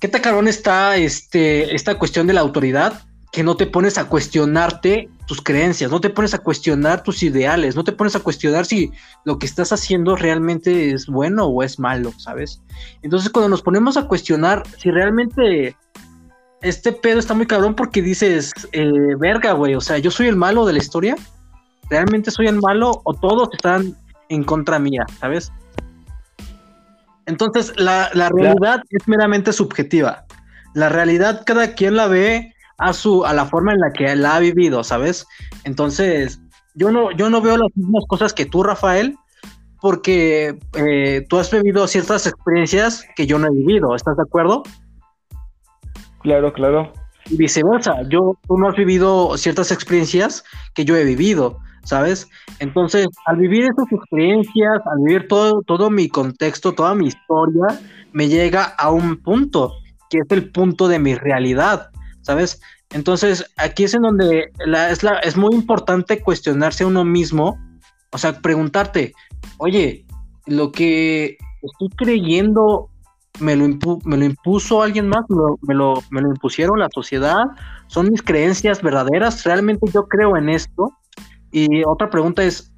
¿qué 0.00 0.08
te 0.08 0.20
cabrón 0.20 0.48
está 0.48 0.96
este, 0.98 1.74
esta 1.74 1.98
cuestión 1.98 2.26
de 2.26 2.34
la 2.34 2.42
autoridad? 2.42 3.02
Que 3.32 3.42
no 3.42 3.56
te 3.56 3.66
pones 3.66 3.96
a 3.96 4.04
cuestionarte 4.04 5.08
tus 5.26 5.40
creencias, 5.40 5.90
no 5.90 5.98
te 5.98 6.10
pones 6.10 6.34
a 6.34 6.38
cuestionar 6.38 7.02
tus 7.02 7.22
ideales, 7.22 7.74
no 7.74 7.84
te 7.84 7.92
pones 7.92 8.14
a 8.14 8.20
cuestionar 8.20 8.66
si 8.66 8.92
lo 9.24 9.38
que 9.38 9.46
estás 9.46 9.72
haciendo 9.72 10.14
realmente 10.14 10.90
es 10.90 11.06
bueno 11.06 11.46
o 11.46 11.62
es 11.62 11.78
malo, 11.78 12.12
¿sabes? 12.18 12.60
Entonces 13.00 13.30
cuando 13.30 13.48
nos 13.48 13.62
ponemos 13.62 13.96
a 13.96 14.06
cuestionar 14.06 14.62
si 14.76 14.90
realmente 14.90 15.74
este 16.60 16.92
pedo 16.92 17.18
está 17.18 17.32
muy 17.32 17.46
cabrón 17.46 17.74
porque 17.74 18.02
dices, 18.02 18.52
eh, 18.72 19.14
verga, 19.18 19.52
güey, 19.52 19.74
o 19.74 19.80
sea, 19.80 19.96
yo 19.96 20.10
soy 20.10 20.28
el 20.28 20.36
malo 20.36 20.66
de 20.66 20.74
la 20.74 20.78
historia, 20.78 21.16
realmente 21.90 22.30
soy 22.30 22.46
el 22.46 22.60
malo 22.60 23.00
o 23.04 23.14
todos 23.14 23.48
están 23.52 23.96
en 24.28 24.44
contra 24.44 24.78
mía, 24.78 25.04
¿sabes? 25.20 25.52
Entonces, 27.26 27.72
la, 27.76 28.08
realidad 28.12 28.82
es 28.90 29.06
meramente 29.08 29.52
subjetiva. 29.52 30.24
La 30.74 30.88
realidad 30.88 31.42
cada 31.44 31.74
quien 31.74 31.96
la 31.96 32.06
ve 32.06 32.54
a 32.78 32.92
su 32.92 33.24
a 33.24 33.32
la 33.32 33.46
forma 33.46 33.72
en 33.72 33.80
la 33.80 33.92
que 33.92 34.14
la 34.14 34.36
ha 34.36 34.40
vivido, 34.40 34.84
¿sabes? 34.84 35.26
Entonces, 35.64 36.40
yo 36.74 36.92
no 36.92 37.10
yo 37.12 37.30
no 37.30 37.40
veo 37.40 37.56
las 37.56 37.70
mismas 37.74 38.04
cosas 38.06 38.32
que 38.32 38.46
tú, 38.46 38.62
Rafael, 38.62 39.16
porque 39.80 40.58
eh, 40.74 41.24
tú 41.28 41.38
has 41.38 41.50
vivido 41.50 41.86
ciertas 41.88 42.26
experiencias 42.26 43.04
que 43.16 43.26
yo 43.26 43.38
no 43.38 43.48
he 43.48 43.50
vivido, 43.50 43.94
¿estás 43.96 44.16
de 44.16 44.22
acuerdo? 44.22 44.62
Claro, 46.22 46.52
claro. 46.52 46.92
Y 47.30 47.36
viceversa, 47.36 48.02
yo 48.08 48.38
tú 48.46 48.58
no 48.58 48.68
has 48.68 48.76
vivido 48.76 49.36
ciertas 49.36 49.72
experiencias 49.72 50.44
que 50.74 50.84
yo 50.84 50.96
he 50.96 51.04
vivido. 51.04 51.58
¿Sabes? 51.86 52.28
Entonces, 52.58 53.06
al 53.24 53.36
vivir 53.38 53.64
esas 53.64 53.90
experiencias, 53.90 54.82
al 54.84 54.98
vivir 55.04 55.28
todo, 55.28 55.62
todo 55.62 55.88
mi 55.88 56.08
contexto, 56.08 56.74
toda 56.74 56.94
mi 56.94 57.06
historia, 57.06 57.80
me 58.12 58.28
llega 58.28 58.64
a 58.64 58.90
un 58.90 59.16
punto, 59.16 59.72
que 60.10 60.18
es 60.18 60.26
el 60.30 60.50
punto 60.50 60.88
de 60.88 60.98
mi 60.98 61.14
realidad, 61.14 61.90
¿sabes? 62.22 62.60
Entonces, 62.90 63.44
aquí 63.56 63.84
es 63.84 63.94
en 63.94 64.02
donde 64.02 64.50
la, 64.64 64.90
es, 64.90 65.02
la, 65.02 65.18
es 65.20 65.36
muy 65.36 65.54
importante 65.54 66.20
cuestionarse 66.20 66.84
a 66.84 66.88
uno 66.88 67.04
mismo, 67.04 67.58
o 68.12 68.18
sea, 68.18 68.40
preguntarte, 68.40 69.14
oye, 69.58 70.04
lo 70.46 70.72
que 70.72 71.36
estoy 71.62 71.88
creyendo 71.96 72.90
me 73.40 73.54
lo, 73.54 73.66
me 74.04 74.16
lo 74.16 74.24
impuso 74.24 74.82
alguien 74.82 75.08
más, 75.08 75.24
me 75.62 75.74
lo, 75.74 76.02
me 76.10 76.20
lo 76.20 76.28
impusieron 76.28 76.78
la 76.78 76.88
sociedad, 76.92 77.44
son 77.86 78.10
mis 78.10 78.22
creencias 78.22 78.82
verdaderas, 78.82 79.44
realmente 79.44 79.86
yo 79.92 80.06
creo 80.08 80.36
en 80.36 80.48
esto, 80.48 80.92
y 81.56 81.84
otra 81.84 82.10
pregunta 82.10 82.44
es, 82.44 82.70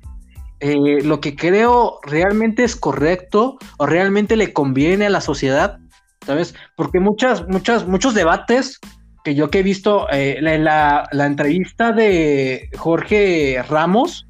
eh, 0.60 1.02
¿lo 1.02 1.20
que 1.20 1.34
creo 1.34 1.98
realmente 2.04 2.62
es 2.62 2.76
correcto 2.76 3.58
o 3.76 3.86
realmente 3.86 4.36
le 4.36 4.52
conviene 4.52 5.06
a 5.06 5.10
la 5.10 5.20
sociedad? 5.20 5.80
¿Sabes? 6.24 6.54
Porque 6.76 7.00
muchas, 7.00 7.48
muchas, 7.48 7.88
muchos 7.88 8.14
debates 8.14 8.78
que 9.24 9.34
yo 9.34 9.50
que 9.50 9.58
he 9.58 9.62
visto, 9.64 10.06
eh, 10.12 10.38
la, 10.40 11.08
la, 11.10 11.26
entrevista 11.26 11.90
de 11.90 12.70
Jorge 12.78 13.60
Ramos 13.68 14.28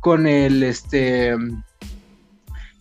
con 0.00 0.26
el, 0.26 0.64
este, 0.64 1.36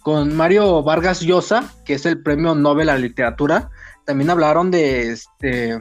con 0.01 0.36
Mario 0.36 0.82
Vargas 0.82 1.22
Llosa, 1.22 1.72
que 1.86 1.93
es 1.93 2.07
el 2.07 2.24
premio 2.24 2.55
Nobel 2.55 2.89
a 2.89 2.93
la 2.93 2.99
literatura, 2.99 3.70
también 4.05 4.32
hablaron 4.32 4.72
de, 4.72 5.11
este, 5.11 5.78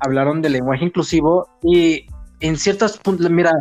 hablaron 0.00 0.42
del 0.42 0.54
lenguaje 0.54 0.86
inclusivo 0.86 1.48
y 1.62 2.06
en 2.40 2.56
ciertas 2.56 3.00
mira, 3.30 3.52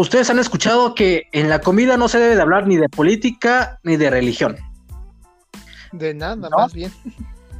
ustedes 0.00 0.30
han 0.30 0.38
escuchado 0.38 0.94
que 0.94 1.28
en 1.32 1.48
la 1.48 1.60
comida 1.60 1.96
no 1.96 2.08
se 2.08 2.18
debe 2.18 2.34
de 2.34 2.42
hablar 2.42 2.66
ni 2.66 2.76
de 2.76 2.88
política 2.88 3.78
ni 3.82 3.96
de 3.96 4.10
religión. 4.10 4.56
De 5.92 6.14
nada, 6.14 6.48
más 6.50 6.72
bien. 6.72 6.92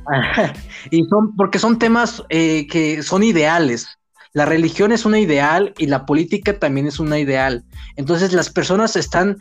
y 0.90 1.04
son, 1.04 1.36
porque 1.36 1.58
son 1.58 1.78
temas 1.78 2.22
eh, 2.28 2.66
que 2.66 3.02
son 3.02 3.22
ideales. 3.22 3.88
La 4.32 4.46
religión 4.46 4.92
es 4.92 5.04
una 5.04 5.18
ideal 5.18 5.74
y 5.76 5.86
la 5.86 6.06
política 6.06 6.56
también 6.58 6.86
es 6.86 7.00
una 7.00 7.18
ideal. 7.18 7.64
Entonces 7.96 8.32
las 8.32 8.48
personas 8.48 8.94
están, 8.94 9.38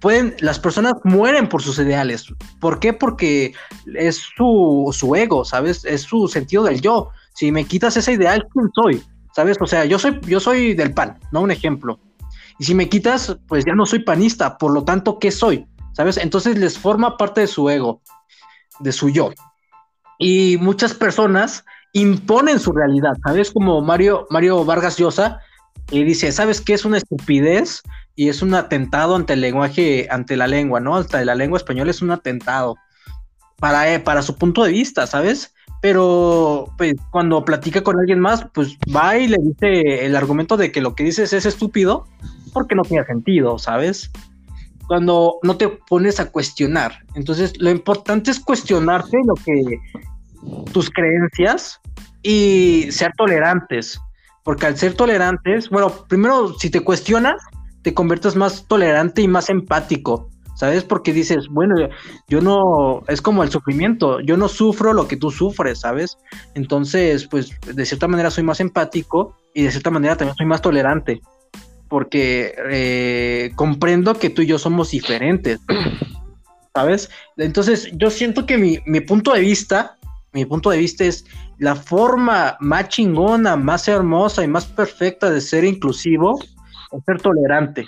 pueden, 0.00 0.34
las 0.40 0.58
personas 0.58 0.94
mueren 1.04 1.48
por 1.48 1.62
sus 1.62 1.78
ideales. 1.78 2.26
¿Por 2.60 2.80
qué? 2.80 2.92
Porque 2.92 3.54
es 3.94 4.16
su, 4.36 4.90
su 4.92 5.14
ego, 5.14 5.44
¿sabes? 5.44 5.84
Es 5.84 6.02
su 6.02 6.26
sentido 6.26 6.64
del 6.64 6.80
yo. 6.80 7.10
Si 7.34 7.52
me 7.52 7.64
quitas 7.64 7.96
ese 7.96 8.12
ideal, 8.12 8.46
¿quién 8.52 8.68
soy? 8.74 9.02
¿Sabes? 9.32 9.56
O 9.60 9.66
sea, 9.66 9.84
yo 9.84 9.98
soy, 9.98 10.18
yo 10.26 10.40
soy 10.40 10.74
del 10.74 10.92
pan, 10.92 11.18
¿no? 11.30 11.40
Un 11.40 11.52
ejemplo. 11.52 12.00
Y 12.62 12.64
si 12.64 12.76
me 12.76 12.88
quitas, 12.88 13.36
pues 13.48 13.64
ya 13.64 13.74
no 13.74 13.86
soy 13.86 14.04
panista, 14.04 14.56
por 14.56 14.72
lo 14.72 14.84
tanto, 14.84 15.18
¿qué 15.18 15.32
soy? 15.32 15.66
¿Sabes? 15.94 16.16
Entonces 16.16 16.56
les 16.56 16.78
forma 16.78 17.16
parte 17.16 17.40
de 17.40 17.48
su 17.48 17.68
ego, 17.68 18.02
de 18.78 18.92
su 18.92 19.10
yo. 19.10 19.32
Y 20.16 20.58
muchas 20.58 20.94
personas 20.94 21.64
imponen 21.92 22.60
su 22.60 22.70
realidad, 22.70 23.14
¿sabes? 23.24 23.50
Como 23.50 23.82
Mario, 23.82 24.28
Mario 24.30 24.64
Vargas 24.64 24.96
Llosa, 24.96 25.40
y 25.90 26.04
dice, 26.04 26.30
¿sabes 26.30 26.60
qué 26.60 26.74
es 26.74 26.84
una 26.84 26.98
estupidez? 26.98 27.82
Y 28.14 28.28
es 28.28 28.42
un 28.42 28.54
atentado 28.54 29.16
ante 29.16 29.32
el 29.32 29.40
lenguaje, 29.40 30.06
ante 30.08 30.36
la 30.36 30.46
lengua, 30.46 30.78
¿no? 30.78 30.94
Ante 30.96 31.24
la 31.24 31.34
lengua 31.34 31.58
española 31.58 31.90
es 31.90 32.00
un 32.00 32.12
atentado 32.12 32.76
para, 33.56 33.92
eh, 33.92 33.98
para 33.98 34.22
su 34.22 34.36
punto 34.36 34.62
de 34.62 34.70
vista, 34.70 35.08
¿sabes? 35.08 35.52
Pero 35.80 36.72
pues, 36.78 36.94
cuando 37.10 37.44
platica 37.44 37.82
con 37.82 37.98
alguien 37.98 38.20
más, 38.20 38.46
pues 38.54 38.76
va 38.94 39.18
y 39.18 39.26
le 39.26 39.38
dice 39.38 40.06
el 40.06 40.14
argumento 40.14 40.56
de 40.56 40.70
que 40.70 40.80
lo 40.80 40.94
que 40.94 41.02
dices 41.02 41.32
es 41.32 41.44
estúpido 41.44 42.06
porque 42.52 42.74
no 42.74 42.82
tiene 42.82 43.04
sentido, 43.04 43.58
¿sabes? 43.58 44.10
Cuando 44.86 45.38
no 45.42 45.56
te 45.56 45.68
pones 45.68 46.20
a 46.20 46.30
cuestionar. 46.30 46.92
Entonces, 47.14 47.52
lo 47.58 47.70
importante 47.70 48.30
es 48.30 48.40
cuestionarte 48.40 49.18
lo 49.24 49.34
que 49.34 49.78
tus 50.72 50.90
creencias 50.90 51.80
y 52.22 52.88
ser 52.90 53.12
tolerantes. 53.16 54.00
Porque 54.44 54.66
al 54.66 54.76
ser 54.76 54.94
tolerantes, 54.94 55.70
bueno, 55.70 55.92
primero, 56.08 56.54
si 56.58 56.68
te 56.68 56.80
cuestionas, 56.80 57.40
te 57.82 57.94
conviertes 57.94 58.34
más 58.34 58.66
tolerante 58.66 59.22
y 59.22 59.28
más 59.28 59.48
empático, 59.48 60.28
¿sabes? 60.56 60.82
Porque 60.82 61.12
dices, 61.12 61.46
bueno, 61.48 61.74
yo 62.28 62.40
no, 62.40 63.02
es 63.06 63.22
como 63.22 63.44
el 63.44 63.50
sufrimiento, 63.50 64.20
yo 64.20 64.36
no 64.36 64.48
sufro 64.48 64.92
lo 64.92 65.06
que 65.06 65.16
tú 65.16 65.30
sufres, 65.30 65.80
¿sabes? 65.80 66.18
Entonces, 66.54 67.28
pues, 67.28 67.52
de 67.60 67.86
cierta 67.86 68.08
manera 68.08 68.30
soy 68.30 68.42
más 68.42 68.58
empático 68.58 69.36
y 69.54 69.62
de 69.62 69.70
cierta 69.70 69.90
manera 69.90 70.16
también 70.16 70.36
soy 70.36 70.46
más 70.46 70.60
tolerante 70.60 71.20
porque 71.92 72.54
eh, 72.70 73.52
comprendo 73.54 74.14
que 74.14 74.30
tú 74.30 74.40
y 74.40 74.46
yo 74.46 74.58
somos 74.58 74.92
diferentes, 74.92 75.60
¿sabes? 76.74 77.10
Entonces 77.36 77.90
yo 77.92 78.08
siento 78.08 78.46
que 78.46 78.56
mi, 78.56 78.78
mi 78.86 79.02
punto 79.02 79.34
de 79.34 79.40
vista, 79.40 79.98
mi 80.32 80.46
punto 80.46 80.70
de 80.70 80.78
vista 80.78 81.04
es 81.04 81.26
la 81.58 81.76
forma 81.76 82.56
más 82.60 82.88
chingona, 82.88 83.56
más 83.56 83.88
hermosa 83.88 84.42
y 84.42 84.48
más 84.48 84.64
perfecta 84.64 85.28
de 85.28 85.42
ser 85.42 85.64
inclusivo 85.64 86.40
es 86.92 87.04
ser 87.04 87.20
tolerante. 87.20 87.86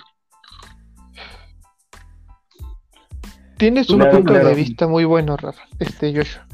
Tienes 3.57 3.89
un 3.89 4.01
Claro, 4.01 4.17
punto 4.17 4.33
claro. 4.33 4.49
de 4.49 4.53
vista 4.53 4.87
muy 4.87 5.05
bueno, 5.05 5.35
Rafa, 5.35 5.63
este 5.79 6.15
Joshua. 6.15 6.45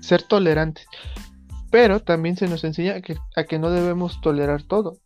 Ser 0.00 0.24
tolerantes. 0.24 0.86
Pero 1.70 2.00
también 2.00 2.36
se 2.36 2.46
nos 2.48 2.64
enseña 2.64 3.00
que, 3.00 3.16
a 3.34 3.44
que 3.44 3.58
no 3.58 3.70
debemos 3.70 4.20
tolerar 4.20 4.62
todo. 4.62 4.98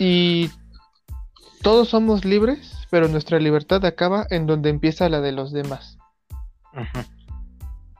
Y 0.00 0.50
todos 1.60 1.90
somos 1.90 2.24
libres, 2.24 2.72
pero 2.88 3.06
nuestra 3.06 3.38
libertad 3.38 3.84
acaba 3.84 4.26
en 4.30 4.46
donde 4.46 4.70
empieza 4.70 5.10
la 5.10 5.20
de 5.20 5.32
los 5.32 5.52
demás. 5.52 5.98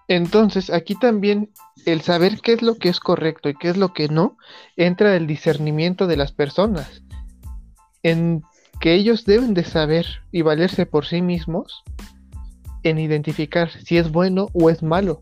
Entonces, 0.08 0.70
aquí 0.70 0.94
también 0.94 1.52
el 1.84 2.00
saber 2.00 2.40
qué 2.40 2.54
es 2.54 2.62
lo 2.62 2.76
que 2.76 2.88
es 2.88 3.00
correcto 3.00 3.50
y 3.50 3.54
qué 3.54 3.68
es 3.68 3.76
lo 3.76 3.92
que 3.92 4.08
no, 4.08 4.38
entra 4.76 5.14
el 5.14 5.26
discernimiento 5.26 6.06
de 6.06 6.16
las 6.16 6.32
personas. 6.32 7.02
En 8.02 8.44
que 8.80 8.94
ellos 8.94 9.26
deben 9.26 9.52
de 9.52 9.64
saber 9.64 10.06
y 10.32 10.40
valerse 10.40 10.86
por 10.86 11.04
sí 11.04 11.20
mismos 11.20 11.84
en 12.82 12.98
identificar 12.98 13.70
si 13.70 13.98
es 13.98 14.10
bueno 14.10 14.48
o 14.54 14.70
es 14.70 14.82
malo 14.82 15.20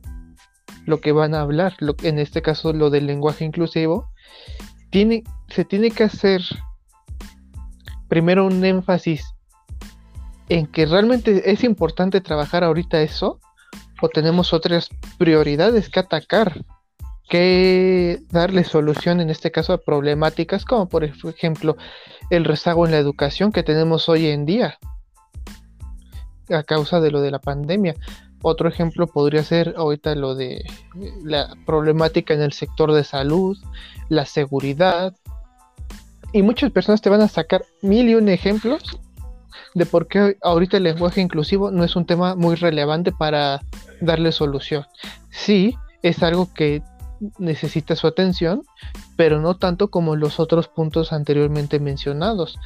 lo 0.87 1.01
que 1.01 1.11
van 1.11 1.35
a 1.35 1.41
hablar. 1.41 1.75
Lo, 1.81 1.97
en 2.05 2.21
este 2.21 2.41
caso, 2.41 2.73
lo 2.73 2.89
del 2.89 3.09
lenguaje 3.09 3.45
inclusivo, 3.45 4.13
tiene, 4.91 5.25
se 5.49 5.65
tiene 5.65 5.91
que 5.91 6.05
hacer 6.05 6.41
primero 8.09 8.47
un 8.47 8.65
énfasis 8.65 9.25
en 10.49 10.67
que 10.67 10.87
realmente 10.87 11.51
es 11.51 11.63
importante 11.65 12.21
trabajar 12.21 12.65
ahorita 12.65 13.03
eso 13.03 13.39
o 14.01 14.09
tenemos 14.09 14.53
otras 14.53 14.89
prioridades 15.19 15.89
que 15.89 16.01
atacar, 16.01 16.65
que 17.29 18.21
darle 18.31 18.65
solución 18.65 19.21
en 19.21 19.31
este 19.31 19.51
caso 19.51 19.73
a 19.73 19.79
problemáticas 19.79 20.65
como 20.65 20.89
por 20.89 21.05
ejemplo 21.05 21.77
el 22.31 22.45
rezago 22.45 22.87
en 22.87 22.93
la 22.93 22.99
educación 22.99 23.53
que 23.53 23.63
tenemos 23.63 24.09
hoy 24.09 24.29
en 24.29 24.47
día 24.47 24.79
a 26.51 26.63
causa 26.63 27.01
de 27.01 27.11
lo 27.11 27.21
de 27.21 27.31
la 27.31 27.41
pandemia. 27.41 27.95
Otro 28.43 28.69
ejemplo 28.69 29.07
podría 29.07 29.43
ser 29.43 29.75
ahorita 29.77 30.15
lo 30.15 30.35
de 30.35 30.65
la 31.25 31.55
problemática 31.67 32.35
en 32.35 32.43
el 32.43 32.53
sector 32.53 32.93
de 32.93 33.05
salud, 33.05 33.59
la 34.09 34.27
seguridad. 34.27 35.15
Y 36.33 36.43
muchas 36.43 36.71
personas 36.71 37.01
te 37.01 37.11
van 37.11 37.23
a 37.23 37.29
sacar 37.29 37.65
mil 37.83 38.09
y 38.09 38.15
un 38.15 38.29
ejemplos 38.29 38.99
de 39.75 39.87
por 39.87 40.09
qué 40.09 40.37
ahorita 40.43 40.77
el 40.77 40.85
lenguaje 40.85 41.21
inclusivo 41.21 41.71
no 41.71 41.85
es 41.85 41.97
un 41.97 42.07
tema 42.07 42.35
muy 42.35 42.55
relevante 42.55 43.13
para 43.13 43.61
darle 44.01 44.33
solución. 44.33 44.85
Sí, 45.31 45.75
es 46.03 46.23
algo 46.23 46.53
que 46.53 46.83
necesita 47.39 47.97
su 47.97 48.07
atención, 48.07 48.63
pero 49.17 49.41
no 49.41 49.57
tanto 49.57 49.91
como 49.91 50.17
los 50.17 50.39
otros 50.39 50.69
puntos 50.69 51.13
anteriormente 51.13 51.81
mencionados. 51.81 52.59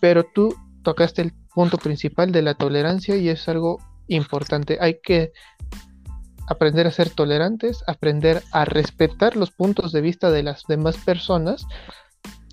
Pero 0.00 0.24
tú 0.24 0.54
tocaste 0.82 1.22
el 1.22 1.32
punto 1.54 1.78
principal 1.78 2.32
de 2.32 2.42
la 2.42 2.54
tolerancia 2.54 3.16
y 3.16 3.28
es 3.28 3.48
algo 3.48 3.78
importante. 4.08 4.78
Hay 4.80 5.00
que 5.02 5.32
aprender 6.48 6.86
a 6.86 6.92
ser 6.92 7.10
tolerantes, 7.10 7.84
aprender 7.86 8.42
a 8.52 8.64
respetar 8.64 9.36
los 9.36 9.50
puntos 9.50 9.92
de 9.92 10.00
vista 10.00 10.30
de 10.30 10.42
las 10.42 10.64
demás 10.66 10.96
personas, 10.98 11.66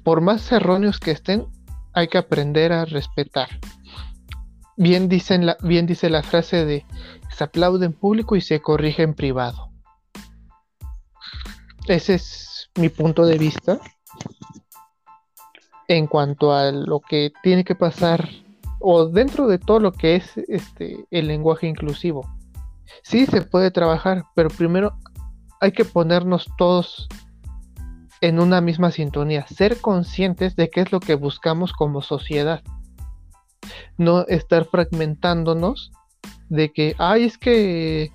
por 0.10 0.22
más 0.22 0.52
erróneos 0.52 1.00
que 1.00 1.12
estén, 1.12 1.46
hay 1.94 2.08
que 2.08 2.18
aprender 2.18 2.74
a 2.74 2.84
respetar. 2.84 3.48
Bien, 4.76 5.08
la, 5.46 5.56
bien 5.62 5.86
dice 5.86 6.10
la 6.10 6.24
frase 6.24 6.66
de 6.66 6.84
se 7.30 7.44
aplaude 7.44 7.86
en 7.86 7.94
público 7.94 8.36
y 8.36 8.42
se 8.42 8.60
corrige 8.60 9.04
en 9.04 9.14
privado. 9.14 9.70
Ese 11.88 12.16
es 12.16 12.72
mi 12.76 12.90
punto 12.90 13.24
de 13.24 13.38
vista 13.38 13.80
en 15.88 16.08
cuanto 16.08 16.54
a 16.54 16.72
lo 16.72 17.02
que 17.02 17.32
tiene 17.44 17.64
que 17.64 17.76
pasar 17.76 18.28
o 18.80 19.06
dentro 19.06 19.46
de 19.46 19.60
todo 19.60 19.80
lo 19.80 19.92
que 19.92 20.16
es 20.16 20.38
este 20.48 21.06
el 21.12 21.28
lenguaje 21.28 21.68
inclusivo. 21.68 22.28
Sí 23.04 23.28
se 23.28 23.44
puede 23.44 23.70
trabajar, 23.70 24.24
pero 24.34 24.50
primero 24.50 24.98
hay 25.62 25.72
que 25.72 25.86
ponernos 25.86 26.48
todos 26.58 27.08
en 28.22 28.40
una 28.40 28.62
misma 28.62 28.92
sintonía, 28.92 29.46
ser 29.48 29.80
conscientes 29.80 30.56
de 30.56 30.70
qué 30.70 30.82
es 30.82 30.92
lo 30.92 31.00
que 31.00 31.16
buscamos 31.16 31.74
como 31.74 32.02
sociedad. 32.02 32.64
No 33.98 34.26
estar 34.28 34.66
fragmentándonos 34.66 35.92
de 36.50 36.72
que, 36.72 36.96
ay, 36.98 37.26
es 37.26 37.38
que 37.38 38.12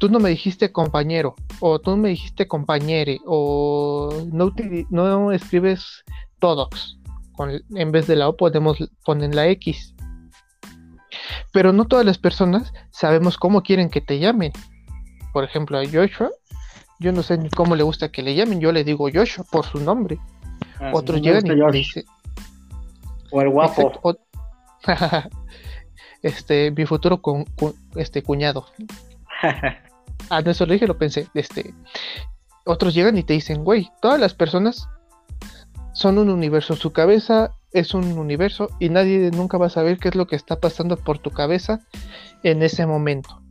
tú 0.00 0.08
no 0.08 0.18
me 0.18 0.30
dijiste 0.30 0.72
compañero, 0.72 1.34
o 1.60 1.78
tú 1.78 1.92
no 1.92 1.96
me 1.98 2.08
dijiste 2.10 2.48
compañere, 2.48 3.20
o 3.26 4.26
no, 4.32 4.52
no 4.90 5.32
escribes 5.32 6.04
todos. 6.38 6.98
Con, 7.36 7.50
en 7.74 7.90
vez 7.90 8.06
de 8.06 8.14
la 8.14 8.28
O 8.28 8.36
podemos 8.36 8.78
poner 9.04 9.34
la 9.34 9.48
X. 9.48 9.94
Pero 11.52 11.72
no 11.72 11.86
todas 11.86 12.06
las 12.06 12.18
personas 12.18 12.72
sabemos 12.90 13.36
cómo 13.38 13.62
quieren 13.62 13.90
que 13.90 14.00
te 14.00 14.18
llamen. 14.18 14.52
Por 15.32 15.42
ejemplo, 15.42 15.78
a 15.78 15.84
Joshua, 15.84 16.30
yo 17.00 17.12
no 17.12 17.22
sé 17.22 17.38
ni 17.38 17.48
cómo 17.50 17.76
le 17.76 17.82
gusta 17.82 18.10
que 18.10 18.22
le 18.22 18.34
llamen, 18.34 18.60
yo 18.60 18.72
le 18.72 18.84
digo 18.84 19.08
Joshua 19.12 19.44
por 19.50 19.64
su 19.66 19.78
nombre. 19.80 20.18
Otros 20.92 21.20
Me 21.20 21.26
llegan 21.26 21.46
y 21.46 21.60
Josh, 21.60 21.72
dicen, 21.72 22.04
O 23.30 23.40
el 23.42 23.48
guapo. 23.50 23.82
Exacto, 23.82 24.00
o- 24.02 24.16
este, 26.22 26.70
mi 26.70 26.86
futuro 26.86 27.20
cu- 27.20 27.44
este, 27.96 28.22
cuñado. 28.22 28.66
Ah, 30.30 30.40
no, 30.40 30.52
eso 30.52 30.64
lo 30.64 30.72
dije, 30.72 30.86
lo 30.86 30.96
pensé. 30.96 31.28
Este, 31.34 31.74
otros 32.64 32.94
llegan 32.94 33.18
y 33.18 33.24
te 33.24 33.34
dicen, 33.34 33.62
güey, 33.62 33.90
todas 34.00 34.18
las 34.18 34.32
personas 34.32 34.88
son 35.92 36.16
un 36.16 36.30
universo. 36.30 36.76
Su 36.76 36.92
cabeza 36.92 37.50
es 37.72 37.92
un 37.92 38.16
universo 38.16 38.68
y 38.78 38.88
nadie 38.88 39.30
nunca 39.32 39.58
va 39.58 39.66
a 39.66 39.70
saber 39.70 39.98
qué 39.98 40.08
es 40.08 40.14
lo 40.14 40.26
que 40.26 40.36
está 40.36 40.58
pasando 40.60 40.96
por 40.96 41.18
tu 41.18 41.30
cabeza 41.30 41.80
en 42.42 42.62
ese 42.62 42.86
momento. 42.86 43.42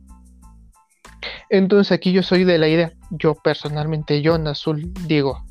Entonces 1.50 1.92
aquí 1.92 2.12
yo 2.12 2.22
soy 2.22 2.44
de 2.44 2.58
la 2.58 2.68
idea, 2.68 2.92
yo 3.10 3.34
personalmente, 3.34 4.22
yo 4.22 4.36
en 4.36 4.46
azul, 4.46 4.92
digo, 5.06 5.44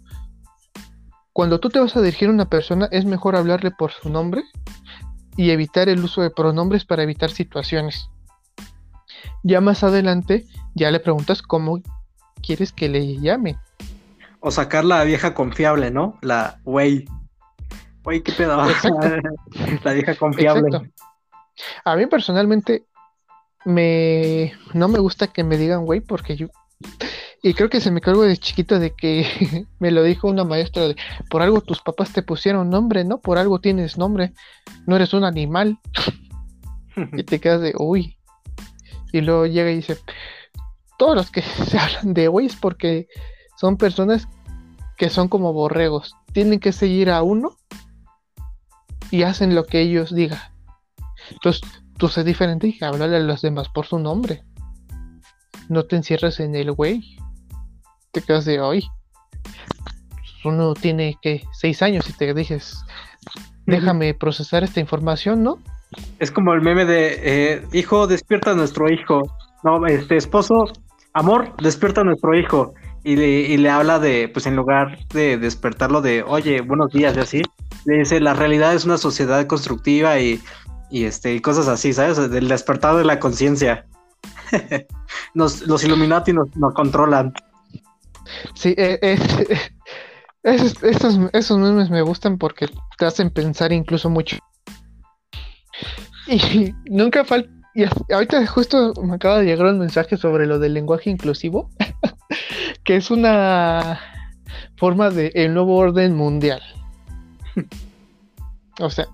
cuando 1.34 1.59
tú 1.59 1.69
te 1.69 1.80
vas 1.80 1.95
a 1.95 2.01
dirigir 2.01 2.30
a 2.30 2.32
una 2.32 2.45
persona 2.45 2.88
es 2.91 3.05
mejor 3.05 3.36
hablarle 3.36 3.71
por 3.71 3.91
su 3.91 4.09
nombre 4.09 4.43
y 5.36 5.49
evitar 5.49 5.89
el 5.89 6.03
uso 6.03 6.21
de 6.21 6.30
pronombres 6.30 6.86
para 6.86 7.03
evitar 7.03 7.32
situaciones. 7.32 8.09
Ya 9.41 9.59
más 9.59 9.84
adelante, 9.84 10.45
ya 10.76 10.91
le 10.91 10.99
preguntas 10.99 11.41
cómo 11.41 11.82
quieres 12.45 12.71
que 12.71 12.88
le 12.88 13.17
llame. 13.19 13.57
O 14.39 14.51
sacar 14.51 14.86
la 14.86 15.03
vieja 15.03 15.34
confiable, 15.34 15.89
¿no? 15.89 16.19
La 16.21 16.59
güey. 16.63 17.05
Güey, 18.03 18.21
qué 18.21 18.34
pedo. 18.34 18.57
La 19.84 19.93
vieja 19.93 20.13
confiable. 20.15 20.67
Exacto. 20.67 20.91
A 21.86 21.95
mí 21.95 22.05
personalmente 22.05 22.86
me 23.66 24.53
no 24.74 24.88
me 24.88 24.99
gusta 24.99 25.28
que 25.28 25.43
me 25.43 25.57
digan 25.57 25.86
güey 25.86 26.01
porque 26.01 26.36
yo 26.36 26.47
y 27.45 27.53
creo 27.53 27.70
que 27.70 27.82
se 27.82 27.91
me 27.91 27.99
cargo 27.99 28.24
de 28.24 28.38
chiquito 28.38 28.80
de 28.80 28.95
que 28.95 29.66
me 29.80 29.91
lo 29.91 30.01
dijo 30.01 30.30
una 30.30 30.45
maestra 30.45 30.88
de 30.88 30.95
por 31.30 31.41
algo 31.41 31.59
tus 31.59 31.82
papás 31.82 32.14
te 32.14 32.24
pusieron 32.24 32.70
nombre, 32.70 33.03
¿no? 33.03 33.20
Por 33.20 33.38
algo 33.38 33.59
tienes 33.59 33.97
nombre. 33.97 34.34
No 34.88 34.95
eres 34.95 35.14
un 35.14 35.26
animal. 35.26 35.78
Y 36.95 37.24
te 37.24 37.39
quedas 37.39 37.61
de 37.61 37.74
uy. 37.76 38.20
Y 39.11 39.22
luego 39.22 39.47
llega 39.47 39.72
y 39.72 39.78
dice, 39.78 39.97
todos 40.99 41.16
los 41.16 41.32
que 41.32 41.41
se 41.68 41.80
hablan 41.80 42.14
de 42.14 42.28
güey 42.28 42.45
es 42.45 42.55
porque 42.55 43.07
son 43.57 43.78
personas 43.78 44.28
que 44.95 45.09
son 45.09 45.28
como 45.28 45.53
borregos. 45.53 46.16
Tienen 46.34 46.59
que 46.59 46.72
seguir 46.72 47.09
a 47.09 47.24
uno 47.24 47.57
y 49.09 49.24
hacen 49.24 49.55
lo 49.55 49.66
que 49.66 49.82
ellos 49.82 50.14
digan. 50.14 50.39
Entonces, 51.32 51.64
tú 51.97 52.07
sé 52.07 52.23
diferente 52.23 52.67
y 52.67 52.83
háblale 52.83 53.17
a 53.17 53.19
los 53.19 53.41
demás 53.41 53.69
por 53.69 53.85
su 53.85 53.99
nombre. 53.99 54.43
No 55.69 55.83
te 55.83 55.95
encierres 55.95 56.39
en 56.39 56.55
el 56.55 56.71
güey. 56.71 57.17
Te 58.11 58.21
quedas 58.21 58.45
de 58.45 58.59
hoy. 58.59 58.85
Uno 60.45 60.73
tiene 60.73 61.17
que 61.21 61.43
seis 61.53 61.81
años 61.81 62.09
y 62.09 62.13
te 62.13 62.33
dices, 62.33 62.83
déjame 63.65 64.13
procesar 64.13 64.63
esta 64.63 64.79
información, 64.79 65.43
¿no? 65.43 65.59
Es 66.19 66.31
como 66.31 66.53
el 66.53 66.61
meme 66.61 66.85
de 66.85 67.19
eh, 67.23 67.67
hijo, 67.71 68.07
despierta 68.07 68.51
a 68.51 68.55
nuestro 68.55 68.91
hijo. 68.91 69.21
No, 69.63 69.85
este 69.85 70.17
esposo, 70.17 70.65
amor, 71.13 71.55
despierta 71.61 72.01
a 72.01 72.03
nuestro 72.03 72.37
hijo. 72.37 72.73
Y 73.05 73.15
le, 73.15 73.27
y 73.27 73.57
le 73.57 73.69
habla 73.69 73.99
de, 73.99 74.29
pues 74.29 74.45
en 74.45 74.55
lugar 74.55 74.97
de 75.09 75.37
despertarlo 75.37 76.01
de, 76.01 76.23
oye, 76.23 76.61
buenos 76.61 76.91
días 76.91 77.15
y 77.17 77.19
así, 77.19 77.41
le 77.85 77.99
dice, 77.99 78.21
la 78.21 78.33
realidad 78.33 78.73
es 78.73 78.85
una 78.85 78.97
sociedad 78.97 79.45
constructiva 79.45 80.19
y, 80.19 80.41
y 80.93 81.05
este, 81.05 81.33
y 81.33 81.41
cosas 81.41 81.67
así, 81.67 81.91
¿sabes? 81.91 82.29
Del 82.29 82.47
despertar 82.47 82.95
de 82.95 83.03
la 83.03 83.19
conciencia. 83.19 83.87
nos, 85.33 85.63
los 85.63 85.83
Illuminati 85.83 86.33
nos, 86.33 86.55
nos 86.55 86.71
controlan. 86.75 87.33
Sí, 88.53 88.75
eh, 88.77 88.99
es, 89.01 89.19
Esos, 90.43 90.83
esos, 90.83 91.19
esos 91.31 91.57
memes 91.57 91.89
me 91.89 92.03
gustan 92.03 92.37
porque 92.37 92.69
te 92.99 93.05
hacen 93.05 93.31
pensar 93.31 93.73
incluso 93.73 94.11
mucho. 94.11 94.37
Y 96.27 96.75
nunca 96.85 97.25
falta. 97.25 97.49
Y 97.73 97.85
ahorita 98.13 98.45
justo 98.45 98.93
me 99.01 99.15
acaba 99.15 99.39
de 99.39 99.45
llegar 99.45 99.65
un 99.65 99.79
mensaje 99.79 100.15
sobre 100.15 100.45
lo 100.45 100.59
del 100.59 100.75
lenguaje 100.75 101.09
inclusivo, 101.09 101.71
que 102.83 102.97
es 102.97 103.09
una 103.09 103.99
forma 104.77 105.09
de 105.09 105.31
el 105.33 105.55
nuevo 105.55 105.75
orden 105.77 106.15
mundial. 106.15 106.61
o 108.79 108.91
sea, 108.91 109.07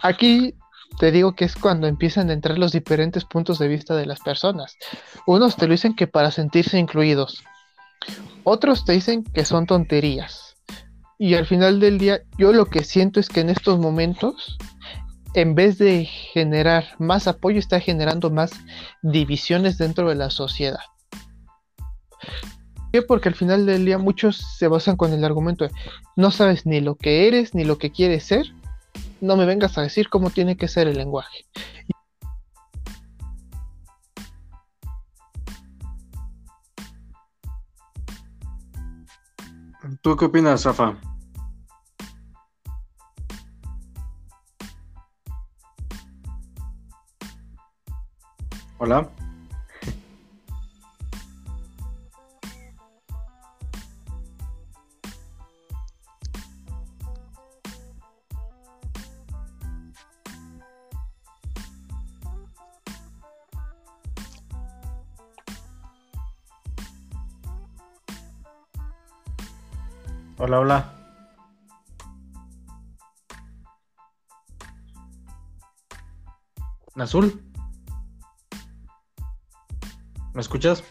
aquí 0.00 0.54
te 0.98 1.10
digo 1.10 1.34
que 1.34 1.44
es 1.44 1.54
cuando 1.54 1.86
empiezan 1.86 2.30
a 2.30 2.32
entrar 2.32 2.58
los 2.58 2.72
diferentes 2.72 3.24
puntos 3.24 3.58
de 3.58 3.68
vista 3.68 3.94
de 3.94 4.06
las 4.06 4.20
personas. 4.20 4.76
Unos 5.26 5.56
te 5.56 5.66
lo 5.66 5.72
dicen 5.72 5.94
que 5.94 6.06
para 6.06 6.30
sentirse 6.30 6.78
incluidos. 6.78 7.44
Otros 8.44 8.84
te 8.84 8.92
dicen 8.92 9.24
que 9.24 9.44
son 9.44 9.66
tonterías. 9.66 10.56
Y 11.18 11.34
al 11.34 11.46
final 11.46 11.80
del 11.80 11.98
día, 11.98 12.20
yo 12.38 12.52
lo 12.52 12.66
que 12.66 12.84
siento 12.84 13.20
es 13.20 13.28
que 13.28 13.40
en 13.40 13.50
estos 13.50 13.78
momentos, 13.78 14.58
en 15.34 15.54
vez 15.54 15.78
de 15.78 16.04
generar 16.04 16.84
más 16.98 17.26
apoyo, 17.26 17.58
está 17.58 17.80
generando 17.80 18.30
más 18.30 18.50
divisiones 19.02 19.78
dentro 19.78 20.08
de 20.08 20.14
la 20.14 20.30
sociedad. 20.30 20.80
¿Por 22.74 22.90
qué? 22.92 23.02
Porque 23.02 23.28
al 23.28 23.34
final 23.34 23.66
del 23.66 23.84
día 23.84 23.98
muchos 23.98 24.36
se 24.58 24.68
basan 24.68 24.96
con 24.96 25.12
el 25.12 25.24
argumento 25.24 25.64
de 25.64 25.72
no 26.16 26.30
sabes 26.30 26.66
ni 26.66 26.80
lo 26.80 26.96
que 26.96 27.26
eres 27.26 27.54
ni 27.54 27.64
lo 27.64 27.78
que 27.78 27.90
quieres 27.90 28.24
ser, 28.24 28.46
no 29.20 29.36
me 29.36 29.46
vengas 29.46 29.76
a 29.78 29.82
decir 29.82 30.08
cómo 30.08 30.30
tiene 30.30 30.56
que 30.56 30.68
ser 30.68 30.88
el 30.88 30.96
lenguaje. 30.98 31.44
¿Tú 40.02 40.16
qué 40.16 40.26
opinas, 40.26 40.64
Rafa? 40.64 40.96
Hola. 48.78 49.10
Hola, 70.48 70.60
hola. 70.60 70.92
Azul. 76.94 77.42
¿Me 80.34 80.40
escuchas? 80.40 80.84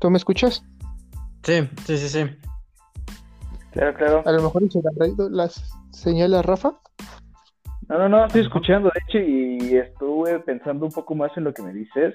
¿Tú 0.00 0.08
me 0.08 0.16
escuchas? 0.16 0.64
Sí, 1.42 1.68
sí, 1.84 1.98
sí, 1.98 2.08
sí. 2.08 2.24
Claro, 3.72 3.94
claro. 3.94 4.22
A 4.24 4.32
lo 4.32 4.42
mejor 4.44 4.72
se 4.72 4.80
le 4.80 4.88
han 4.88 4.94
traído 4.94 5.28
las 5.28 5.70
señales 5.90 6.38
a 6.38 6.42
Rafa. 6.42 6.80
No, 7.90 7.98
no, 7.98 8.08
no, 8.08 8.24
estoy 8.24 8.40
escuchando, 8.40 8.90
de 8.94 9.00
hecho, 9.06 9.18
y 9.18 9.76
estuve 9.76 10.40
pensando 10.40 10.86
un 10.86 10.92
poco 10.92 11.14
más 11.14 11.30
en 11.36 11.44
lo 11.44 11.52
que 11.52 11.60
me 11.60 11.74
dices. 11.74 12.14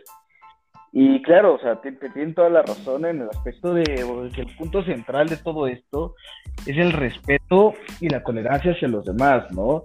Y 0.96 1.24
claro, 1.24 1.56
o 1.56 1.60
sea, 1.60 1.82
te, 1.82 1.92
tienen 1.92 2.36
toda 2.36 2.52
la 2.52 2.62
razón 2.62 3.04
en 3.06 3.24
el 3.24 3.30
aspecto 3.30 3.74
de 3.74 3.84
que 3.84 4.42
el 4.42 4.56
punto 4.56 4.84
central 4.84 5.28
de 5.28 5.38
todo 5.38 5.66
esto 5.66 6.14
es 6.68 6.78
el 6.78 6.92
respeto 6.92 7.74
y 8.00 8.10
la 8.10 8.24
tolerancia 8.24 8.74
hacia 8.74 8.88
los 8.88 9.04
demás, 9.04 9.52
¿no? 9.52 9.82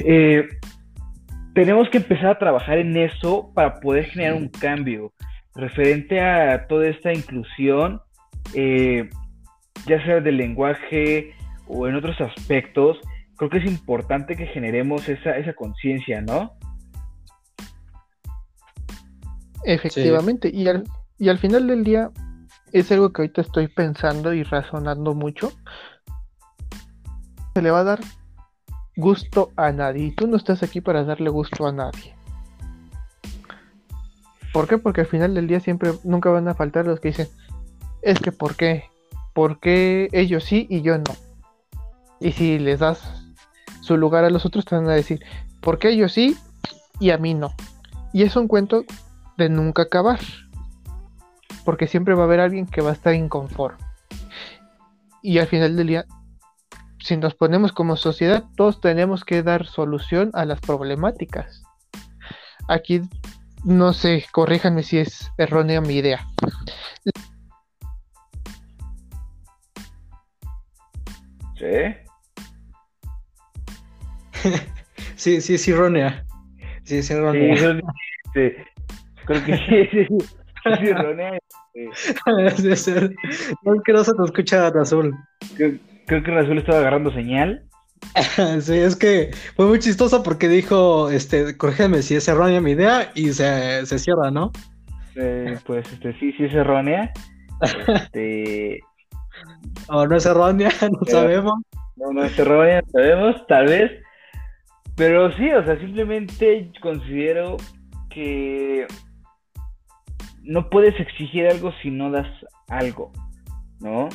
Eh, 0.00 0.48
tenemos 1.54 1.90
que 1.90 1.98
empezar 1.98 2.28
a 2.28 2.38
trabajar 2.38 2.78
en 2.78 2.96
eso 2.96 3.52
para 3.54 3.78
poder 3.80 4.06
generar 4.06 4.34
un 4.34 4.48
cambio 4.48 5.12
referente 5.54 6.22
a 6.22 6.66
toda 6.68 6.88
esta 6.88 7.12
inclusión, 7.12 8.00
eh, 8.54 9.10
ya 9.86 10.02
sea 10.06 10.20
del 10.22 10.38
lenguaje 10.38 11.34
o 11.66 11.86
en 11.86 11.96
otros 11.96 12.18
aspectos. 12.22 12.98
Creo 13.36 13.50
que 13.50 13.58
es 13.58 13.66
importante 13.66 14.36
que 14.36 14.46
generemos 14.46 15.06
esa, 15.10 15.36
esa 15.36 15.52
conciencia, 15.52 16.22
¿no? 16.22 16.52
Efectivamente, 19.66 20.48
y, 20.52 20.68
al, 20.68 20.84
y 21.18 21.28
al 21.28 21.38
final 21.38 21.66
del 21.66 21.82
día 21.82 22.12
es 22.72 22.92
algo 22.92 23.12
que 23.12 23.22
ahorita 23.22 23.40
estoy 23.40 23.66
pensando 23.66 24.32
y 24.32 24.44
razonando 24.44 25.12
mucho. 25.12 25.52
Se 27.52 27.62
le 27.62 27.72
va 27.72 27.80
a 27.80 27.84
dar 27.84 28.00
gusto 28.94 29.50
a 29.56 29.72
nadie 29.72 30.04
y 30.06 30.10
tú 30.12 30.28
no 30.28 30.36
estás 30.36 30.62
aquí 30.62 30.80
para 30.80 31.02
darle 31.02 31.30
gusto 31.30 31.66
a 31.66 31.72
nadie. 31.72 32.14
¿Por 34.52 34.68
qué? 34.68 34.78
Porque 34.78 35.00
al 35.00 35.08
final 35.08 35.34
del 35.34 35.48
día 35.48 35.58
siempre, 35.58 35.92
nunca 36.04 36.30
van 36.30 36.46
a 36.46 36.54
faltar 36.54 36.86
los 36.86 37.00
que 37.00 37.08
dicen, 37.08 37.28
es 38.02 38.20
que 38.20 38.30
¿por 38.30 38.54
qué? 38.54 38.84
¿Por 39.34 39.58
qué 39.58 40.08
ellos 40.12 40.44
sí 40.44 40.68
y 40.70 40.82
yo 40.82 40.96
no? 40.96 41.16
Y 42.20 42.32
si 42.32 42.60
les 42.60 42.78
das 42.78 43.02
su 43.82 43.96
lugar 43.96 44.24
a 44.24 44.30
los 44.30 44.46
otros, 44.46 44.64
te 44.64 44.76
van 44.76 44.88
a 44.88 44.94
decir, 44.94 45.24
¿por 45.60 45.80
qué 45.80 45.88
ellos 45.88 46.12
sí 46.12 46.36
y 47.00 47.10
a 47.10 47.18
mí 47.18 47.34
no? 47.34 47.52
Y 48.12 48.22
es 48.22 48.36
un 48.36 48.46
cuento 48.46 48.84
de 49.36 49.48
nunca 49.48 49.82
acabar. 49.82 50.20
Porque 51.64 51.86
siempre 51.86 52.14
va 52.14 52.22
a 52.22 52.26
haber 52.26 52.40
alguien 52.40 52.66
que 52.66 52.80
va 52.80 52.90
a 52.90 52.94
estar 52.94 53.14
inconforme. 53.14 53.84
Y 55.22 55.38
al 55.38 55.46
final 55.48 55.76
del 55.76 55.88
día, 55.88 56.06
si 57.00 57.16
nos 57.16 57.34
ponemos 57.34 57.72
como 57.72 57.96
sociedad, 57.96 58.44
todos 58.56 58.80
tenemos 58.80 59.24
que 59.24 59.42
dar 59.42 59.66
solución 59.66 60.30
a 60.34 60.44
las 60.44 60.60
problemáticas. 60.60 61.62
Aquí, 62.68 63.02
no 63.64 63.92
sé, 63.92 64.24
corríjanme 64.32 64.82
si 64.82 64.98
es 64.98 65.30
errónea 65.38 65.80
mi 65.80 65.94
idea. 65.94 66.26
¿Sí? 71.58 71.96
sí, 75.16 75.40
sí, 75.40 75.54
es 75.54 75.68
errónea. 75.68 76.24
Sí, 76.84 76.98
es 76.98 77.10
errónea. 77.10 77.80
Sí, 78.34 78.52
Creo 79.26 79.44
que 79.44 79.56
sí, 79.56 79.88
sí, 79.90 80.06
sí, 80.08 80.86
errónea. 80.88 81.38
Debe 82.56 82.76
ser. 82.76 83.14
No, 83.64 83.82
que 83.82 83.92
no 83.92 84.04
se 84.04 84.12
te 84.14 84.24
escucha 84.24 84.68
Azul. 84.68 85.14
Creo, 85.56 85.74
creo 86.06 86.22
que 86.22 86.38
Azul 86.38 86.58
estaba 86.58 86.78
agarrando 86.78 87.12
señal. 87.12 87.66
sí, 88.60 88.74
es 88.74 88.96
que 88.96 89.30
fue 89.56 89.66
muy 89.66 89.78
chistoso 89.78 90.22
porque 90.22 90.48
dijo, 90.48 91.10
este, 91.10 91.56
corrígeme 91.56 92.02
si 92.02 92.14
es 92.16 92.28
errónea 92.28 92.60
mi 92.60 92.72
idea 92.72 93.10
y 93.14 93.32
se, 93.32 93.84
se 93.86 93.98
cierra, 93.98 94.30
¿no? 94.30 94.52
Eh, 95.16 95.58
pues 95.66 95.90
este, 95.92 96.12
sí, 96.18 96.32
sí 96.32 96.44
es 96.44 96.54
errónea. 96.54 97.12
Este... 97.62 98.80
O 99.88 100.06
no 100.06 100.16
es 100.16 100.24
errónea, 100.24 100.70
no 100.90 101.06
sabemos. 101.06 101.54
No, 101.96 102.10
no 102.10 102.24
es 102.24 102.38
errónea, 102.38 102.80
no 102.80 102.90
sabemos, 102.90 103.46
tal 103.46 103.66
vez. 103.66 103.92
Pero 104.96 105.30
sí, 105.32 105.50
o 105.50 105.64
sea, 105.64 105.78
simplemente 105.78 106.70
considero 106.80 107.58
que 108.08 108.86
no 110.46 110.70
puedes 110.70 110.98
exigir 111.00 111.46
algo 111.48 111.72
si 111.82 111.90
no 111.90 112.10
das 112.10 112.28
algo, 112.68 113.12
¿no? 113.80 114.08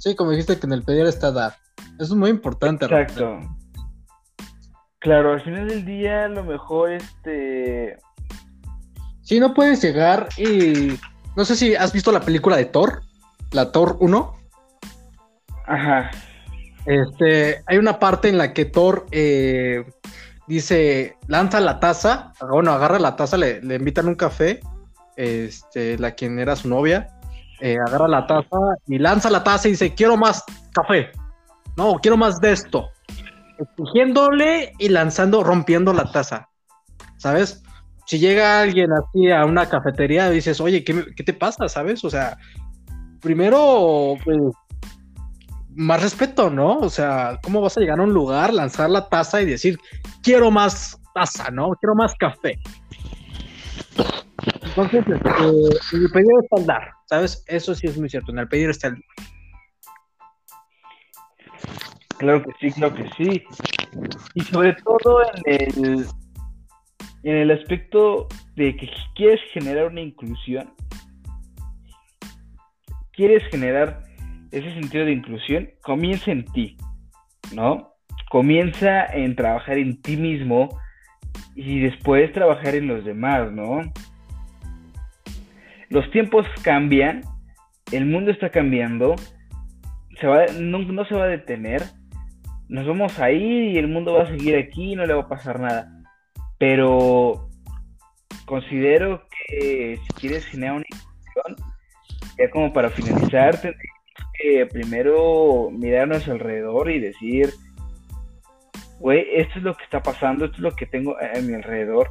Sí, 0.00 0.16
como 0.16 0.30
dijiste 0.30 0.58
que 0.58 0.66
en 0.66 0.72
el 0.72 0.82
pedir 0.82 1.06
está 1.06 1.30
dar. 1.30 1.54
Eso 2.00 2.14
es 2.14 2.14
muy 2.14 2.30
importante. 2.30 2.86
Exacto. 2.86 3.38
Claro, 4.98 5.32
al 5.32 5.42
final 5.42 5.68
del 5.68 5.84
día 5.84 6.24
a 6.24 6.28
lo 6.28 6.42
mejor 6.44 6.92
este... 6.92 7.96
Sí, 9.20 9.38
no 9.38 9.54
puedes 9.54 9.82
llegar 9.82 10.28
y... 10.36 10.98
No 11.36 11.44
sé 11.44 11.56
si 11.56 11.74
has 11.74 11.92
visto 11.92 12.12
la 12.12 12.20
película 12.20 12.56
de 12.56 12.66
Thor, 12.66 13.02
la 13.52 13.72
Thor 13.72 13.96
1. 14.00 14.36
Ajá. 15.66 16.10
Este, 16.84 17.62
hay 17.66 17.78
una 17.78 17.98
parte 17.98 18.28
en 18.28 18.36
la 18.36 18.52
que 18.52 18.64
Thor 18.64 19.06
eh, 19.12 19.84
dice, 20.46 21.16
lanza 21.26 21.60
la 21.60 21.80
taza, 21.80 22.32
bueno, 22.50 22.72
agarra 22.72 22.98
la 22.98 23.16
taza, 23.16 23.36
le, 23.36 23.62
le 23.62 23.76
invitan 23.76 24.08
un 24.08 24.14
café 24.14 24.60
este, 25.16 25.98
la 25.98 26.12
quien 26.12 26.38
era 26.38 26.56
su 26.56 26.68
novia, 26.68 27.08
eh, 27.60 27.76
agarra 27.86 28.08
la 28.08 28.26
taza 28.26 28.58
y 28.86 28.98
lanza 28.98 29.30
la 29.30 29.44
taza 29.44 29.68
y 29.68 29.72
dice, 29.72 29.94
quiero 29.94 30.16
más 30.16 30.44
café, 30.72 31.10
no, 31.76 31.94
quiero 32.02 32.16
más 32.16 32.40
de 32.40 32.52
esto, 32.52 32.88
exigiéndole 33.58 34.72
y 34.78 34.88
lanzando, 34.88 35.42
rompiendo 35.42 35.92
la 35.92 36.10
taza, 36.10 36.48
¿sabes? 37.18 37.62
Si 38.06 38.18
llega 38.18 38.60
alguien 38.60 38.90
así 38.92 39.30
a 39.30 39.44
una 39.44 39.68
cafetería, 39.68 40.28
dices, 40.28 40.60
oye, 40.60 40.82
¿qué, 40.84 41.22
te 41.24 41.32
pasa? 41.32 41.68
¿Sabes? 41.68 42.04
O 42.04 42.10
sea, 42.10 42.36
primero, 43.20 44.16
pues, 44.24 44.38
más 45.74 46.02
respeto, 46.02 46.50
¿no? 46.50 46.78
O 46.78 46.90
sea, 46.90 47.38
¿cómo 47.42 47.60
vas 47.60 47.76
a 47.76 47.80
llegar 47.80 48.00
a 48.00 48.02
un 48.02 48.12
lugar, 48.12 48.52
lanzar 48.52 48.90
la 48.90 49.08
taza 49.08 49.40
y 49.40 49.46
decir, 49.46 49.78
quiero 50.22 50.50
más 50.50 51.00
taza, 51.14 51.50
¿no? 51.50 51.70
Quiero 51.80 51.94
más 51.94 52.12
café. 52.18 52.58
Entonces, 54.74 55.04
este, 55.06 55.96
el 55.96 56.10
pedir 56.12 56.30
está 56.42 56.60
el 56.60 56.66
dar, 56.66 56.90
¿sabes? 57.06 57.44
Eso 57.46 57.74
sí 57.74 57.88
es 57.88 57.98
muy 57.98 58.08
cierto, 58.08 58.32
en 58.32 58.38
el 58.38 58.48
pedir 58.48 58.70
está 58.70 58.88
el 58.88 58.94
dar. 58.94 59.02
Claro 62.16 62.42
que 62.42 62.50
sí, 62.58 62.72
claro 62.72 62.94
que 62.94 63.10
sí. 63.18 63.44
Y 64.34 64.40
sobre 64.40 64.72
todo 64.74 65.20
en 65.44 65.60
el, 65.60 66.06
en 67.24 67.36
el 67.36 67.50
aspecto 67.50 68.28
de 68.56 68.74
que 68.74 68.88
quieres 69.14 69.40
generar 69.52 69.88
una 69.88 70.00
inclusión, 70.00 70.72
quieres 73.12 73.42
generar 73.50 74.04
ese 74.52 74.72
sentido 74.72 75.04
de 75.04 75.12
inclusión, 75.12 75.68
comienza 75.82 76.30
en 76.30 76.46
ti, 76.46 76.78
¿no? 77.52 77.92
Comienza 78.30 79.04
en 79.04 79.36
trabajar 79.36 79.76
en 79.76 80.00
ti 80.00 80.16
mismo 80.16 80.70
y 81.54 81.80
después 81.80 82.32
trabajar 82.32 82.74
en 82.74 82.86
los 82.86 83.04
demás, 83.04 83.52
¿no? 83.52 83.82
Los 85.92 86.10
tiempos 86.10 86.46
cambian, 86.62 87.20
el 87.92 88.06
mundo 88.06 88.30
está 88.30 88.48
cambiando, 88.48 89.14
se 90.18 90.26
va, 90.26 90.46
no, 90.58 90.78
no 90.78 91.04
se 91.04 91.14
va 91.14 91.24
a 91.24 91.28
detener, 91.28 91.82
nos 92.68 92.86
vamos 92.86 93.18
a 93.18 93.30
ir 93.30 93.74
y 93.74 93.76
el 93.76 93.88
mundo 93.88 94.14
va 94.14 94.22
a 94.22 94.28
seguir 94.28 94.56
aquí 94.56 94.92
y 94.92 94.96
no 94.96 95.04
le 95.04 95.12
va 95.12 95.24
a 95.24 95.28
pasar 95.28 95.60
nada. 95.60 95.92
Pero 96.58 97.50
considero 98.46 99.22
que 99.28 99.98
si 100.02 100.12
quieres 100.18 100.46
generar 100.46 100.76
una 100.76 100.86
inclusión, 100.86 101.72
ya 102.38 102.48
como 102.48 102.72
para 102.72 102.88
finalizar, 102.88 103.60
que 103.60 104.66
primero 104.72 105.68
mirar 105.70 106.04
a 106.04 106.06
nuestro 106.06 106.32
alrededor 106.32 106.90
y 106.90 107.00
decir, 107.00 107.50
güey, 108.98 109.26
esto 109.34 109.58
es 109.58 109.62
lo 109.62 109.74
que 109.74 109.84
está 109.84 110.02
pasando, 110.02 110.46
esto 110.46 110.56
es 110.56 110.62
lo 110.62 110.72
que 110.72 110.86
tengo 110.86 111.18
a, 111.18 111.38
mi 111.42 111.52
alrededor. 111.52 112.08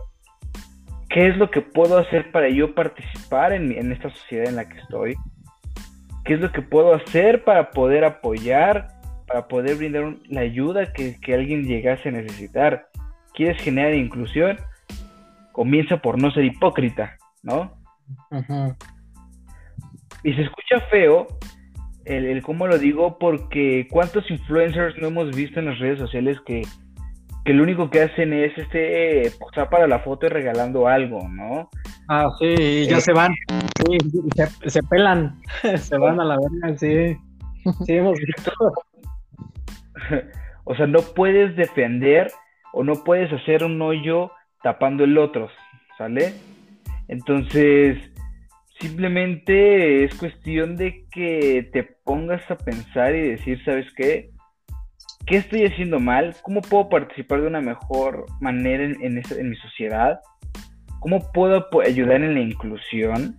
¿Qué 1.13 1.27
es 1.27 1.35
lo 1.35 1.51
que 1.51 1.61
puedo 1.61 1.97
hacer 1.97 2.31
para 2.31 2.49
yo 2.49 2.73
participar 2.73 3.51
en, 3.51 3.73
en 3.73 3.91
esta 3.91 4.09
sociedad 4.09 4.47
en 4.47 4.55
la 4.55 4.69
que 4.69 4.79
estoy? 4.79 5.15
¿Qué 6.23 6.35
es 6.35 6.39
lo 6.39 6.51
que 6.51 6.61
puedo 6.61 6.93
hacer 6.93 7.43
para 7.43 7.71
poder 7.71 8.05
apoyar, 8.05 8.87
para 9.27 9.47
poder 9.47 9.75
brindar 9.75 10.15
la 10.29 10.41
ayuda 10.41 10.93
que, 10.93 11.19
que 11.19 11.33
alguien 11.33 11.65
llegase 11.65 12.09
a 12.09 12.13
necesitar? 12.13 12.87
¿Quieres 13.33 13.61
generar 13.61 13.93
inclusión? 13.93 14.57
Comienza 15.51 15.97
por 15.97 16.17
no 16.17 16.31
ser 16.31 16.45
hipócrita, 16.45 17.17
¿no? 17.43 17.73
Y 20.23 20.33
se 20.33 20.43
escucha 20.43 20.79
feo 20.89 21.27
el, 22.05 22.25
el 22.25 22.41
cómo 22.41 22.67
lo 22.67 22.77
digo 22.77 23.19
porque 23.19 23.87
cuántos 23.91 24.31
influencers 24.31 24.97
no 24.97 25.07
hemos 25.07 25.35
visto 25.35 25.59
en 25.59 25.65
las 25.65 25.79
redes 25.79 25.99
sociales 25.99 26.37
que, 26.45 26.61
que 27.45 27.53
lo 27.53 27.63
único 27.63 27.89
que 27.89 28.03
hacen 28.03 28.33
es 28.33 28.55
este 28.57 29.31
posar 29.39 29.69
para 29.69 29.87
la 29.87 29.99
foto 29.99 30.25
y 30.27 30.29
regalando 30.29 30.87
algo, 30.87 31.27
¿no? 31.29 31.69
Ah, 32.07 32.29
sí, 32.39 32.85
ya 32.87 32.97
Eh. 32.97 33.01
se 33.01 33.13
van. 33.13 33.33
Sí, 33.85 33.97
se, 34.35 34.69
se 34.69 34.83
pelan. 34.83 35.39
se 35.77 35.97
van 35.97 36.19
a 36.19 36.25
la 36.25 36.37
verga, 36.37 36.77
sí. 36.77 37.17
Sí, 37.85 37.93
hemos 37.93 38.17
visto. 38.19 38.51
o 40.63 40.75
sea, 40.75 40.87
no 40.87 40.99
puedes 41.01 41.55
defender 41.55 42.31
o 42.73 42.83
no 42.83 43.03
puedes 43.03 43.31
hacer 43.33 43.63
un 43.63 43.81
hoyo 43.81 44.31
tapando 44.63 45.03
el 45.03 45.17
otro, 45.17 45.49
¿sale? 45.97 46.33
Entonces, 47.07 47.97
simplemente 48.79 50.03
es 50.03 50.15
cuestión 50.15 50.75
de 50.77 51.05
que 51.11 51.69
te 51.73 51.83
pongas 51.83 52.49
a 52.49 52.57
pensar 52.57 53.15
y 53.15 53.21
decir, 53.31 53.63
¿sabes 53.63 53.87
qué? 53.95 54.29
¿Qué 55.31 55.37
estoy 55.37 55.63
haciendo 55.63 55.97
mal? 56.01 56.35
¿Cómo 56.41 56.59
puedo 56.59 56.89
participar 56.89 57.39
de 57.39 57.47
una 57.47 57.61
mejor 57.61 58.25
manera 58.41 58.83
en, 58.83 59.15
mi 59.15 59.55
sociedad? 59.55 60.19
¿Cómo 60.99 61.31
puedo 61.31 61.69
ayudar 61.85 62.21
en 62.21 62.33
la 62.33 62.41
inclusión? 62.41 63.37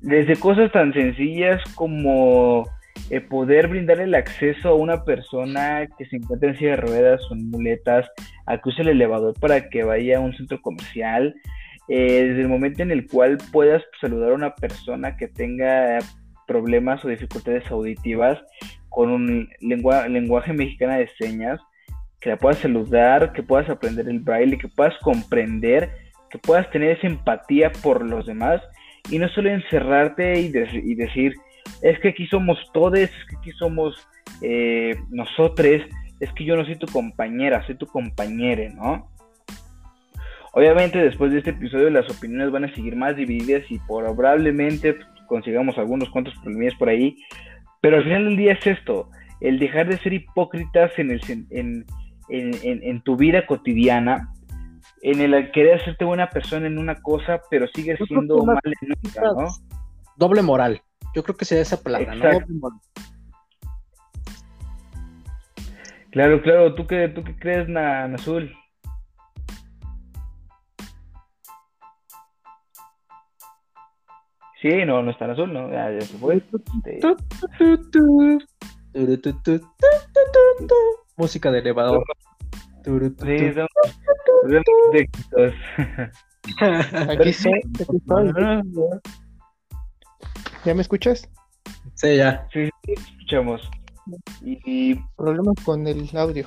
Desde 0.00 0.36
cosas 0.36 0.72
tan 0.72 0.94
sencillas 0.94 1.60
como 1.74 2.64
eh, 3.10 3.20
poder 3.20 3.68
brindarle 3.68 4.04
el 4.04 4.14
acceso 4.14 4.70
a 4.70 4.74
una 4.74 5.04
persona 5.04 5.86
que 5.98 6.06
se 6.06 6.16
encuentra 6.16 6.48
en 6.48 6.56
silla 6.56 6.70
de 6.70 6.76
ruedas 6.76 7.20
o 7.30 7.34
en 7.34 7.50
muletas 7.50 8.08
a 8.46 8.56
que 8.56 8.70
use 8.70 8.80
el 8.80 8.88
elevador 8.88 9.34
para 9.38 9.68
que 9.68 9.84
vaya 9.84 10.16
a 10.16 10.20
un 10.20 10.34
centro 10.34 10.58
comercial, 10.62 11.34
eh, 11.88 12.28
desde 12.28 12.40
el 12.40 12.48
momento 12.48 12.82
en 12.82 12.92
el 12.92 13.06
cual 13.06 13.36
puedas 13.52 13.82
saludar 14.00 14.30
a 14.30 14.36
una 14.36 14.54
persona 14.54 15.18
que 15.18 15.28
tenga 15.28 15.98
problemas 16.46 17.04
o 17.04 17.08
dificultades 17.08 17.70
auditivas 17.70 18.38
con 18.90 19.10
un 19.10 19.48
lengua- 19.60 20.06
lenguaje 20.08 20.52
mexicana 20.52 20.98
de 20.98 21.08
señas, 21.18 21.58
que 22.20 22.28
la 22.30 22.36
puedas 22.36 22.58
saludar, 22.58 23.32
que 23.32 23.42
puedas 23.42 23.70
aprender 23.70 24.06
el 24.08 24.20
braille, 24.20 24.58
que 24.58 24.68
puedas 24.68 24.94
comprender, 24.98 25.90
que 26.30 26.38
puedas 26.38 26.68
tener 26.70 26.90
esa 26.98 27.06
empatía 27.06 27.72
por 27.82 28.04
los 28.06 28.26
demás 28.26 28.60
y 29.10 29.18
no 29.18 29.28
solo 29.30 29.48
encerrarte 29.50 30.38
y, 30.40 30.48
de- 30.50 30.82
y 30.84 30.94
decir, 30.94 31.32
es 31.82 31.98
que 32.00 32.08
aquí 32.08 32.26
somos 32.26 32.58
todos, 32.74 32.98
es 32.98 33.10
que 33.28 33.36
aquí 33.36 33.50
somos 33.52 34.06
eh, 34.42 34.96
nosotros, 35.10 35.82
es 36.20 36.32
que 36.34 36.44
yo 36.44 36.56
no 36.56 36.64
soy 36.64 36.76
tu 36.76 36.86
compañera, 36.86 37.64
soy 37.66 37.76
tu 37.76 37.86
compañere, 37.86 38.68
¿no? 38.70 39.08
Obviamente 40.52 40.98
después 40.98 41.30
de 41.32 41.38
este 41.38 41.50
episodio 41.50 41.90
las 41.90 42.08
opiniones 42.10 42.50
van 42.50 42.64
a 42.64 42.74
seguir 42.74 42.96
más 42.96 43.16
divididas 43.16 43.62
y 43.70 43.78
probablemente 43.80 44.96
consigamos 45.26 45.78
algunos 45.78 46.10
cuantos 46.10 46.34
problemas 46.42 46.74
por 46.74 46.88
ahí, 46.88 47.16
pero 47.80 47.96
al 47.98 48.04
final 48.04 48.24
del 48.26 48.36
día 48.36 48.52
es 48.52 48.66
esto, 48.66 49.08
el 49.40 49.58
dejar 49.58 49.88
de 49.88 49.98
ser 49.98 50.12
hipócritas 50.12 50.90
en, 50.98 51.10
el, 51.10 51.20
en, 51.50 51.86
en, 52.28 52.50
en- 52.82 53.02
tu 53.02 53.16
vida 53.16 53.46
cotidiana, 53.46 54.28
en 55.02 55.20
el 55.20 55.50
querer 55.50 55.80
hacerte 55.80 56.04
buena 56.04 56.28
persona 56.28 56.66
en 56.66 56.78
una 56.78 56.94
cosa, 56.96 57.40
pero 57.50 57.66
sigues 57.68 57.98
siendo 58.06 58.36
mal 58.44 58.60
en 58.64 58.92
otra, 59.08 59.22
¿no? 59.44 59.48
Doble 60.16 60.42
moral. 60.42 60.82
Yo 61.14 61.22
creo 61.24 61.36
que 61.36 61.44
sería 61.46 61.62
esa 61.62 61.82
palabra, 61.82 62.14
¿no? 62.14 62.20
Doble 62.34 62.54
moral. 62.60 62.78
Claro, 66.10 66.42
claro, 66.42 66.74
¿tú 66.74 66.86
qué, 66.86 67.08
tú 67.08 67.22
qué 67.24 67.36
crees, 67.36 67.68
Na- 67.68 68.08
Nazul? 68.08 68.52
Sí, 74.60 74.84
no, 74.86 75.02
no 75.02 75.10
está 75.10 75.24
en 75.24 75.30
azul, 75.30 75.52
¿no? 75.52 75.70
Ya, 75.70 75.90
ya 75.90 76.00
se 76.02 76.18
fue. 76.18 76.42
Música 81.16 81.50
de 81.50 81.58
elevador. 81.60 82.04
Sí, 82.84 83.52
son. 83.54 83.68
Aquí 87.10 87.28
estoy. 87.30 87.62
¿Ya 90.64 90.74
me 90.74 90.82
escuchas? 90.82 91.28
Sí, 91.94 92.16
ya. 92.16 92.46
Sí, 92.52 92.68
sí, 92.84 92.92
escuchamos. 92.92 93.70
Y, 94.42 94.58
y 94.64 94.94
Problemas 95.16 95.56
con 95.64 95.86
el 95.86 96.08
audio. 96.16 96.46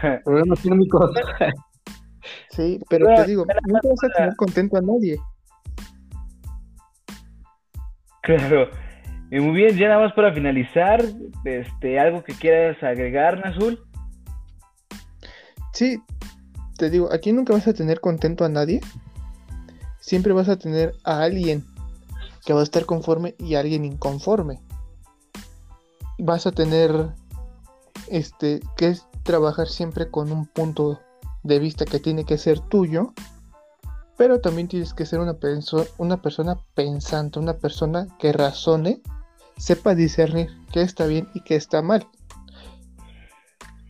Problemas 0.24 0.62
técnicos. 0.62 1.10
Sí, 2.50 2.80
pero 2.88 3.06
te 3.14 3.24
digo, 3.24 3.44
nunca 3.66 3.88
vas 3.88 4.04
a 4.04 4.08
tener 4.16 4.36
contento 4.36 4.76
a 4.76 4.80
nadie. 4.80 5.18
Claro. 8.22 8.70
Y 9.30 9.40
muy 9.40 9.56
bien, 9.56 9.76
ya 9.76 9.88
nada 9.88 10.04
más 10.04 10.14
para 10.14 10.32
finalizar, 10.32 11.04
este, 11.44 12.00
algo 12.00 12.24
que 12.24 12.32
quieras 12.32 12.82
agregar, 12.82 13.44
Nazul. 13.44 13.84
Sí, 15.72 16.02
te 16.78 16.88
digo, 16.88 17.12
aquí 17.12 17.32
nunca 17.32 17.52
vas 17.52 17.68
a 17.68 17.74
tener 17.74 18.00
contento 18.00 18.44
a 18.44 18.48
nadie. 18.48 18.80
Siempre 20.00 20.32
vas 20.32 20.48
a 20.48 20.58
tener 20.58 20.94
a 21.04 21.22
alguien 21.22 21.64
que 22.46 22.54
va 22.54 22.60
a 22.60 22.62
estar 22.62 22.86
conforme 22.86 23.34
y 23.38 23.56
a 23.56 23.60
alguien 23.60 23.84
inconforme. 23.84 24.60
Vas 26.18 26.46
a 26.46 26.52
tener 26.52 26.90
este 28.10 28.60
que 28.76 28.88
es 28.88 29.06
trabajar 29.22 29.68
siempre 29.68 30.10
con 30.10 30.32
un 30.32 30.46
punto 30.46 31.00
de 31.42 31.58
vista 31.58 31.84
que 31.84 31.98
tiene 31.98 32.24
que 32.24 32.38
ser 32.38 32.60
tuyo, 32.60 33.12
pero 34.18 34.40
también 34.40 34.66
tienes 34.66 34.92
que 34.92 35.06
ser 35.06 35.20
una, 35.20 35.38
una 35.96 36.20
persona 36.20 36.58
pensante, 36.74 37.38
una 37.38 37.56
persona 37.56 38.08
que 38.18 38.32
razone, 38.32 39.00
sepa 39.56 39.94
discernir 39.94 40.50
qué 40.72 40.82
está 40.82 41.06
bien 41.06 41.28
y 41.34 41.40
qué 41.40 41.54
está 41.54 41.82
mal. 41.82 42.06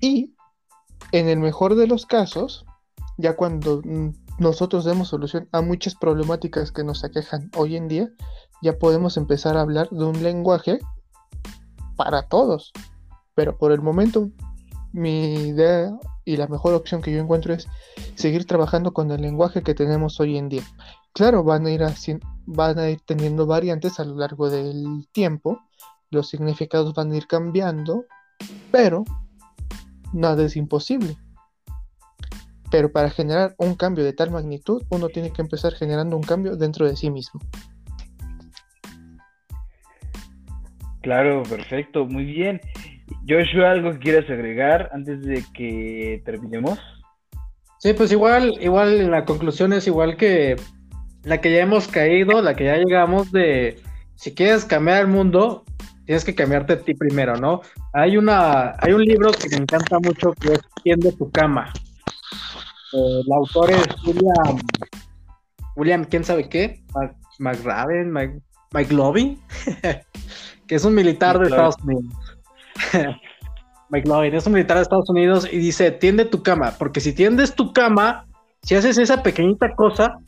Y 0.02 0.34
en 1.12 1.28
el 1.28 1.38
mejor 1.38 1.76
de 1.76 1.86
los 1.86 2.04
casos, 2.04 2.66
ya 3.16 3.36
cuando 3.36 3.80
mm, 3.82 4.10
nosotros 4.38 4.84
demos 4.84 5.08
solución 5.08 5.48
a 5.50 5.62
muchas 5.62 5.94
problemáticas 5.94 6.72
que 6.72 6.84
nos 6.84 7.04
aquejan 7.04 7.50
hoy 7.56 7.76
en 7.76 7.88
día, 7.88 8.10
ya 8.60 8.78
podemos 8.78 9.16
empezar 9.16 9.56
a 9.56 9.62
hablar 9.62 9.88
de 9.88 10.04
un 10.04 10.22
lenguaje 10.22 10.78
para 11.96 12.28
todos. 12.28 12.72
Pero 13.34 13.56
por 13.56 13.72
el 13.72 13.80
momento, 13.80 14.28
mi 14.92 15.32
idea 15.36 15.90
y 16.28 16.36
la 16.36 16.46
mejor 16.46 16.74
opción 16.74 17.00
que 17.00 17.10
yo 17.10 17.20
encuentro 17.20 17.54
es 17.54 17.66
seguir 18.14 18.44
trabajando 18.44 18.92
con 18.92 19.10
el 19.10 19.22
lenguaje 19.22 19.62
que 19.62 19.74
tenemos 19.74 20.20
hoy 20.20 20.36
en 20.36 20.50
día. 20.50 20.62
Claro, 21.14 21.42
van 21.42 21.64
a 21.66 21.70
ir, 21.70 21.80
haci- 21.80 22.20
van 22.44 22.78
a 22.78 22.90
ir 22.90 23.00
teniendo 23.06 23.46
variantes 23.46 23.98
a 23.98 24.04
lo 24.04 24.14
largo 24.14 24.50
del 24.50 25.08
tiempo, 25.10 25.58
los 26.10 26.28
significados 26.28 26.92
van 26.92 27.12
a 27.12 27.16
ir 27.16 27.26
cambiando, 27.26 28.04
pero 28.70 29.04
nada 30.12 30.44
es 30.44 30.54
imposible. 30.56 31.16
Pero 32.70 32.92
para 32.92 33.08
generar 33.08 33.54
un 33.56 33.74
cambio 33.74 34.04
de 34.04 34.12
tal 34.12 34.30
magnitud, 34.30 34.82
uno 34.90 35.08
tiene 35.08 35.32
que 35.32 35.40
empezar 35.40 35.72
generando 35.72 36.14
un 36.14 36.22
cambio 36.22 36.56
dentro 36.56 36.86
de 36.86 36.94
sí 36.94 37.10
mismo. 37.10 37.40
Claro, 41.00 41.42
perfecto, 41.44 42.04
muy 42.04 42.24
bien. 42.26 42.60
Joshua, 43.28 43.70
¿algo 43.70 43.92
que 43.92 43.98
quieras 43.98 44.30
agregar 44.30 44.90
antes 44.92 45.22
de 45.22 45.44
que 45.54 46.22
terminemos? 46.24 46.78
Sí, 47.78 47.92
pues 47.92 48.10
igual, 48.10 48.54
igual 48.60 49.10
la 49.10 49.24
conclusión 49.24 49.72
es 49.72 49.86
igual 49.86 50.16
que 50.16 50.56
la 51.22 51.40
que 51.40 51.52
ya 51.52 51.60
hemos 51.60 51.88
caído, 51.88 52.42
la 52.42 52.54
que 52.56 52.64
ya 52.64 52.76
llegamos 52.76 53.30
de 53.32 53.80
si 54.16 54.34
quieres 54.34 54.64
cambiar 54.64 55.02
el 55.02 55.08
mundo, 55.08 55.64
tienes 56.04 56.24
que 56.24 56.34
cambiarte 56.34 56.72
a 56.72 56.80
ti 56.80 56.94
primero, 56.94 57.36
¿no? 57.36 57.60
Hay 57.92 58.16
una, 58.16 58.74
hay 58.78 58.92
un 58.92 59.04
libro 59.04 59.30
que 59.30 59.48
me 59.50 59.62
encanta 59.62 59.98
mucho 60.00 60.32
que 60.32 60.54
es 60.54 60.60
Tiende 60.82 61.12
tu 61.12 61.30
cama. 61.30 61.72
El 62.92 63.32
autor 63.32 63.70
es 63.70 63.86
William, 64.06 64.58
William, 65.76 66.04
¿quién 66.04 66.24
sabe 66.24 66.48
qué? 66.48 66.82
McRaven, 67.38 68.12
McLovin, 68.72 69.40
que 70.66 70.74
es 70.74 70.84
un 70.84 70.94
militar 70.94 71.38
de 71.38 71.44
Estados 71.44 71.76
Unidos. 71.84 72.04
McLovin 73.90 74.34
es 74.34 74.46
un 74.46 74.52
militar 74.52 74.76
de 74.76 74.82
Estados 74.82 75.08
Unidos 75.08 75.48
y 75.50 75.58
dice, 75.58 75.90
tiende 75.90 76.24
tu 76.24 76.42
cama, 76.42 76.74
porque 76.78 77.00
si 77.00 77.12
tiendes 77.12 77.54
tu 77.54 77.72
cama, 77.72 78.26
si 78.62 78.74
haces 78.74 78.98
esa 78.98 79.22
pequeñita 79.22 79.74
cosa, 79.74 80.18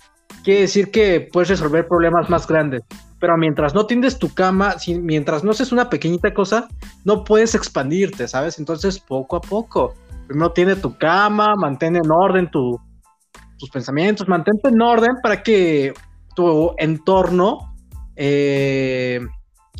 quiere 0.44 0.62
decir 0.62 0.90
que 0.90 1.28
puedes 1.32 1.48
resolver 1.48 1.86
problemas 1.86 2.30
más 2.30 2.46
grandes. 2.46 2.82
Pero 3.18 3.36
mientras 3.36 3.74
no 3.74 3.84
tiendes 3.84 4.18
tu 4.18 4.32
cama, 4.32 4.76
mientras 5.02 5.44
no 5.44 5.50
haces 5.50 5.72
una 5.72 5.90
pequeñita 5.90 6.32
cosa, 6.32 6.68
no 7.04 7.22
puedes 7.24 7.54
expandirte, 7.54 8.26
¿sabes? 8.26 8.58
Entonces, 8.58 8.98
poco 8.98 9.36
a 9.36 9.40
poco. 9.42 9.94
Primero 10.26 10.52
tiende 10.52 10.76
tu 10.76 10.96
cama, 10.96 11.54
mantén 11.56 11.96
en 11.96 12.10
orden 12.10 12.50
tus 12.50 12.78
pensamientos, 13.70 14.26
mantente 14.26 14.68
en 14.68 14.80
orden 14.80 15.16
para 15.22 15.42
que 15.42 15.92
tu 16.34 16.74
entorno 16.78 17.74
eh, 18.16 19.20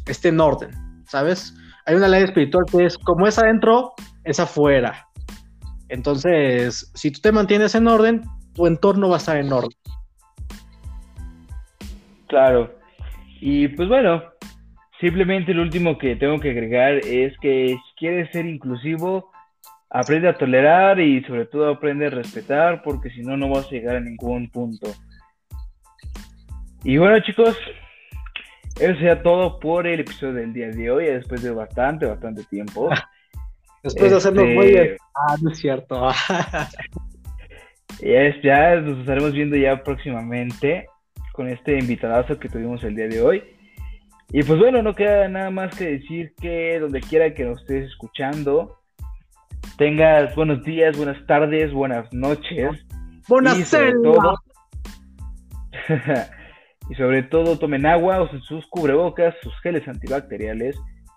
esté 0.07 0.29
en 0.29 0.41
orden, 0.41 0.71
¿sabes? 1.07 1.55
Hay 1.87 1.97
una 1.97 2.09
ley 2.09 2.25
espiritual 2.25 2.65
que 2.71 2.87
es 2.87 2.99
como 2.99 3.27
es 3.27 3.39
adentro, 3.39 3.93
es 4.25 4.41
afuera. 4.41 5.07
Entonces, 5.89 6.91
si 6.95 7.11
tú 7.11 7.21
te 7.21 7.33
mantienes 7.33 7.75
en 7.75 7.89
orden, 7.89 8.23
tu 8.55 8.67
entorno 8.67 9.09
va 9.09 9.17
a 9.17 9.19
estar 9.19 9.37
en 9.37 9.53
orden. 9.53 9.77
Claro. 12.29 12.73
Y 13.41 13.69
pues 13.69 13.89
bueno, 13.89 14.23
simplemente 15.01 15.53
lo 15.53 15.63
último 15.63 15.99
que 15.99 16.15
tengo 16.17 16.39
que 16.39 16.51
agregar 16.51 16.95
es 17.05 17.37
que 17.39 17.69
si 17.69 17.95
quieres 17.97 18.31
ser 18.31 18.47
inclusivo, 18.47 19.31
aprende 19.91 20.29
a 20.29 20.39
tolerar 20.39 21.01
y 21.01 21.23
sobre 21.25 21.47
todo 21.47 21.71
aprende 21.71 22.07
a 22.07 22.11
respetar, 22.11 22.83
porque 22.83 23.11
si 23.11 23.23
no, 23.23 23.37
no 23.37 23.49
vas 23.49 23.67
a 23.67 23.71
llegar 23.71 23.97
a 23.97 24.01
ningún 24.01 24.49
punto. 24.51 24.91
Y 26.85 26.97
bueno, 26.97 27.19
chicos, 27.21 27.57
eso 28.81 28.95
sería 28.95 29.23
todo 29.23 29.61
por 29.61 29.87
el 29.87 30.01
episodio 30.01 30.35
del 30.35 30.53
día 30.55 30.69
de 30.69 30.91
hoy, 30.91 31.05
después 31.05 31.43
de 31.43 31.51
bastante, 31.51 32.07
bastante 32.07 32.45
tiempo. 32.45 32.89
después 33.83 34.11
de 34.11 34.17
hacerlo 34.17 34.47
muy 34.47 34.69
bien. 34.69 34.83
Este, 34.85 34.99
ah, 35.15 35.37
no 35.43 35.51
es 35.51 35.59
cierto. 35.59 36.09
es, 38.01 38.43
ya 38.43 38.77
nos 38.77 39.01
estaremos 39.01 39.33
viendo 39.33 39.57
ya 39.57 39.83
próximamente 39.83 40.87
con 41.33 41.49
este 41.49 41.79
invitadazo 41.79 42.39
que 42.39 42.49
tuvimos 42.49 42.83
el 42.85 42.97
día 42.97 43.09
de 43.09 43.21
hoy. 43.21 43.43
Y 44.33 44.43
pues 44.45 44.59
bueno, 44.59 44.83
no 44.83 44.95
queda 44.95 45.29
nada 45.29 45.51
más 45.51 45.77
que 45.77 45.99
decir 45.99 46.33
que 46.41 46.79
donde 46.79 47.01
quiera 47.01 47.35
que 47.35 47.45
nos 47.45 47.61
estés 47.61 47.91
escuchando, 47.91 48.79
tengas 49.77 50.35
buenos 50.35 50.63
días, 50.65 50.97
buenas 50.97 51.27
tardes, 51.27 51.73
buenas 51.73 52.11
noches. 52.13 52.87
Buenas 53.29 53.71
tardes. 53.71 53.95
Y 56.91 56.95
sobre 56.97 57.23
todo 57.23 57.59
tomen 57.59 57.87
agua, 57.87 58.23
usen 58.23 58.43
sus 58.43 58.67
cubrebocas, 58.67 59.35
sus 59.43 59.59
geles 59.61 59.87
antibacteriales. 59.87 60.77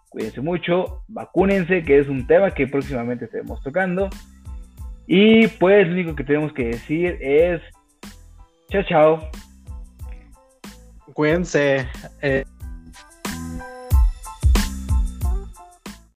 Cuídense 0.09 0.39
mucho, 0.39 1.03
vacúnense, 1.07 1.83
que 1.83 1.97
es 1.97 2.07
un 2.07 2.27
tema 2.27 2.51
que 2.51 2.67
próximamente 2.67 3.25
estaremos 3.25 3.61
tocando. 3.63 4.09
Y 5.07 5.47
pues 5.47 5.87
lo 5.87 5.93
único 5.93 6.15
que 6.15 6.23
tenemos 6.23 6.53
que 6.53 6.65
decir 6.65 7.17
es 7.19 7.59
chao, 8.69 8.83
chao. 8.83 9.29
Cuídense. 11.13 11.87
Eh. 12.21 12.45